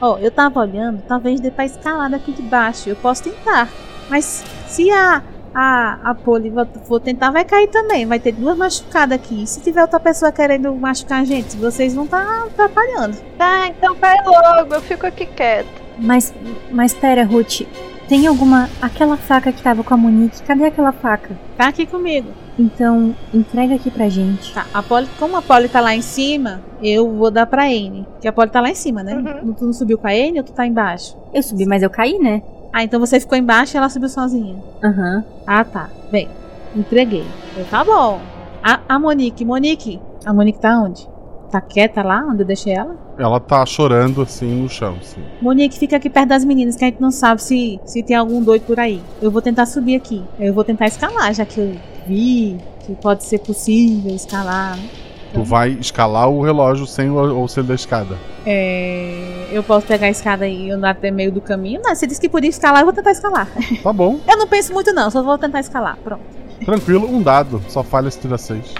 [0.00, 2.88] ó, eu tava olhando, talvez dê pra escalar daqui de baixo.
[2.88, 3.68] Eu posso tentar.
[4.08, 5.20] Mas se a,
[5.52, 6.52] a, a Poli
[6.86, 8.06] for tentar, vai cair também.
[8.06, 9.44] Vai ter duas machucadas aqui.
[9.48, 13.16] Se tiver outra pessoa querendo machucar a gente, vocês vão estar atrapalhando.
[13.36, 15.68] Tá, então vai logo, eu fico aqui quieta.
[15.98, 16.32] Mas,
[16.70, 17.62] mas pera, Ruth.
[18.08, 18.68] Tem alguma.
[18.82, 21.36] Aquela faca que tava com a Monique, cadê aquela faca?
[21.56, 22.28] Tá aqui comigo.
[22.58, 24.52] Então, entrega aqui pra gente.
[24.52, 28.06] Tá, a Polly, como a Polly tá lá em cima, eu vou dar pra Anne.
[28.20, 29.14] Que a Polly tá lá em cima, né?
[29.14, 29.52] Uhum.
[29.54, 31.16] Tu não subiu com a Anne ou tu tá embaixo?
[31.32, 32.42] Eu subi, mas eu caí, né?
[32.72, 34.56] Ah, então você ficou embaixo e ela subiu sozinha.
[34.82, 35.24] Aham.
[35.46, 35.88] Ah, tá.
[36.12, 36.28] Bem,
[36.76, 37.24] entreguei.
[37.56, 38.20] Eu, tá bom.
[38.62, 40.00] A, a Monique, Monique.
[40.24, 41.08] A Monique tá onde?
[41.54, 42.96] Tá quieta lá onde eu deixei ela?
[43.16, 45.20] Ela tá chorando assim no chão, assim.
[45.40, 48.42] Monique, fica aqui perto das meninas, que a gente não sabe se, se tem algum
[48.42, 49.00] doido por aí.
[49.22, 50.20] Eu vou tentar subir aqui.
[50.36, 51.76] Eu vou tentar escalar, já que eu
[52.08, 54.76] vi que pode ser possível escalar.
[54.76, 54.88] né?
[55.32, 58.16] Tu vai escalar o relógio sem o auxílio da escada.
[58.44, 61.80] É, eu posso pegar a escada e andar até meio do caminho?
[61.84, 63.48] Não, você disse que podia escalar, eu vou tentar escalar.
[63.80, 65.96] Tá bom, Eu não penso muito não, só vou tentar escalar.
[66.02, 66.24] Pronto.
[66.64, 67.62] tranquilo, um dado.
[67.68, 68.74] Só falha se tira seis.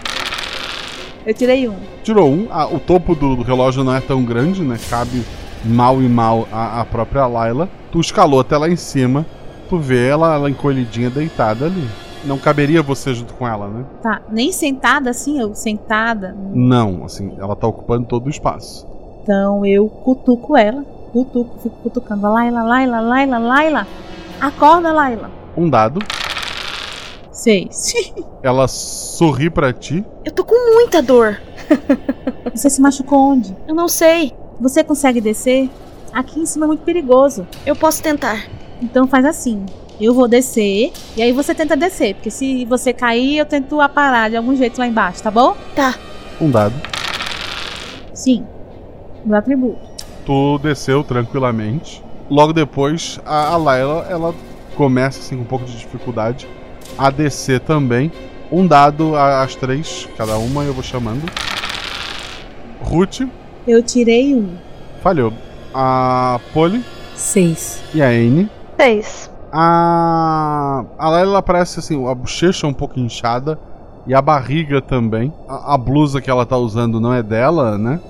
[1.26, 1.76] Eu tirei um.
[2.02, 4.78] Tirou um, ah, o topo do, do relógio não é tão grande, né?
[4.88, 5.22] Cabe
[5.64, 7.68] mal e mal a, a própria Layla.
[7.90, 9.24] Tu escalou até lá em cima,
[9.68, 11.88] tu tu vê ela, ela encolhidinha deitada ali.
[12.24, 13.84] Não caberia você junto com ela, né?
[14.02, 16.34] Tá, nem sentada assim, eu sentada.
[16.54, 18.86] Não, assim, ela tá ocupando todo o espaço.
[19.22, 22.22] Então eu cutuco ela, cutuco, fico cutucando.
[22.30, 23.86] Laila, Laila, Laila, Laila.
[24.40, 25.30] Acorda, Laila.
[25.56, 26.00] Um dado,
[27.34, 27.92] Seis.
[28.44, 30.04] ela sorri pra ti.
[30.24, 31.40] Eu tô com muita dor.
[32.54, 33.54] Você se machucou onde?
[33.66, 34.32] Eu não sei.
[34.60, 35.68] Você consegue descer?
[36.12, 37.44] Aqui em cima é muito perigoso.
[37.66, 38.46] Eu posso tentar.
[38.80, 39.66] Então faz assim.
[40.00, 44.30] Eu vou descer e aí você tenta descer, porque se você cair, eu tento aparar
[44.30, 45.56] de algum jeito lá embaixo, tá bom?
[45.74, 45.94] Tá.
[46.40, 46.74] Um dado.
[48.12, 48.46] Sim.
[49.24, 49.78] Do atributo.
[50.24, 52.02] Tu desceu tranquilamente.
[52.30, 54.34] Logo depois, a, a Layla, ela
[54.76, 56.48] começa assim com um pouco de dificuldade
[56.98, 58.10] a descer também.
[58.50, 61.22] Um dado a- às três, cada uma, eu vou chamando.
[62.80, 63.22] Ruth,
[63.66, 64.56] Eu tirei um.
[65.02, 65.32] falhou.
[65.72, 66.84] A Polly
[67.16, 67.82] Seis.
[67.94, 68.48] e a Anne.
[68.78, 69.30] Seis.
[69.52, 73.58] A, a Layla parece assim, a bochecha um pouco inchada
[74.06, 75.32] e a barriga também.
[75.48, 78.00] A, a blusa que ela tá usando não é dela, né?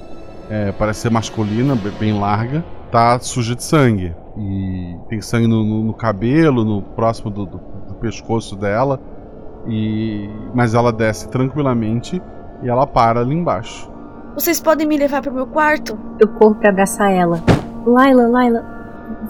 [0.50, 2.64] É, parece ser masculina, be- bem larga.
[2.90, 4.14] Tá suja de sangue.
[4.36, 7.58] E tem sangue no, no- no cabelo, no próximo do- do
[8.04, 9.00] pescoço dela.
[9.66, 12.20] E mas ela desce tranquilamente
[12.62, 13.90] e ela para ali embaixo.
[14.34, 15.98] Vocês podem me levar pro meu quarto?
[16.20, 17.40] Eu corro pra abraçar ela.
[17.86, 18.64] Laila, Laila,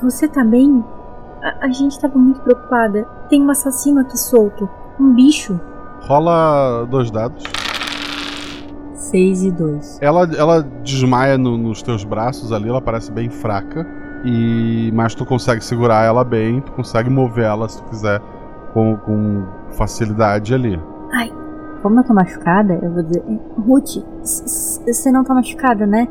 [0.02, 0.82] você tá bem?
[1.42, 3.04] A, a gente tava muito preocupada.
[3.28, 4.68] Tem um assassino aqui solto.
[4.98, 5.60] Um bicho.
[6.02, 7.44] Rola dois dados.
[8.94, 9.98] Seis e dois.
[10.00, 13.86] Ela, ela desmaia no- nos teus braços ali, ela parece bem fraca.
[14.24, 18.20] E mas tu consegue segurar ela bem, tu consegue mover ela se tu quiser
[18.74, 20.78] com, com facilidade ali.
[21.12, 21.32] Ai,
[21.82, 23.22] como eu tô machucada, eu vou dizer.
[23.28, 26.08] "Eh, Ruth, você não tá machucada, né?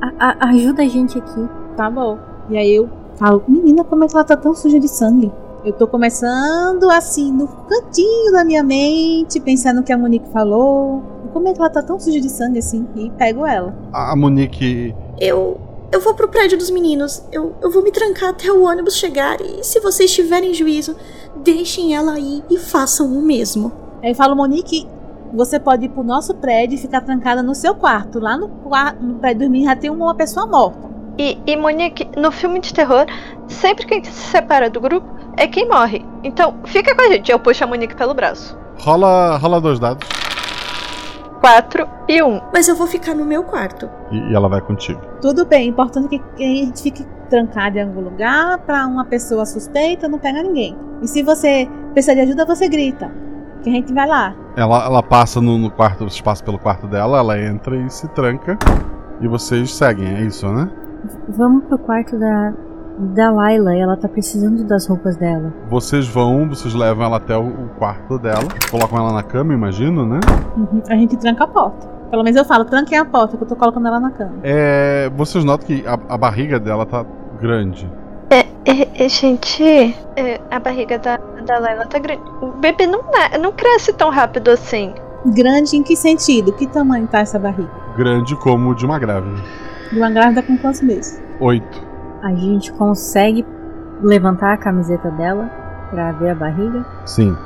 [0.00, 1.48] A- a- ajuda a gente aqui.
[1.76, 2.18] Tá bom.
[2.48, 5.30] E aí eu falo, menina, como é que ela tá tão suja de sangue?
[5.64, 11.02] Eu tô começando assim, no cantinho da minha mente, pensando no que a Monique falou.
[11.32, 12.86] Como é que ela tá tão suja de sangue assim?
[12.94, 13.74] E pego ela.
[13.92, 14.94] A, a Monique.
[15.20, 15.60] Eu.
[15.92, 17.22] Eu vou pro prédio dos meninos.
[17.32, 19.40] Eu, eu vou me trancar até o ônibus chegar.
[19.40, 20.96] E se vocês tiverem juízo,
[21.42, 23.72] deixem ela aí e façam o mesmo.
[24.02, 24.86] Aí eu falo, Monique,
[25.32, 28.18] você pode ir pro nosso prédio e ficar trancada no seu quarto.
[28.18, 30.88] Lá no, quarto, no prédio meninos já tem uma pessoa morta.
[31.18, 33.06] E, e Monique, no filme de terror,
[33.48, 35.06] sempre quem se separa do grupo
[35.36, 36.04] é quem morre.
[36.22, 37.30] Então, fica com a gente.
[37.30, 38.56] Eu puxo a Monique pelo braço.
[38.78, 40.06] Rola, rola dois dados.
[41.46, 42.40] Quatro e um.
[42.52, 43.88] Mas eu vou ficar no meu quarto.
[44.10, 45.00] E, e ela vai contigo.
[45.22, 49.46] Tudo bem, importante que que a gente fique trancado em algum lugar pra uma pessoa
[49.46, 50.76] suspeita não pegar ninguém.
[51.00, 53.12] E se você precisar de ajuda, você grita.
[53.62, 54.34] Que a gente vai lá.
[54.56, 58.08] Ela, ela passa no, no quarto, você passa pelo quarto dela, ela entra e se
[58.08, 58.58] tranca.
[59.20, 60.68] E vocês seguem, é isso, né?
[61.28, 62.54] Vamos pro quarto da.
[62.98, 65.52] Da Laila, ela tá precisando das roupas dela.
[65.68, 70.20] Vocês vão, vocês levam ela até o, quarto dela, colocam ela na cama, imagino, né?
[70.56, 71.86] Uhum, A gente tranca a porta.
[72.10, 74.32] Pelo menos eu falo, tranquem a porta, que eu tô colocando ela na cama.
[74.42, 77.04] É, vocês notam que a, a barriga dela tá
[77.38, 77.90] grande.
[78.30, 79.62] É, é, é, gente,
[80.16, 82.22] é, a barriga da, da Layla tá grande.
[82.40, 83.04] O bebê não,
[83.40, 84.94] não cresce tão rápido assim.
[85.26, 86.52] Grande em que sentido?
[86.52, 87.70] Que tamanho tá essa barriga?
[87.96, 89.42] Grande como de uma grávida.
[89.90, 91.20] De uma grávida com quantos meses?
[91.40, 91.85] Oito.
[92.22, 93.44] A gente consegue
[94.02, 95.50] levantar a camiseta dela
[95.90, 96.84] pra ver a barriga.
[97.04, 97.36] Sim.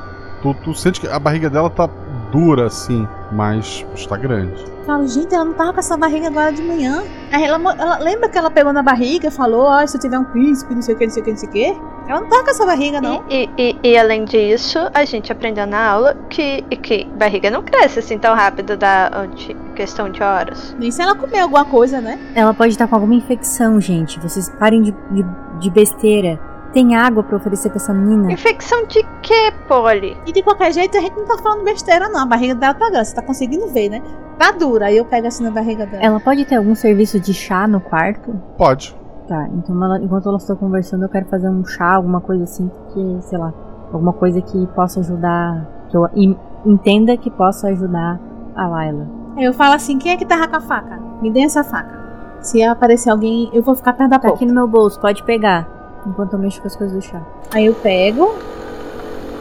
[0.42, 1.88] Tu, tu sente que a barriga dela tá
[2.32, 4.64] dura assim, mas está grande.
[4.90, 7.04] Falo, gente, ela não tava com essa barriga agora de manhã.
[7.30, 10.24] Aí ela, ela lembra que ela pegou na barriga, falou, ó, se eu tiver um
[10.24, 11.80] príncipe, não sei o que, não sei o que, não sei o que.
[12.08, 13.22] Ela não tá com essa barriga, não.
[13.30, 18.00] E, e, e além disso, a gente aprendeu na aula que, que barriga não cresce
[18.00, 20.74] assim tão rápido da de questão de horas.
[20.76, 22.18] Nem se ela comer alguma coisa, né?
[22.34, 24.18] Ela pode estar com alguma infecção, gente.
[24.18, 25.24] Vocês parem de, de,
[25.60, 26.49] de besteira.
[26.72, 28.30] Tem água pra oferecer pra essa menina?
[28.32, 30.16] Infecção de quê, Polly?
[30.26, 32.20] E de qualquer jeito, a gente não tá falando besteira, não.
[32.22, 34.00] A barriga dela tá grande, você tá conseguindo ver, né?
[34.38, 34.86] Tá dura.
[34.86, 36.02] Aí eu pego assim na barriga dela.
[36.02, 38.32] Ela pode ter algum serviço de chá no quarto?
[38.56, 38.96] Pode.
[39.26, 42.68] Tá, então ela- enquanto elas estão conversando, eu quero fazer um chá, alguma coisa assim,
[42.68, 43.52] porque, sei lá,
[43.92, 45.66] alguma coisa que possa ajudar.
[45.88, 48.18] Que eu em- entenda que possa ajudar
[48.54, 49.06] a Layla.
[49.36, 50.98] Aí eu falo assim, quem é que tava com a faca?
[51.20, 51.98] Me dê essa faca.
[52.40, 54.36] Se aparecer alguém, eu vou ficar perto da Tá porta.
[54.36, 55.79] aqui no meu bolso, pode pegar.
[56.06, 57.20] Enquanto eu mexo com as coisas do chá.
[57.52, 58.34] Aí eu pego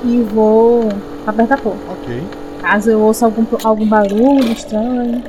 [0.03, 0.89] e vou
[1.23, 1.91] pra perto da porta.
[1.91, 2.23] Ok.
[2.61, 5.23] Caso eu ouça algum, algum barulho estranho.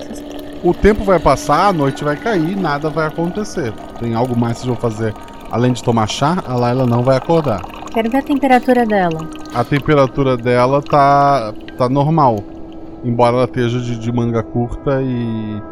[0.62, 3.72] O tempo vai passar, a noite vai cair, nada vai acontecer.
[3.98, 5.14] Tem algo mais que vocês vão fazer
[5.50, 6.42] além de tomar chá?
[6.46, 7.62] A Layla não vai acordar.
[7.92, 9.28] Quero ver a temperatura dela.
[9.54, 12.38] A temperatura dela tá, tá normal.
[13.02, 15.62] Embora ela esteja de, de manga curta e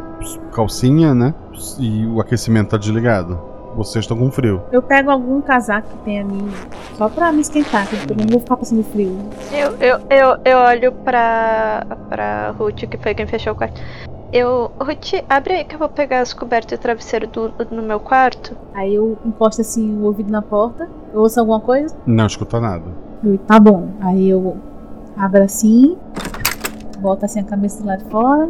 [0.53, 1.35] calcinha, né?
[1.79, 3.39] E o aquecimento tá desligado.
[3.79, 4.61] Vocês estão com frio.
[4.73, 6.53] Eu pego algum casaco que tem ali,
[6.97, 9.17] só pra me esquentar, porque eu não vou ficar passando frio.
[9.53, 13.81] Eu, eu, eu, eu olho pra, pra Ruth, que foi quem fechou o quarto.
[14.33, 14.71] Eu.
[14.81, 18.55] Ruth, abre aí que eu vou pegar as cobertas e travesseiro do, no meu quarto.
[18.75, 22.85] Aí eu encosto assim o ouvido na porta, eu ouço alguma coisa, Não escuta nada.
[23.25, 23.89] eu, tá bom.
[24.01, 24.57] Aí eu
[25.17, 25.97] abro assim,
[26.99, 28.49] boto assim a cabeça do lado de fora.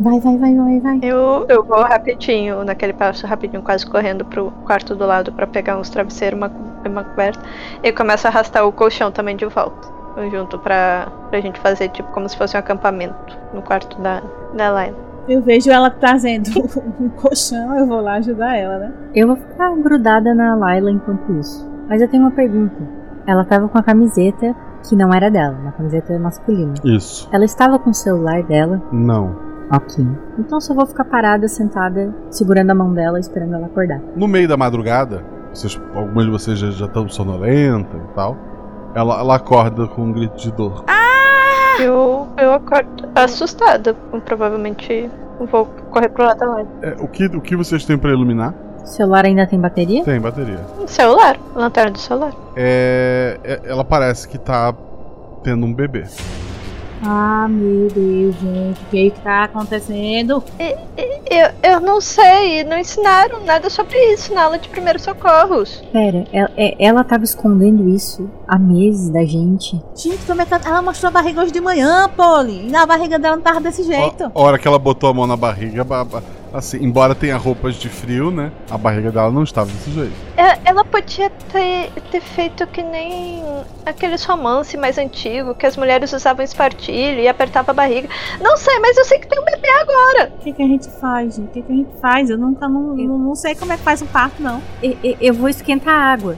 [0.00, 0.98] Vai, vai, vai, vai, vai.
[1.02, 5.78] Eu, eu vou rapidinho, naquele passo rapidinho, quase correndo pro quarto do lado pra pegar
[5.78, 6.50] uns travesseiros, uma,
[6.84, 7.40] uma coberta.
[7.82, 9.88] E começo a arrastar o colchão também de volta.
[10.30, 14.22] Junto pra, pra gente fazer tipo como se fosse um acampamento no quarto da,
[14.54, 14.96] da Laila.
[15.28, 16.50] Eu vejo ela trazendo
[17.00, 18.92] um colchão, eu vou lá ajudar ela, né?
[19.14, 21.68] Eu vou ficar grudada na Layla enquanto isso.
[21.88, 22.76] Mas eu tenho uma pergunta.
[23.26, 24.54] Ela tava com a camiseta
[24.86, 26.74] que não era dela, uma camiseta masculina.
[26.84, 27.28] Isso.
[27.32, 28.82] Ela estava com o celular dela.
[28.92, 29.53] Não.
[29.72, 30.04] Ok.
[30.38, 34.00] Então só vou ficar parada, sentada, segurando a mão dela, esperando ela acordar.
[34.14, 38.36] No meio da madrugada, vocês, algumas de vocês já, já estão sonolenta e tal.
[38.94, 40.84] Ela, ela acorda com um grito de dor.
[41.80, 43.94] Eu, eu acordo assustada.
[44.24, 45.10] Provavelmente
[45.50, 46.68] vou correr pro lado da Laila.
[46.82, 48.54] É, o, que, o que vocês têm pra iluminar?
[48.82, 50.04] O celular ainda tem bateria?
[50.04, 50.60] Tem bateria.
[50.86, 52.32] Celular, lanterna do celular.
[52.54, 54.72] É, é- ela parece que tá
[55.42, 56.04] tendo um bebê.
[57.06, 60.42] Ah, meu Deus, gente, o que que tá acontecendo?
[60.58, 65.82] Eu, eu não sei, não ensinaram nada sobre isso na aula de primeiros socorros.
[65.92, 69.82] Pera, ela, é- ela tava escondendo isso há meses da gente.
[69.94, 72.68] Gente, como é que ela, ela mostrou a barriga hoje de manhã, Polly?
[72.70, 74.30] E a barriga dela não tava desse jeito.
[74.34, 76.22] A hora que ela botou a mão na barriga, ba- ba-
[76.54, 78.50] assim, embora tenha roupas de frio, né?
[78.70, 80.12] A barriga dela não estava desse jeito.
[80.36, 83.42] É, Ela podia ter, ter feito que nem
[83.84, 88.08] aqueles romances mais antigos, que as mulheres usavam espartilho e apertava a barriga.
[88.40, 90.32] Não sei, mas eu sei que tem um bebê agora.
[90.38, 91.46] O que, que a gente faz, gente?
[91.46, 92.30] O que, que a gente faz?
[92.30, 94.62] Eu nunca não, não, não sei como é que faz um parto, não.
[94.82, 96.36] E- e- eu vou esquentar a água.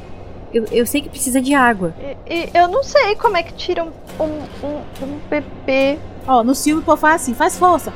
[0.52, 1.92] Eu, eu sei que precisa de água.
[2.26, 5.98] E, e eu não sei como é que tira um, um, um, um bebê.
[6.26, 7.92] Ó, no filme o povo faz assim, faz força.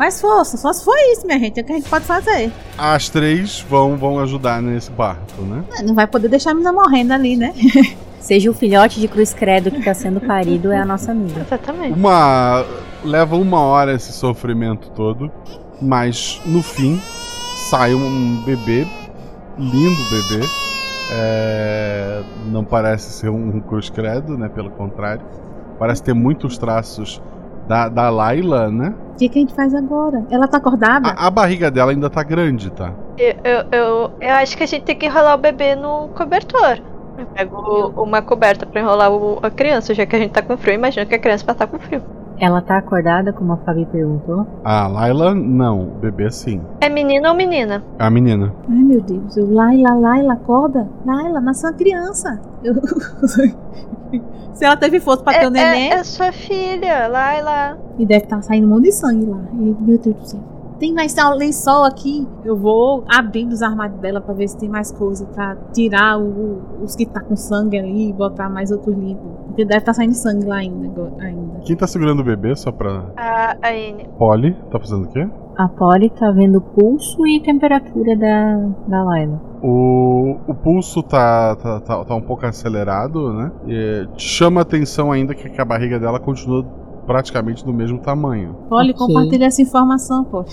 [0.00, 2.50] Faz força, só se for isso, minha gente, é o que a gente pode fazer.
[2.78, 5.62] As três vão, vão ajudar nesse parto, né?
[5.84, 7.52] Não vai poder deixar a menina morrendo ali, né?
[8.18, 11.42] Seja o filhote de cruz credo que tá sendo parido, é a nossa amiga.
[11.42, 11.92] Exatamente.
[11.92, 12.64] Uma.
[13.04, 15.30] Leva uma hora esse sofrimento todo,
[15.82, 16.98] mas no fim
[17.68, 18.86] sai um bebê,
[19.58, 20.46] lindo bebê.
[21.12, 24.48] É, não parece ser um cruz credo, né?
[24.48, 25.26] Pelo contrário,
[25.78, 27.20] parece ter muitos traços
[27.70, 28.88] da, da Laila, né?
[29.14, 30.18] O que, que a gente faz agora?
[30.28, 31.10] Ela tá acordada?
[31.10, 32.96] A, a barriga dela ainda tá grande, tá?
[33.16, 36.80] Eu, eu, eu, eu acho que a gente tem que enrolar o bebê no cobertor.
[37.16, 37.56] Eu pego
[38.02, 40.74] uma coberta pra enrolar o- a criança, já que a gente tá com frio.
[40.74, 42.02] Imagina que a criança vai estar com frio.
[42.40, 44.46] Ela tá acordada, como a Fabi perguntou?
[44.64, 45.82] A Laila, não.
[45.82, 46.60] O bebê, sim.
[46.80, 47.82] É menino ou menina?
[47.98, 48.50] É a menina.
[48.66, 49.36] Ai, meu Deus.
[49.36, 50.88] Eu, Laila, Laila, acorda.
[51.04, 52.40] Laila, nasceu uma criança.
[52.64, 52.74] Eu-
[54.54, 55.90] Se ela teve força pra ter o É, neném.
[55.92, 57.78] é, é sua filha, Laila.
[57.98, 59.38] E deve estar saindo um monte de sangue lá.
[59.52, 60.40] E, meu Deus do céu.
[60.80, 62.26] Tem mais um lençol aqui.
[62.42, 65.26] Eu vou abrindo os armários dela pra ver se tem mais coisa.
[65.26, 69.30] Pra tirar o- os que tá com sangue ali e botar mais outros limpos.
[69.46, 71.12] Porque deve estar saindo sangue lá ainda.
[71.20, 71.60] ainda.
[71.66, 73.04] Quem tá segurando o bebê, só pra.
[73.14, 74.08] A, a Anne.
[74.18, 75.28] Polly, tá fazendo o quê?
[75.58, 78.56] A Polly tá vendo o pulso e temperatura da,
[78.88, 79.38] da Layla.
[79.62, 83.52] O, o pulso tá, tá, tá, tá um pouco acelerado, né?
[83.66, 86.64] E chama atenção ainda que, que a barriga dela continua
[87.06, 88.56] praticamente do mesmo tamanho.
[88.70, 89.06] Olha, Ok.
[89.06, 90.44] compartilha essa informação, pô.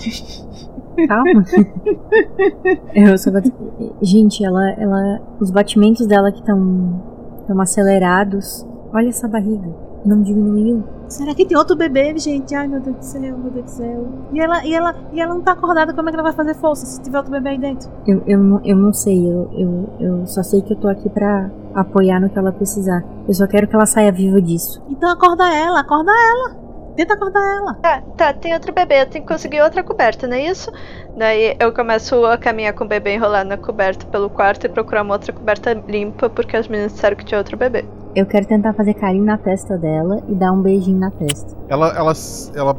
[1.06, 1.44] Calma.
[2.94, 3.54] Eu só dizer-
[4.02, 5.20] Gente, ela, ela.
[5.40, 7.00] Os batimentos dela que estão
[7.46, 8.66] tão acelerados.
[8.92, 9.68] Olha essa barriga.
[10.04, 10.84] Não diminuiu.
[11.08, 12.54] Será que tem outro bebê, gente?
[12.54, 14.08] Ai, meu Deus do céu, meu Deus do céu.
[14.32, 16.54] E ela, e ela, e ela não tá acordada, como é que ela vai fazer
[16.54, 17.90] força se tiver outro bebê aí dentro?
[18.06, 19.26] Eu, eu, não- eu não sei.
[19.30, 23.04] Eu, eu, eu só sei que eu tô aqui pra apoiar no que ela precisar.
[23.26, 24.82] Eu só quero que ela saia viva disso.
[24.88, 26.67] Então acorda ela, acorda ela.
[26.98, 27.74] Tenta acordar ela.
[27.74, 30.68] Tá, tá, tem outro bebê, eu tenho que conseguir outra coberta, não é isso?
[31.16, 35.02] Daí eu começo a caminhar com o bebê enrolado na coberta pelo quarto e procurar
[35.02, 37.84] uma outra coberta limpa, porque as meninas disseram que tinha outro bebê.
[38.16, 41.56] Eu quero tentar fazer carinho na testa dela e dar um beijinho na testa.
[41.68, 42.12] Ela, ela,
[42.56, 42.76] ela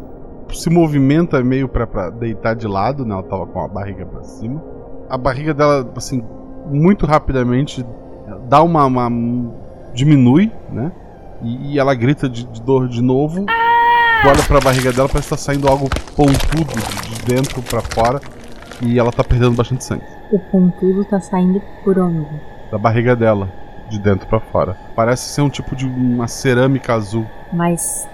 [0.51, 3.13] se movimenta meio pra, pra deitar de lado, né?
[3.13, 4.61] Ela tava com a barriga pra cima.
[5.09, 6.21] A barriga dela, assim,
[6.65, 7.85] muito rapidamente
[8.49, 8.85] dá uma.
[8.85, 9.09] uma-
[9.93, 10.91] diminui, né?
[11.41, 13.45] E, e ela grita de, de dor de novo.
[14.21, 17.81] Tu olha pra barriga dela, parece que tá saindo algo pontudo de, de dentro pra
[17.81, 18.19] fora.
[18.81, 20.03] E ela tá perdendo bastante sangue.
[20.31, 22.27] O pontudo tá saindo por onde?
[22.71, 23.49] Da barriga dela,
[23.89, 24.77] de dentro pra fora.
[24.95, 27.25] Parece ser um tipo de uma cerâmica azul.
[27.51, 28.07] Mas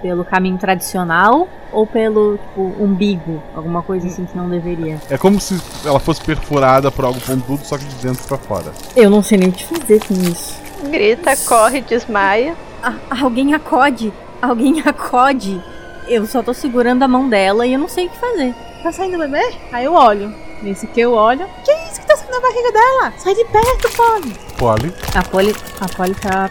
[0.00, 3.42] Pelo caminho tradicional ou pelo, tipo, umbigo?
[3.54, 4.98] Alguma coisa assim que não deveria.
[5.10, 8.72] É como se ela fosse perfurada por algo pontudo, só que de dentro pra fora.
[8.94, 10.60] Eu não sei nem o que fazer com isso.
[10.88, 12.54] Grita, corre, desmaia.
[12.80, 14.12] Ah, alguém acode!
[14.40, 15.60] Alguém acode!
[16.06, 18.54] Eu só tô segurando a mão dela e eu não sei o que fazer.
[18.82, 19.54] Tá saindo o bebê?
[19.72, 20.34] Aí eu olho.
[20.62, 21.46] Nesse que eu olho.
[21.64, 23.12] Que isso que tá saindo na barriga dela?
[23.18, 24.34] Sai de perto, Polly.
[24.58, 24.94] Polly.
[25.14, 26.50] A Polly, a Polly tá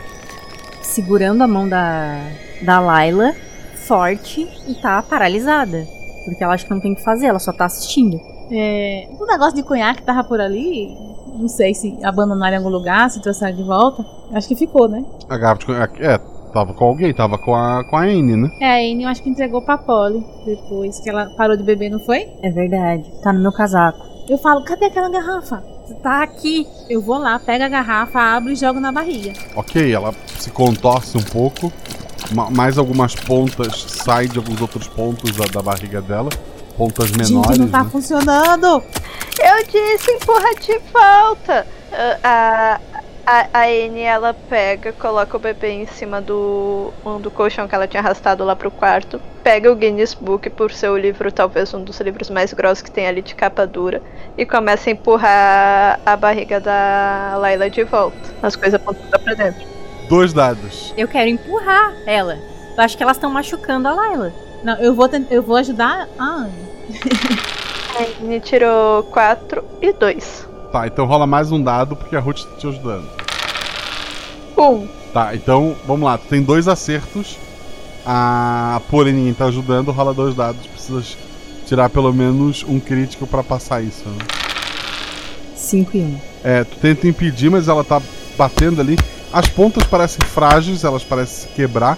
[0.81, 2.19] segurando a mão da,
[2.61, 3.33] da Layla
[3.87, 5.87] forte e tá paralisada.
[6.25, 8.19] Porque ela acha que não tem o que fazer, ela só tá assistindo.
[8.51, 10.95] É, o negócio de conhaque tava por ali.
[11.35, 14.05] Não sei se abandonaram em algum lugar, se trouxeram de volta.
[14.33, 15.03] Acho que ficou, né?
[15.29, 16.03] A garrafa de conhaque.
[16.03, 16.19] É,
[16.57, 18.51] tava com alguém, tava com a, com a Anne, né?
[18.59, 21.89] É, a Anne eu acho que entregou pra Polly depois que ela parou de beber,
[21.91, 22.27] não foi?
[22.41, 23.11] É verdade.
[23.21, 23.99] Tá no meu casaco.
[24.27, 25.63] Eu falo, cadê aquela garrafa?
[26.01, 26.65] Tá aqui.
[26.89, 29.31] Eu vou lá, pego a garrafa, abro e jogo na barriga.
[29.55, 31.71] Ok, ela se contorce um pouco.
[32.33, 36.29] ma- Mais algumas pontas saem de alguns outros pontos da, da barriga dela.
[36.75, 37.49] Pontas menores.
[37.49, 37.89] Gente, não tá né?
[37.89, 38.83] funcionando!
[39.39, 41.67] Eu disse empurra de volta.
[42.23, 42.96] Ah, A,
[43.27, 47.75] a, a Anne, ela pega, coloca o bebê em cima do, um do colchão que
[47.75, 49.21] ela tinha arrastado lá pro quarto.
[49.43, 52.89] Pega o Guinness Book por ser o livro, talvez um dos livros mais grossos que
[52.89, 54.01] tem ali de capa dura.
[54.37, 58.17] E começa a empurrar a barriga da Layla de volta.
[58.41, 59.67] As coisas apontadas pra dentro.
[60.07, 60.93] Dois dados.
[60.95, 62.39] Eu quero empurrar ela.
[62.77, 64.31] Eu acho que elas estão machucando a Layla.
[64.63, 66.67] Não, eu vou, eu vou ajudar a Anne.
[67.97, 70.47] A Anne tirou 4 e 2.
[70.71, 73.07] Tá, então rola mais um dado porque a Ruth tá te ajudando.
[74.57, 74.87] Um.
[75.13, 76.17] Tá, então vamos lá.
[76.17, 77.37] Tu tem dois acertos.
[78.05, 79.91] A Polly ninguém tá ajudando.
[79.91, 80.65] Rola dois dados.
[80.67, 81.17] Precisas
[81.65, 84.07] tirar pelo menos um crítico pra passar isso.
[84.07, 84.17] Né?
[85.55, 86.03] 5 e 1.
[86.03, 86.17] Um.
[86.43, 88.01] É, tu tenta impedir, mas ela tá
[88.37, 88.97] batendo ali.
[89.31, 91.97] As pontas parecem frágeis, elas parecem se quebrar.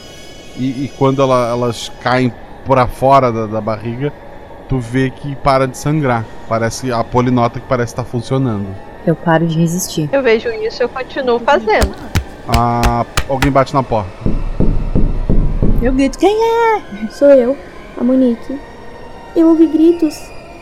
[0.57, 2.31] E, e quando ela- elas caem
[2.65, 4.11] pra fora da, da barriga,
[4.69, 6.23] tu vê que para de sangrar.
[6.47, 8.67] Parece a polinota que parece estar funcionando.
[9.05, 10.07] Eu paro de resistir.
[10.13, 11.93] Eu vejo isso e eu continuo fazendo.
[12.47, 14.11] Ah, alguém bate na porta.
[15.81, 17.07] Eu grito, quem é?
[17.11, 17.57] Sou eu,
[17.99, 18.59] a Monique.
[19.35, 20.15] Eu ouvi gritos.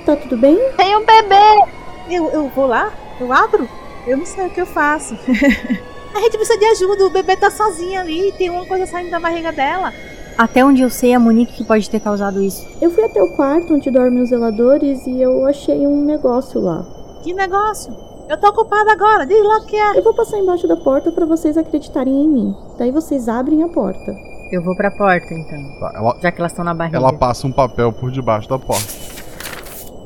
[0.05, 0.57] Tá tudo bem?
[0.77, 1.71] Tem um bebê!
[2.09, 2.93] Eu, eu vou lá?
[3.19, 3.67] Eu abro?
[4.05, 5.15] Eu não sei o que eu faço.
[6.15, 9.19] a gente precisa de ajuda, o bebê tá sozinho ali, tem uma coisa saindo da
[9.19, 9.93] barriga dela.
[10.37, 12.65] Até onde eu sei, é a Monique que pode ter causado isso.
[12.79, 16.85] Eu fui até o quarto onde dormem os zeladores e eu achei um negócio lá.
[17.23, 17.91] Que negócio?
[18.29, 19.97] Eu tô ocupada agora, diz lá o que é.
[19.97, 22.55] Eu vou passar embaixo da porta pra vocês acreditarem em mim.
[22.77, 24.15] Daí vocês abrem a porta.
[24.51, 25.79] Eu vou pra porta, então.
[25.79, 26.97] Tá, ela, Já que elas estão na barriga.
[26.97, 28.93] ela passa um papel por debaixo da porta.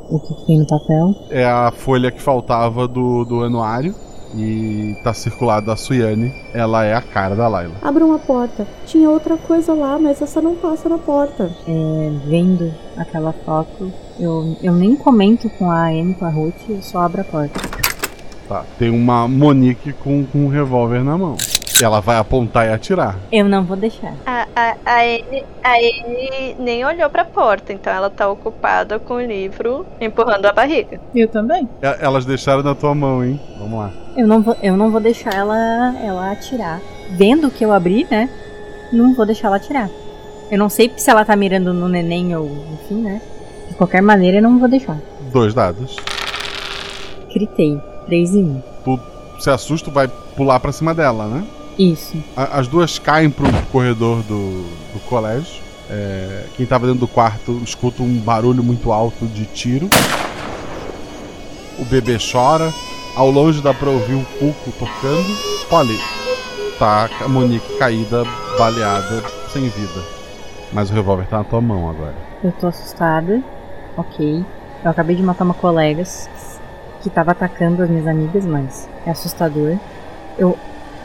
[0.09, 1.15] O que que tem no papel?
[1.29, 3.93] É a folha que faltava do, do anuário.
[4.35, 6.33] E tá circulado a Suyane.
[6.53, 7.75] Ela é a cara da Layla.
[7.81, 8.67] Abram a porta.
[8.85, 11.51] Tinha outra coisa lá, mas essa não passa na porta.
[11.67, 16.81] É, vendo aquela foto, eu, eu nem comento com a Anne, com a Ruth, eu
[16.81, 17.59] só abro a porta.
[18.47, 21.37] Tá, tem uma Monique com, com um revólver na mão.
[21.81, 23.15] Ela vai apontar e atirar.
[23.31, 24.13] Eu não vou deixar.
[24.25, 29.15] A, a, a, Anne, a Anne nem olhou pra porta, então ela tá ocupada com
[29.15, 30.99] o livro empurrando a barriga.
[31.15, 31.67] Eu também.
[31.81, 33.39] E- Elas deixaram na tua mão, hein?
[33.57, 33.91] Vamos lá.
[34.15, 35.55] Eu não vou, eu não vou deixar ela,
[36.03, 36.79] ela atirar.
[37.11, 38.29] Vendo que eu abri, né?
[38.93, 39.89] Não vou deixar ela atirar.
[40.51, 43.21] Eu não sei se ela tá mirando no neném ou enfim, né?
[43.69, 44.97] De qualquer maneira, eu não vou deixar.
[45.31, 45.95] Dois dados.
[47.33, 47.79] Gritei.
[48.07, 48.61] 3 e 1.
[48.83, 48.99] Tu
[49.39, 51.43] se assusta, vai pular pra cima dela, né?
[51.77, 52.15] Isso.
[52.35, 55.61] A- As duas caem pro corredor do, do colégio.
[55.89, 59.89] É, quem tava dentro do quarto escuta um barulho muito alto de tiro.
[61.79, 62.71] O bebê chora.
[63.15, 65.37] Ao longe dá pra ouvir um cuco tocando.
[65.69, 65.99] Olha,
[66.79, 68.23] tá a Monique caída,
[68.57, 69.21] baleada,
[69.51, 70.01] sem vida.
[70.71, 72.15] Mas o revólver tá na tua mão agora.
[72.41, 73.41] Eu tô assustada.
[73.97, 74.45] Ok.
[74.83, 76.03] Eu acabei de matar uma colega
[77.01, 79.77] que tava atacando as minhas amigas, mas é assustador.
[80.37, 80.57] Eu,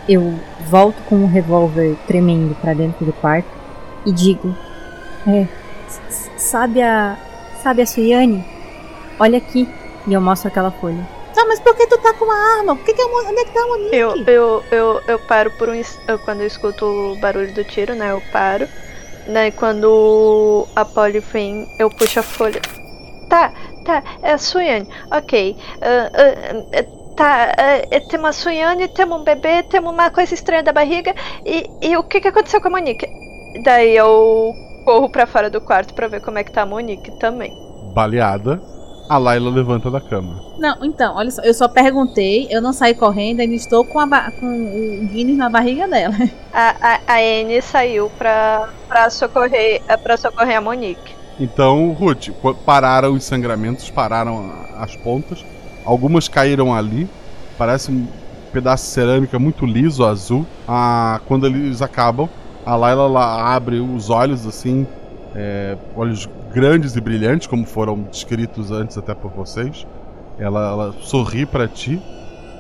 [0.09, 0.35] eu
[0.69, 3.49] volto com o revólver tremendo pra dentro do quarto
[4.05, 4.55] e digo:
[5.27, 5.47] É,
[6.37, 7.17] sabe a.
[7.63, 8.45] Sabe a Suyane?
[9.19, 9.69] Olha aqui.
[10.07, 11.05] E eu mostro aquela folha.
[11.35, 12.77] Tá, mas por que tu tá com uma arma?
[12.77, 13.97] Por que que a Mo- onde é que tá a Monique?
[13.97, 15.75] Eu, eu, eu, eu paro por um.
[15.75, 18.13] eu- Quando eu escuto o barulho do tiro, né?
[18.13, 18.69] Eu paro.
[19.27, 22.63] Né, e quando a Polly vem, eu puxo a folha.
[23.29, 23.53] Tá,
[23.85, 24.89] tá, é a Suiane.
[25.11, 25.57] Ok.
[25.83, 26.85] ah, ah, ah,
[27.17, 31.15] tá, ah, temos a Suiane, temos um bebê, temos uma coisa estranha da barriga.
[31.45, 33.09] E, e o que, que aconteceu com a Monique?
[33.65, 37.11] Daí eu corro pra fora do quarto pra ver como é que tá a Monique
[37.19, 37.53] também.
[37.95, 38.61] Baleada.
[39.09, 40.43] A Layla levanta da cama.
[40.59, 44.33] Não, então, olha só, eu só perguntei, eu não saí correndo, ainda estou com, a
[44.33, 46.15] com o Guinness na barriga dela.
[46.53, 51.15] A, a, a Anne saiu pra, pra, socorrer, eh, pra socorrer a Monique.
[51.39, 52.31] Então, Ruth,
[52.65, 55.45] pararam os sangramentos, pararam as pontas.
[55.87, 57.09] Algumas caíram ali.
[57.57, 58.07] Parece um
[58.53, 60.45] pedaço de cerâmica muito liso, azul.
[60.67, 62.29] Ah, quando eles acabam,
[62.65, 64.87] a Layla lá abre os olhos assim,
[65.35, 69.87] é, olhos grandes e brilhantes, como foram descritos antes até por vocês.
[70.39, 72.03] Ela, ela sorri pra ti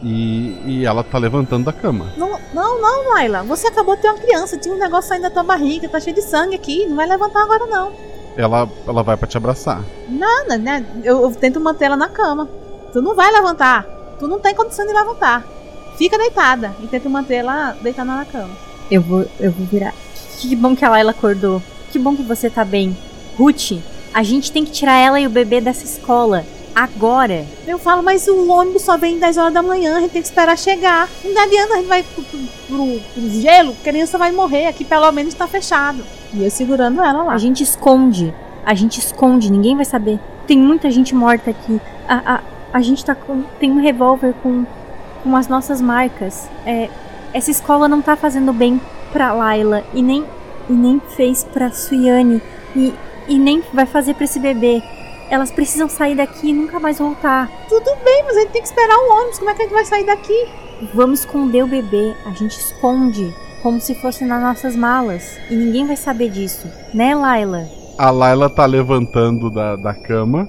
[0.03, 2.07] e, e ela tá levantando da cama.
[2.17, 5.31] Não, não, não, Laila, você acabou de ter uma criança, tinha um negócio saindo da
[5.31, 7.93] tua barriga, tá cheio de sangue aqui, não vai levantar agora não.
[8.37, 9.83] Ela, ela vai pra te abraçar.
[10.09, 10.85] Nada, né?
[11.03, 12.49] Eu, eu tento manter ela na cama.
[12.97, 13.85] Tu não vai levantar,
[14.19, 15.45] tu não tem condição de levantar.
[15.99, 18.49] Fica deitada e tenta manter ela deitada na cama.
[18.91, 19.93] Eu vou, eu vou virar.
[20.39, 21.63] Que bom que a Layla acordou.
[21.93, 22.97] Que bom que você tá bem.
[23.37, 23.73] Ruth,
[24.15, 26.43] a gente tem que tirar ela e o bebê dessa escola.
[26.75, 27.45] Agora.
[27.67, 30.29] Eu falo, mas o ônibus só vem 10 horas da manhã, a gente tem que
[30.29, 31.07] esperar chegar.
[31.23, 34.87] Não adianta, a gente vai pro, pro, pro- pro gelo, a criança vai morrer, aqui
[34.87, 36.03] pelo menos tá fechado.
[36.33, 37.35] E eu segurando ela lá.
[37.35, 38.33] A gente esconde.
[38.65, 40.19] A gente esconde, ninguém vai saber.
[40.47, 41.79] Tem muita gente morta aqui.
[42.09, 42.41] A, a,
[42.77, 43.43] a gente tá com.
[43.59, 44.67] Tem um revólver com,
[45.23, 46.47] com as nossas marcas.
[46.67, 46.91] É,
[47.33, 48.79] essa escola não tá fazendo bem
[49.15, 49.83] pra Layla.
[49.95, 50.27] E nem,
[50.69, 52.43] e nem fez pra Suiane.
[52.77, 52.93] E,
[53.29, 54.83] e nem vai fazer pra esse bebê.
[55.31, 57.51] Elas precisam sair daqui e nunca mais voltar.
[57.67, 59.75] Tudo bem, mas a gente tem que esperar o ônibus, como é que a gente
[59.75, 60.49] vai sair daqui?
[60.93, 62.15] Vamos esconder o bebê.
[62.27, 63.35] A gente esconde.
[63.63, 65.39] Como se fosse nas nossas malas.
[65.51, 66.71] E ninguém vai saber disso.
[66.93, 67.67] Né, Layla?
[67.97, 70.47] A Layla tá levantando da, da cama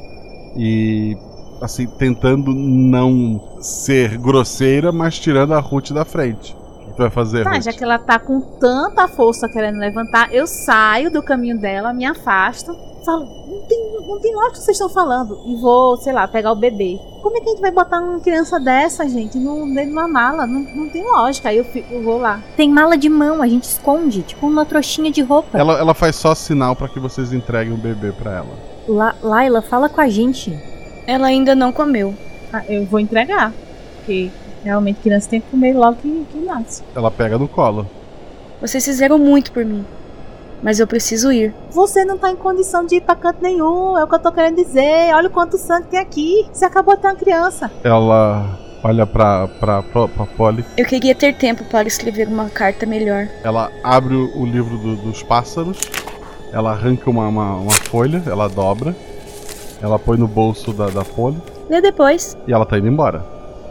[0.58, 1.16] e,
[1.62, 6.56] assim, tentando não ser grosseira, mas tirando a Ruth da frente.
[6.56, 7.64] O que tu vai fazer, Tá, Ruth?
[7.64, 12.06] já que ela tá com tanta força querendo levantar, eu saio do caminho dela, me
[12.06, 12.76] afasto,
[13.06, 15.38] falo, não tem, não tem lógica que vocês estão falando.
[15.46, 17.00] E vou, sei lá, pegar o bebê.
[17.22, 20.08] Como é que a gente vai botar uma criança dessa, gente, no, dentro de uma
[20.08, 20.46] mala?
[20.48, 21.50] Não, não tem lógica.
[21.50, 22.40] Aí eu, fico- eu vou lá.
[22.56, 25.58] Tem mala de mão, a gente esconde, tipo uma trouxinha de roupa.
[25.58, 28.50] Ela, ela faz só sinal pra que vocês entreguem o bebê pra ela.
[28.88, 30.58] La Laila, fala com a gente.
[31.08, 32.14] Ela ainda não comeu.
[32.54, 33.54] Ah, eu vou entregar.
[33.98, 34.30] Porque
[34.64, 36.84] realmente criança tem que comer logo que, que nasce.
[36.96, 37.88] Ela pega no colo.
[38.62, 39.86] Vocês fizeram muito por mim.
[40.62, 41.54] Mas eu preciso ir.
[41.72, 44.32] Você não tá em condição de ir pra canto nenhum, é o que eu tô
[44.32, 45.14] querendo dizer.
[45.14, 46.46] Olha o quanto sangue tem aqui.
[46.52, 47.72] Você acabou de ter uma criança.
[47.84, 50.66] Ela olha pra, pra, pra, pra Polly.
[50.76, 53.28] Eu queria ter tempo para escrever uma carta melhor.
[53.44, 55.78] Ela abre o o livro do- dos pássaros.
[56.52, 58.96] Ela arranca uma, uma, uma folha, ela dobra.
[59.82, 61.38] Ela põe no bolso da, da Polly.
[61.70, 62.36] Lê depois.
[62.48, 63.24] E ela tá indo embora.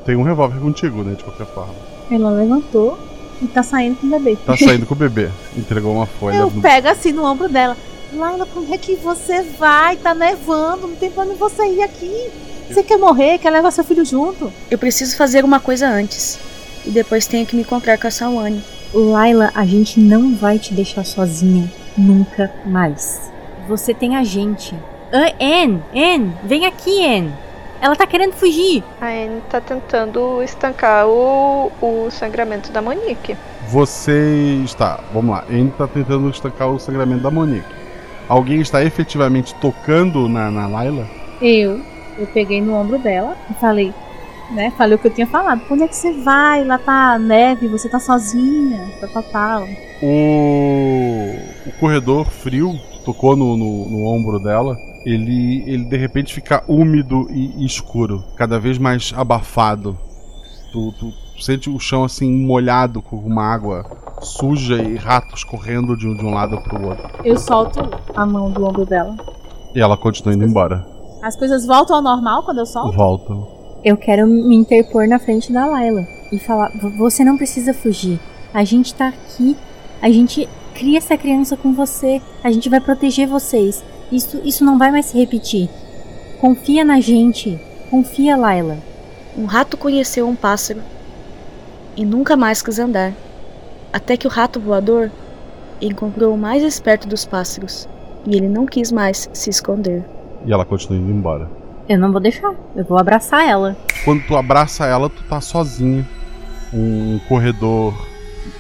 [0.05, 1.15] Tem um revólver contigo, né?
[1.15, 1.75] De qualquer forma.
[2.11, 2.97] Ela levantou
[3.43, 4.37] e tá saindo com o bebê.
[4.47, 5.29] Tá saindo com o bebê.
[5.57, 6.37] Entregou uma folha.
[6.37, 7.77] Eu no- pego assim no ombro dela.
[8.13, 9.97] Laila, onde é que você vai?
[9.97, 12.31] Tá nevando, não tem pra onde você ir aqui.
[12.71, 13.39] Você quer morrer?
[13.39, 14.53] Quer levar seu filho junto?
[14.71, 16.39] Eu preciso fazer uma coisa antes.
[16.85, 18.63] E depois tenho que me encontrar com a Sawane.
[18.95, 21.71] Laila, a gente não vai te deixar sozinha.
[21.99, 23.31] Nunca mais.
[23.69, 24.75] Você tem a gente.
[25.13, 27.33] Ah, Anne, Anne, vem aqui, Anne.
[27.81, 28.83] Ela tá querendo fugir.
[29.01, 33.37] A Anne tá tentando estancar o, o sangramento da Monique.
[33.69, 34.75] Vocês.
[34.75, 35.45] Tá, vamos lá.
[35.49, 37.67] Ele tá tentando estancar o sangramento da Monique.
[38.29, 41.07] Alguém está efetivamente tocando na, na Layla?
[41.41, 41.81] Eu,
[42.19, 43.93] eu peguei no ombro dela e falei,
[44.51, 44.73] né?
[44.77, 45.63] Falei o que eu tinha falado.
[45.71, 46.65] Onde é que você vai?
[46.65, 49.69] Lá tá neve, você tá sozinha, tal, tal, tal.
[50.03, 52.75] O, o corredor frio
[53.05, 54.77] tocou no, no, no ombro dela.
[55.07, 59.97] Ele, ele de repente fica úmido e, e escuro, cada vez mais abafado.
[60.73, 63.85] Tu, tu sente o chão assim molhado com uma água
[64.21, 67.09] suja e ratos correndo de um, de um lado pro outro.
[67.25, 67.79] Eu solto
[68.17, 69.15] a mão do ombro dela.
[69.75, 70.85] E ela continua indo embora.
[71.23, 72.97] As coisas voltam ao normal quando eu solto?
[72.97, 73.33] Volta.
[73.85, 78.19] Eu quero me interpor na frente da Layla e falar: "V- você não precisa fugir.
[78.53, 79.57] A gente tá aqui.
[80.03, 82.21] A gente cria essa criança com você.
[82.43, 83.85] A gente vai proteger vocês.
[84.11, 85.69] Isso, isso não vai mais se repetir.
[86.41, 87.59] Confia na gente.
[87.91, 88.79] Confia, Layla.
[89.37, 90.81] Um rato conheceu um pássaro
[91.97, 93.13] e nunca mais quis andar.
[93.93, 95.11] Até que o rato voador
[95.81, 97.89] encontrou o mais esperto dos pássaros
[98.27, 100.05] e ele não quis mais se esconder.
[100.45, 101.51] E ela continua indo embora.
[101.89, 102.55] Eu não vou deixar.
[102.75, 103.77] Eu vou abraçar ela.
[104.05, 106.07] Quando tu abraça ela, tu tá sozinha.
[106.73, 107.95] Um corredor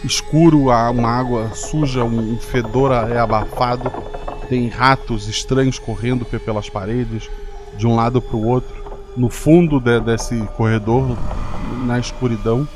[0.04, 3.92] escuro, uma água suja, um fedor é abafado.
[4.48, 7.28] Tem ratos estranhos correndo pe- pelas paredes,
[7.76, 8.74] de um lado pro outro.
[9.16, 11.16] No fundo de- desse corredor,
[11.84, 12.66] na escuridão,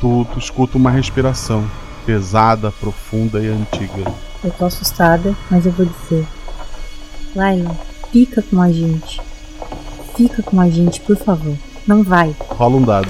[0.00, 1.64] tu, tu escuta uma respiração
[2.06, 4.12] pesada, profunda e antiga.
[4.42, 6.26] Eu tô assustada, mas eu vou dizer.
[7.36, 7.76] Laila,
[8.10, 9.20] fica com a gente.
[10.16, 11.56] Fica com a gente, por favor.
[11.86, 12.34] Não vai.
[12.40, 13.08] Rola um dado.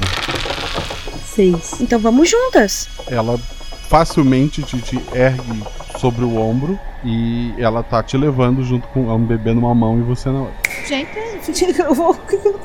[1.25, 1.81] Seis.
[1.81, 2.89] Então vamos juntas.
[3.09, 3.39] Ela
[3.89, 5.63] facilmente te, te ergue
[6.03, 10.03] sobre o ombro e ela tá te levando junto com um bebê numa mão e
[10.03, 10.55] você na outra.
[10.85, 12.17] Gente, eu vou,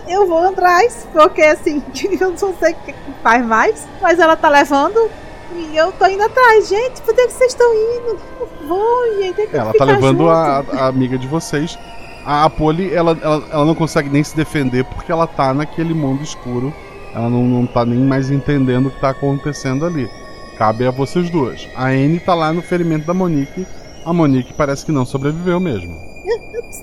[0.07, 1.84] eu vou atrás, porque assim,
[2.19, 5.07] eu não sei o que faz mais, mas ela tá levando
[5.55, 6.68] e eu tô indo atrás.
[6.68, 8.19] Gente, por que vocês estão indo?
[8.68, 9.35] Vou, gente.
[9.35, 11.77] tem que Ela tá levando a, a amiga de vocês.
[12.26, 15.93] A, a Polly, ela, ela, ela não consegue nem se defender porque ela tá naquele
[15.93, 16.73] mundo escuro.
[17.14, 20.09] Ela não, não tá nem mais entendendo o que tá acontecendo ali.
[20.57, 21.67] Cabe a vocês duas.
[21.75, 23.67] A Anne tá lá no ferimento da Monique.
[24.05, 25.93] A Monique parece que não sobreviveu mesmo.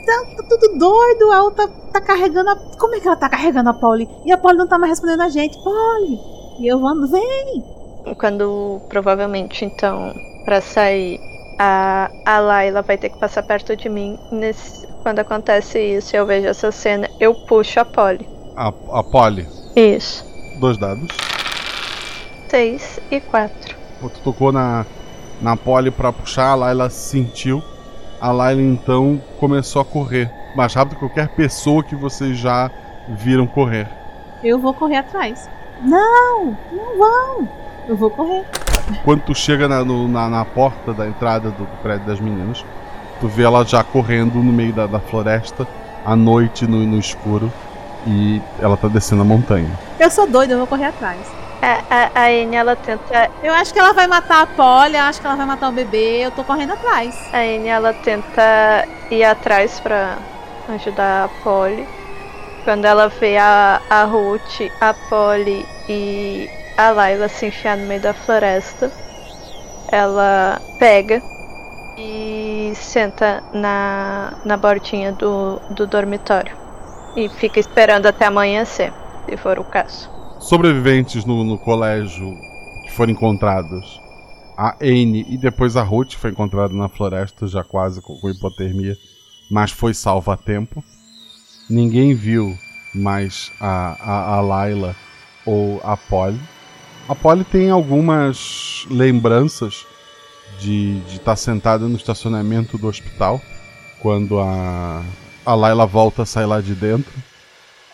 [0.06, 2.56] Tá, tá tudo doido, ela tá, tá carregando a.
[2.78, 4.09] Como é que ela tá carregando a Polly?
[4.24, 5.56] E a Polly não tá mais respondendo a gente.
[5.62, 6.18] Polly!
[6.60, 7.64] E eu vou, vem!
[8.18, 10.14] Quando provavelmente então
[10.44, 11.18] pra sair
[11.59, 14.18] a, a Layla vai ter que passar perto de mim.
[14.30, 18.28] Nesse, quando acontece isso, eu vejo essa cena, eu puxo a Polly.
[18.56, 20.24] A, a Polly, Isso.
[20.59, 21.09] dois dados.
[22.55, 23.74] Seis e quatro.
[24.01, 24.86] Tu tocou na,
[25.43, 27.60] na Polly pra puxar, a Layla sentiu.
[28.20, 30.31] A Layla então começou a correr.
[30.55, 32.70] Mais rápido que qualquer pessoa que vocês já
[33.09, 33.89] viram correr.
[34.44, 35.51] Eu vou correr atrás.
[35.82, 36.56] Não!
[36.70, 37.48] Não vão!
[37.89, 38.44] Eu vou correr.
[39.05, 42.64] Quando tu chega na, no- na, na porta da entrada do, do prédio das meninas,
[43.20, 45.66] tu vê ela já correndo no meio da, da floresta,
[46.06, 47.52] à noite, no, no escuro,
[48.06, 49.70] e ela tá descendo a montanha.
[49.98, 51.18] Eu sou doida, eu vou correr atrás.
[51.65, 53.31] A, a, a Anne, ela tenta.
[53.43, 56.27] Eu acho que ela vai matar a Polly, acho que ela vai matar o bebê,
[56.27, 57.16] eu tô correndo atrás.
[57.32, 60.19] A Anne, ela tenta ir atrás pra
[60.69, 61.86] ajudar a Polly.
[62.65, 68.01] Quando ela vê a, a Ruth, a Polly e a Layla se enfiar no meio
[68.01, 68.91] da floresta,
[69.91, 71.23] ela pega
[71.97, 76.55] e senta na, na bordinha do, do dormitório.
[77.16, 78.93] E fica esperando até amanhecer,
[79.27, 80.14] se for o caso.
[80.44, 82.36] Sobreviventes no, no colégio
[82.82, 83.98] que foram encontrados.
[84.54, 88.94] A Anne e depois a Ruth foi encontrada na floresta, já quase com, com hipotermia,
[89.50, 90.84] mas foi salva a tempo.
[91.68, 92.54] Ninguém viu
[92.94, 94.94] mais a, a, a Layla
[95.46, 96.38] ou a Polly.
[97.08, 99.86] A Polly tem algumas lembranças
[100.60, 103.40] de estar sentada no estacionamento do hospital
[103.98, 105.02] quando a,
[105.46, 107.14] a Layla volta a sair lá de dentro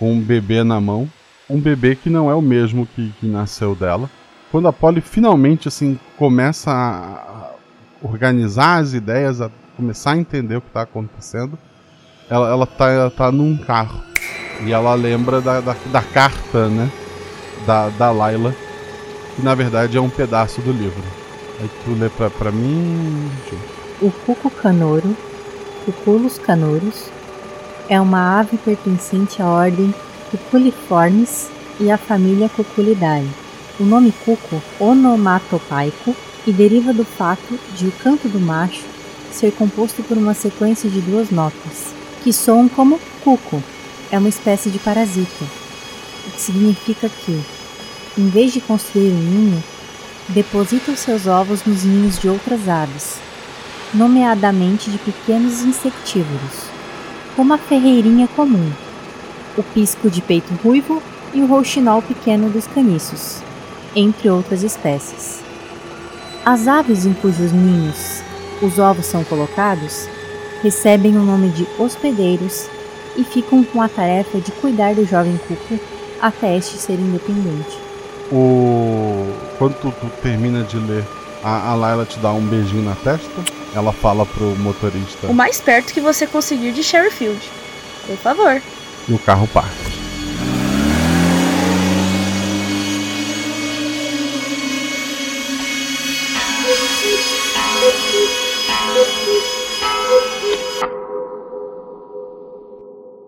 [0.00, 1.08] com um bebê na mão.
[1.50, 4.08] Um bebê que não é o mesmo que, que nasceu dela.
[4.52, 7.50] Quando a Polly finalmente assim começa a
[8.00, 11.58] organizar as ideias, a começar a entender o que está acontecendo,
[12.28, 14.00] ela, ela, tá, ela tá num carro.
[14.64, 16.88] E ela lembra da, da, da carta, né?
[17.66, 18.54] Da, da Layla,
[19.34, 21.02] que na verdade é um pedaço do livro.
[21.60, 23.28] Aí tu lê pra, pra mim.
[24.00, 25.16] O cuco canoro,
[25.84, 27.10] Cuculus canorus,
[27.88, 29.92] é uma ave pertencente à ordem
[30.30, 31.50] Cuculiformes
[31.80, 33.28] e à família Cuculidae.
[33.80, 36.14] O nome cuco onomatopaico
[36.46, 38.84] e deriva do fato de o canto do macho
[39.32, 41.92] ser composto por uma sequência de duas notas,
[42.22, 43.60] que soam como cuco.
[44.12, 45.44] É uma espécie de parasita,
[46.28, 47.40] o que significa que,
[48.16, 49.64] em vez de construir um ninho,
[50.28, 53.18] deposita os seus ovos nos ninhos de outras aves,
[53.92, 56.66] nomeadamente de pequenos insectívoros,
[57.34, 58.70] como a ferreirinha comum,
[59.56, 61.02] o pisco de peito ruivo
[61.32, 63.42] e o rouxinol pequeno dos caniços,
[63.94, 65.40] entre outras espécies.
[66.44, 68.22] As aves em cujos ninhos
[68.62, 70.06] os ovos são colocados
[70.62, 72.68] recebem o nome de hospedeiros
[73.16, 75.80] e ficam com a tarefa de cuidar do jovem cuco
[76.20, 77.78] até este ser independente.
[78.30, 79.32] O...
[79.58, 81.04] Quando tu, tu termina de ler,
[81.42, 83.42] a, a Layla te dá um beijinho na testa.
[83.74, 87.40] Ela fala pro motorista O mais perto que você conseguir de Sherryfield.
[88.06, 88.60] Por favor.
[89.08, 89.90] E o carro parte.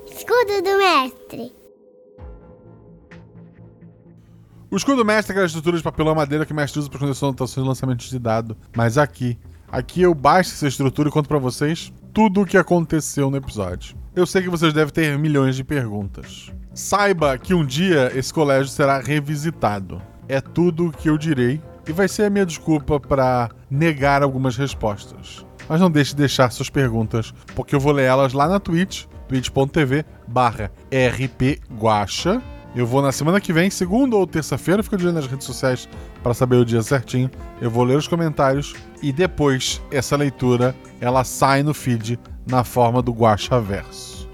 [0.06, 1.52] Escudo do mestre.
[4.70, 6.96] O escudo mestre é aquela estrutura de papelão e madeira que o mestre usa para
[6.96, 8.56] esconder suas anotações e lançamentos de dado.
[8.74, 9.38] Mas aqui,
[9.68, 14.01] aqui eu baixo essa estrutura e conto pra vocês tudo o que aconteceu no episódio.
[14.14, 16.52] Eu sei que vocês devem ter milhões de perguntas.
[16.74, 20.02] Saiba que um dia esse colégio será revisitado.
[20.28, 24.54] É tudo o que eu direi e vai ser a minha desculpa para negar algumas
[24.54, 25.46] respostas.
[25.66, 29.06] Mas não deixe de deixar suas perguntas, porque eu vou ler elas lá na Twitch,
[29.28, 32.42] twitch.tv barra rpguacha.
[32.76, 35.88] Eu vou na semana que vem, segunda ou terça-feira, fica de olho nas redes sociais
[36.22, 37.30] para saber o dia certinho.
[37.62, 43.02] Eu vou ler os comentários e depois essa leitura ela sai no feed na forma
[43.02, 44.28] do Guacha Verso.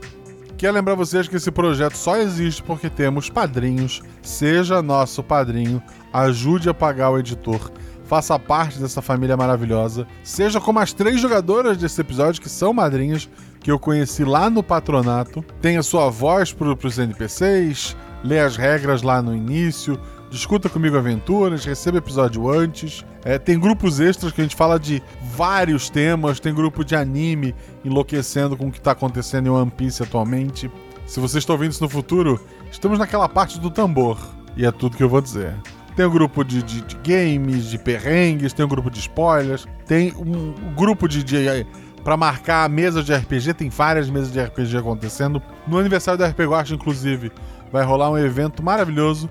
[0.57, 4.03] Quero lembrar vocês que esse projeto só existe porque temos padrinhos.
[4.21, 5.81] Seja nosso padrinho,
[6.13, 7.71] ajude a pagar o editor.
[8.07, 10.07] Faça parte dessa família maravilhosa.
[10.25, 13.29] Seja como as três jogadoras desse episódio, que são madrinhas,
[13.61, 15.45] que eu conheci lá no patronato.
[15.61, 17.95] Tenha sua voz para os NPCs,
[18.25, 23.05] lê as regras lá no início, discuta comigo aventuras, receba episódio antes.
[23.25, 27.55] É, tem grupos extras que a gente fala de vários temas, tem grupo de anime
[27.85, 30.71] enlouquecendo com o que está acontecendo em One Piece atualmente.
[31.07, 32.41] Se você está ouvindo isso no futuro,
[32.71, 34.19] estamos naquela parte do tambor.
[34.57, 35.55] E é tudo que eu vou dizer.
[35.97, 40.13] Tem um grupo de, de, de games, de perrengues, tem um grupo de spoilers, tem
[40.17, 41.67] um grupo de, de
[42.05, 45.43] para marcar a mesa de RPG, tem várias mesas de RPG acontecendo.
[45.67, 47.33] No aniversário da RPG Watch, inclusive,
[47.73, 49.29] vai rolar um evento maravilhoso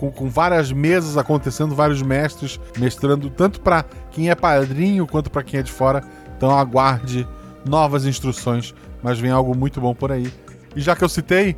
[0.00, 5.42] com, com várias mesas acontecendo, vários mestres mestrando, tanto para quem é padrinho quanto para
[5.42, 6.02] quem é de fora.
[6.34, 7.28] Então aguarde
[7.66, 10.32] novas instruções, mas vem algo muito bom por aí.
[10.74, 11.54] E já que eu citei,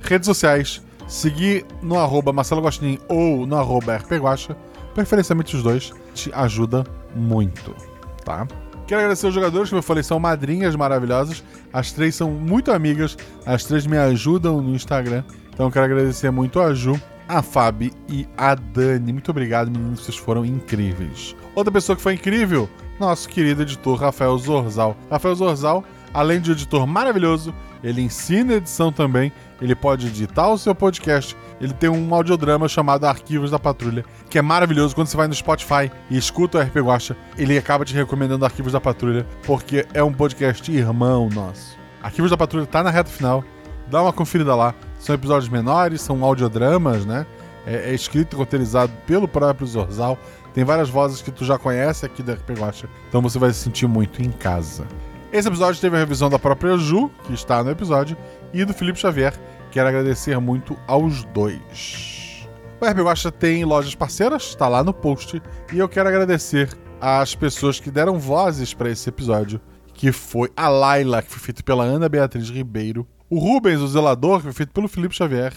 [0.00, 4.56] redes sociais, seguir no arroba Marcelo Gostin ou no arroba RPGuacha,
[4.92, 6.84] preferencialmente os dois, te ajuda
[7.14, 7.76] muito,
[8.24, 8.44] tá?
[8.88, 11.44] Quero agradecer os jogadores, como eu falei, são madrinhas maravilhosas.
[11.72, 13.16] As três são muito amigas,
[13.46, 15.22] as três me ajudam no Instagram.
[15.52, 19.12] Então quero agradecer muito a Ju, a Fabi e a Dani.
[19.12, 21.34] Muito obrigado, meninos, vocês foram incríveis.
[21.54, 22.68] Outra pessoa que foi incrível,
[22.98, 24.96] nosso querido editor Rafael Zorzal.
[25.10, 29.30] Rafael Zorzal, além de editor maravilhoso, ele ensina edição também,
[29.60, 34.38] ele pode editar o seu podcast, ele tem um audiodrama chamado Arquivos da Patrulha, que
[34.38, 37.94] é maravilhoso quando você vai no Spotify e escuta o RP Guacha, ele acaba te
[37.94, 41.76] recomendando Arquivos da Patrulha, porque é um podcast irmão nosso.
[42.02, 43.44] Arquivos da Patrulha tá na reta final,
[43.90, 44.74] dá uma conferida lá.
[45.04, 47.26] São episódios menores, são audiodramas, né?
[47.66, 50.18] É, é escrito e roteirizado pelo próprio Zorzal.
[50.54, 53.58] Tem várias vozes que tu já conhece aqui da RP Guacha, então você vai se
[53.58, 54.86] sentir muito em casa.
[55.30, 58.16] Esse episódio teve a revisão da própria Ju, que está no episódio,
[58.50, 59.38] e do Felipe Xavier.
[59.70, 62.48] Quero agradecer muito aos dois.
[62.80, 67.34] O RP Guacha tem lojas parceiras, está lá no post, e eu quero agradecer às
[67.34, 69.60] pessoas que deram vozes para esse episódio,
[69.92, 74.38] que foi a Laila, que foi feito pela Ana Beatriz Ribeiro, o Rubens, o zelador,
[74.38, 75.52] que foi feito pelo Felipe Xavier,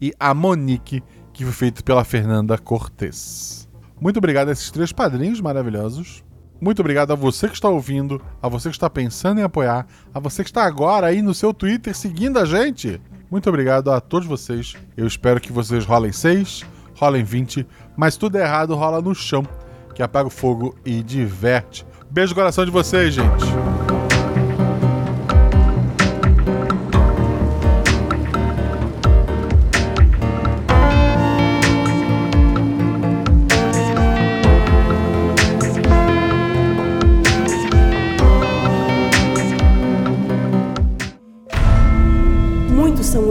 [0.00, 3.68] e a Monique, que foi feito pela Fernanda Cortes.
[4.00, 6.24] Muito obrigado a esses três padrinhos maravilhosos.
[6.60, 10.20] Muito obrigado a você que está ouvindo, a você que está pensando em apoiar, a
[10.20, 13.00] você que está agora aí no seu Twitter seguindo a gente.
[13.30, 14.74] Muito obrigado a todos vocês.
[14.96, 16.64] Eu espero que vocês rolem 6,
[16.94, 17.66] rolem 20,
[17.96, 19.46] mas tudo errado rola no chão,
[19.94, 21.84] que apaga o fogo e diverte.
[22.10, 23.73] Beijo no coração de vocês, gente.